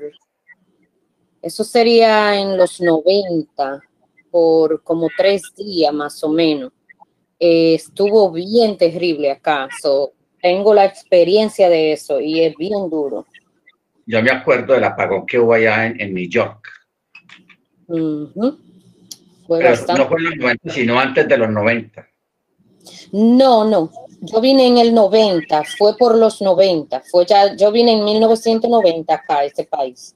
[1.41, 3.81] eso sería en los 90,
[4.30, 6.72] por como tres días más o menos.
[7.39, 9.68] Eh, estuvo bien terrible acá
[10.42, 13.26] tengo la experiencia de eso y es bien duro.
[14.06, 16.68] Yo me acuerdo del apagón que hubo allá en, New York.
[17.88, 18.56] no
[19.48, 22.08] fue en los 90, sino antes de los 90.
[23.12, 23.92] No, no.
[24.22, 27.02] Yo vine en el 90, fue por los 90.
[27.12, 30.16] Fue ya, yo vine en 1990 acá a este país.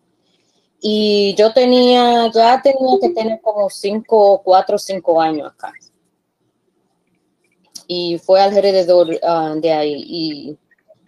[0.82, 5.74] Y yo tenía, ya tenía que tener como 5, 4 o 5 años acá
[7.88, 10.57] y fue alrededor uh, de ahí y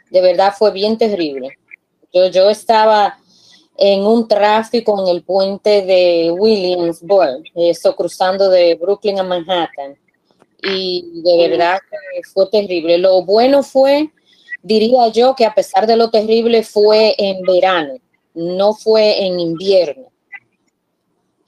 [0.09, 1.57] de verdad fue bien terrible.
[2.13, 3.17] Yo, yo estaba
[3.77, 9.95] en un tráfico en el puente de Williamsburg, eso cruzando de Brooklyn a Manhattan
[10.63, 11.79] y de verdad
[12.33, 12.97] fue terrible.
[12.97, 14.09] Lo bueno fue,
[14.63, 17.97] diría yo, que a pesar de lo terrible fue en verano,
[18.33, 20.06] no fue en invierno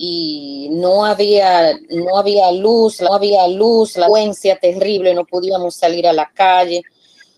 [0.02, 6.08] y no había, no había luz, no había luz, la frecuencia terrible, no podíamos salir
[6.08, 6.82] a la calle.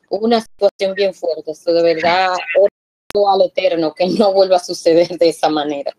[0.10, 5.08] Una situación bien fuerte, esto de verdad, oro al eterno que no vuelva a suceder
[5.08, 5.92] de esa manera.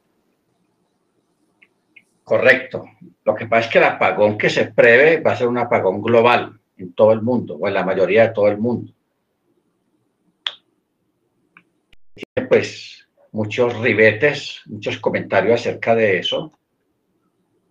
[2.22, 2.84] Correcto.
[3.24, 6.00] Lo que pasa es que el apagón que se prevé va a ser un apagón
[6.00, 8.92] global en todo el mundo, o en la mayoría de todo el mundo.
[12.48, 13.01] Pues
[13.32, 16.52] muchos ribetes, muchos comentarios acerca de eso,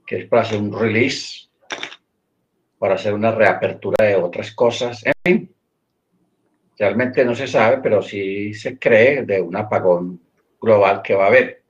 [0.06, 1.48] que es para hacer un release,
[2.78, 5.06] para hacer una reapertura de otras cosas.
[5.06, 5.56] En fin,
[6.78, 10.20] realmente no se sabe, pero sí se cree de un apagón
[10.60, 11.62] global que va a haber.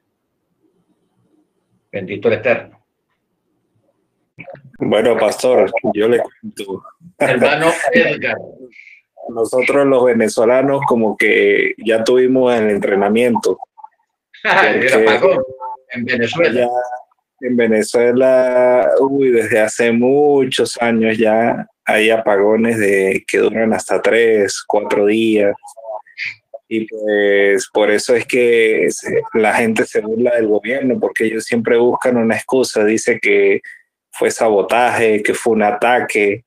[1.91, 2.79] Bendito el Eterno.
[4.79, 6.83] Bueno, pastor, yo le cuento.
[7.17, 8.37] Hermano Edgar.
[9.29, 13.59] nosotros los venezolanos como que ya tuvimos el entrenamiento.
[15.93, 16.67] en Venezuela.
[17.41, 24.63] en Venezuela, uy, desde hace muchos años ya hay apagones de que duran hasta tres,
[24.65, 25.53] cuatro días.
[26.67, 28.87] Y pues por eso es que
[29.33, 32.85] la gente se burla del gobierno, porque ellos siempre buscan una excusa.
[32.85, 33.59] Dice que
[34.11, 36.45] fue sabotaje, que fue un ataque.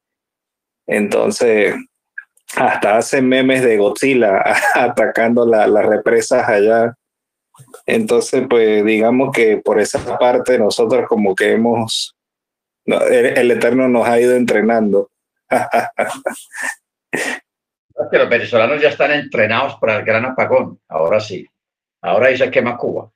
[0.87, 1.75] Entonces,
[2.57, 4.43] hasta hacen memes de Godzilla
[4.75, 6.95] atacando las represas allá.
[7.87, 12.17] Entonces, pues digamos que por esa parte nosotros como que hemos,
[12.87, 15.11] el, Eterno nos ha ido entrenando.
[18.11, 21.47] que los venezolanos ya están entrenados para el gran apagón, ahora sí.
[22.03, 23.11] Ahora ahí se quema Cuba.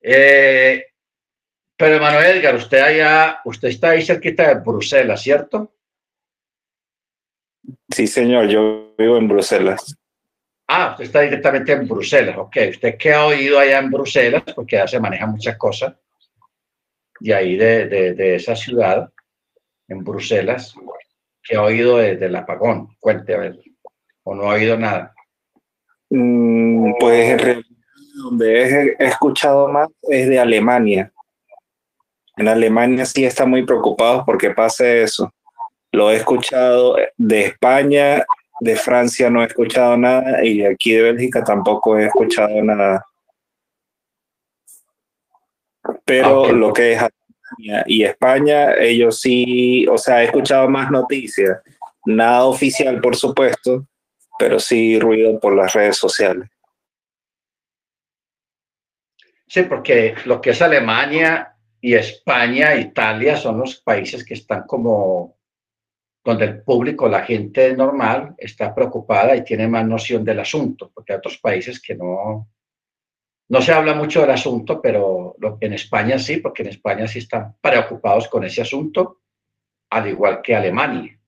[0.00, 0.84] Eh,
[1.76, 5.72] pero Manuel Edgar, usted allá, usted está ahí cerquita de Bruselas, ¿cierto?
[7.90, 9.96] Sí, señor, yo vivo en Bruselas.
[10.74, 12.56] Ah, usted está directamente en Bruselas, ok.
[12.70, 14.42] ¿Usted qué ha oído allá en Bruselas?
[14.54, 15.94] Porque ya se maneja muchas cosas.
[17.20, 19.12] Y ahí de, de, esa ciudad,
[19.86, 20.74] en Bruselas,
[21.42, 22.96] ¿qué ha oído del apagón?
[22.98, 23.54] Cuente, a.
[24.22, 25.14] ¿O no ha oído nada?
[26.08, 27.66] Mm, pues en realidad,
[28.24, 31.12] donde he escuchado más es de Alemania.
[32.38, 35.34] En Alemania sí está muy preocupado porque pase eso.
[35.90, 38.24] Lo he escuchado de España,
[38.62, 43.04] de Francia no he escuchado nada y aquí de Bélgica tampoco he escuchado nada.
[46.04, 51.60] Pero lo que es Alemania y España, ellos sí, o sea, he escuchado más noticias,
[52.06, 53.84] nada oficial por supuesto,
[54.38, 56.48] pero sí ruido por las redes sociales.
[59.48, 65.36] Sí, porque lo que es Alemania y España, Italia son los países que están como
[66.24, 71.12] donde el público, la gente normal, está preocupada y tiene más noción del asunto, porque
[71.12, 72.48] hay otros países que no,
[73.48, 77.56] no se habla mucho del asunto, pero en España sí, porque en España sí están
[77.60, 79.20] preocupados con ese asunto,
[79.90, 81.18] al igual que Alemania.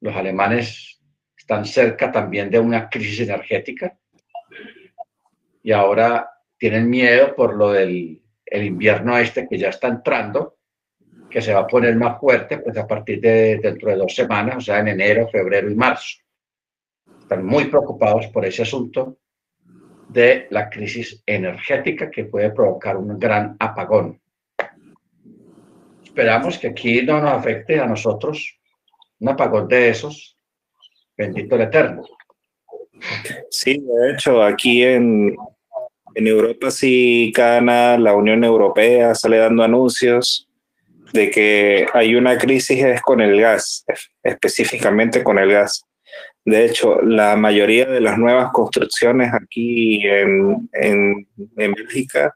[0.00, 1.00] Los alemanes
[1.36, 3.98] están cerca también de una crisis energética
[5.62, 10.57] y ahora tienen miedo por lo del el invierno este que ya está entrando
[11.30, 14.56] que se va a poner más fuerte pues a partir de dentro de dos semanas,
[14.56, 16.18] o sea, en enero, febrero y marzo.
[17.20, 19.18] Están muy preocupados por ese asunto
[20.08, 24.18] de la crisis energética que puede provocar un gran apagón.
[26.02, 28.58] Esperamos que aquí no nos afecte a nosotros
[29.20, 30.36] un apagón de esos.
[31.16, 32.02] Bendito el Eterno.
[33.50, 35.36] Sí, de hecho, aquí en,
[36.14, 40.47] en Europa sí, Cana, la Unión Europea sale dando anuncios
[41.12, 43.84] de que hay una crisis es con el gas,
[44.22, 45.82] específicamente con el gas.
[46.44, 52.34] De hecho, la mayoría de las nuevas construcciones aquí en, en, en Bélgica,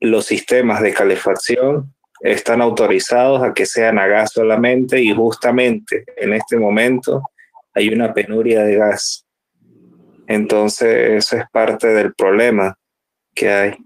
[0.00, 6.34] los sistemas de calefacción están autorizados a que sean a gas solamente y justamente en
[6.34, 7.22] este momento
[7.74, 9.26] hay una penuria de gas.
[10.26, 12.76] Entonces, eso es parte del problema
[13.34, 13.76] que hay.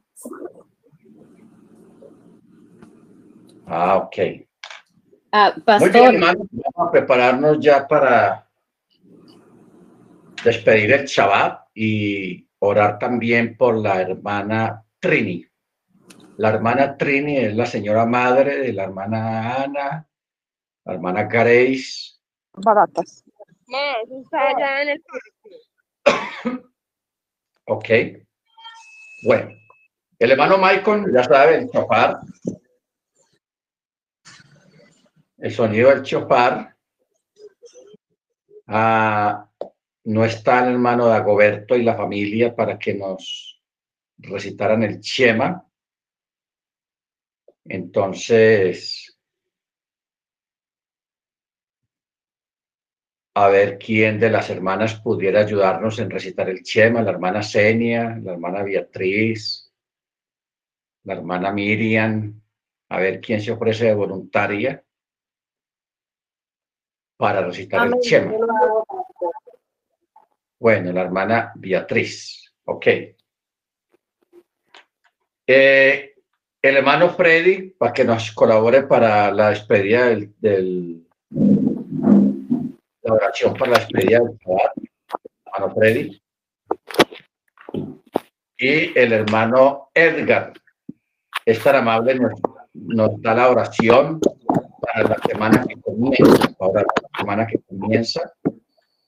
[3.67, 4.17] Ah, ok.
[5.33, 8.49] Ah, Muy bien, hermano, vamos a prepararnos ya para
[10.45, 15.45] despedir el Shabbat y orar también por la hermana Trini.
[16.37, 20.09] La hermana Trini es la señora madre de la hermana Ana,
[20.85, 22.15] la hermana Grace.
[22.53, 23.25] Baratas.
[23.67, 25.05] No, está allá en el
[27.67, 27.89] Ok.
[29.27, 29.51] Bueno,
[30.19, 32.19] el hermano Michael, ya sabe, el chofar,
[35.45, 36.75] el sonido del chopar.
[38.67, 39.47] Ah,
[40.05, 43.63] no está el hermano de Agoberto y la familia para que nos
[44.17, 45.69] recitaran el Chema.
[47.67, 49.19] Entonces,
[53.35, 58.19] a ver quién de las hermanas pudiera ayudarnos en recitar el Chema, la hermana Senia,
[58.23, 59.71] la hermana Beatriz,
[61.03, 62.41] la hermana Miriam,
[62.89, 64.83] a ver quién se ofrece de voluntaria
[67.17, 68.33] para recitar el Chema.
[70.59, 72.55] Bueno, la hermana Beatriz.
[72.65, 72.87] Ok.
[75.47, 76.15] Eh,
[76.63, 80.07] el hermano Freddy, para que nos colabore para la despedida
[80.41, 81.07] del,
[83.03, 84.39] la oración para la despedida del
[85.45, 86.23] hermano Freddy.
[88.57, 90.55] Y el hermano Edgar
[91.45, 92.41] es tan amable, nos,
[92.73, 94.21] nos da la oración
[94.85, 96.55] para la semana que comienza.
[96.59, 98.33] Ahora, la semana que comienza,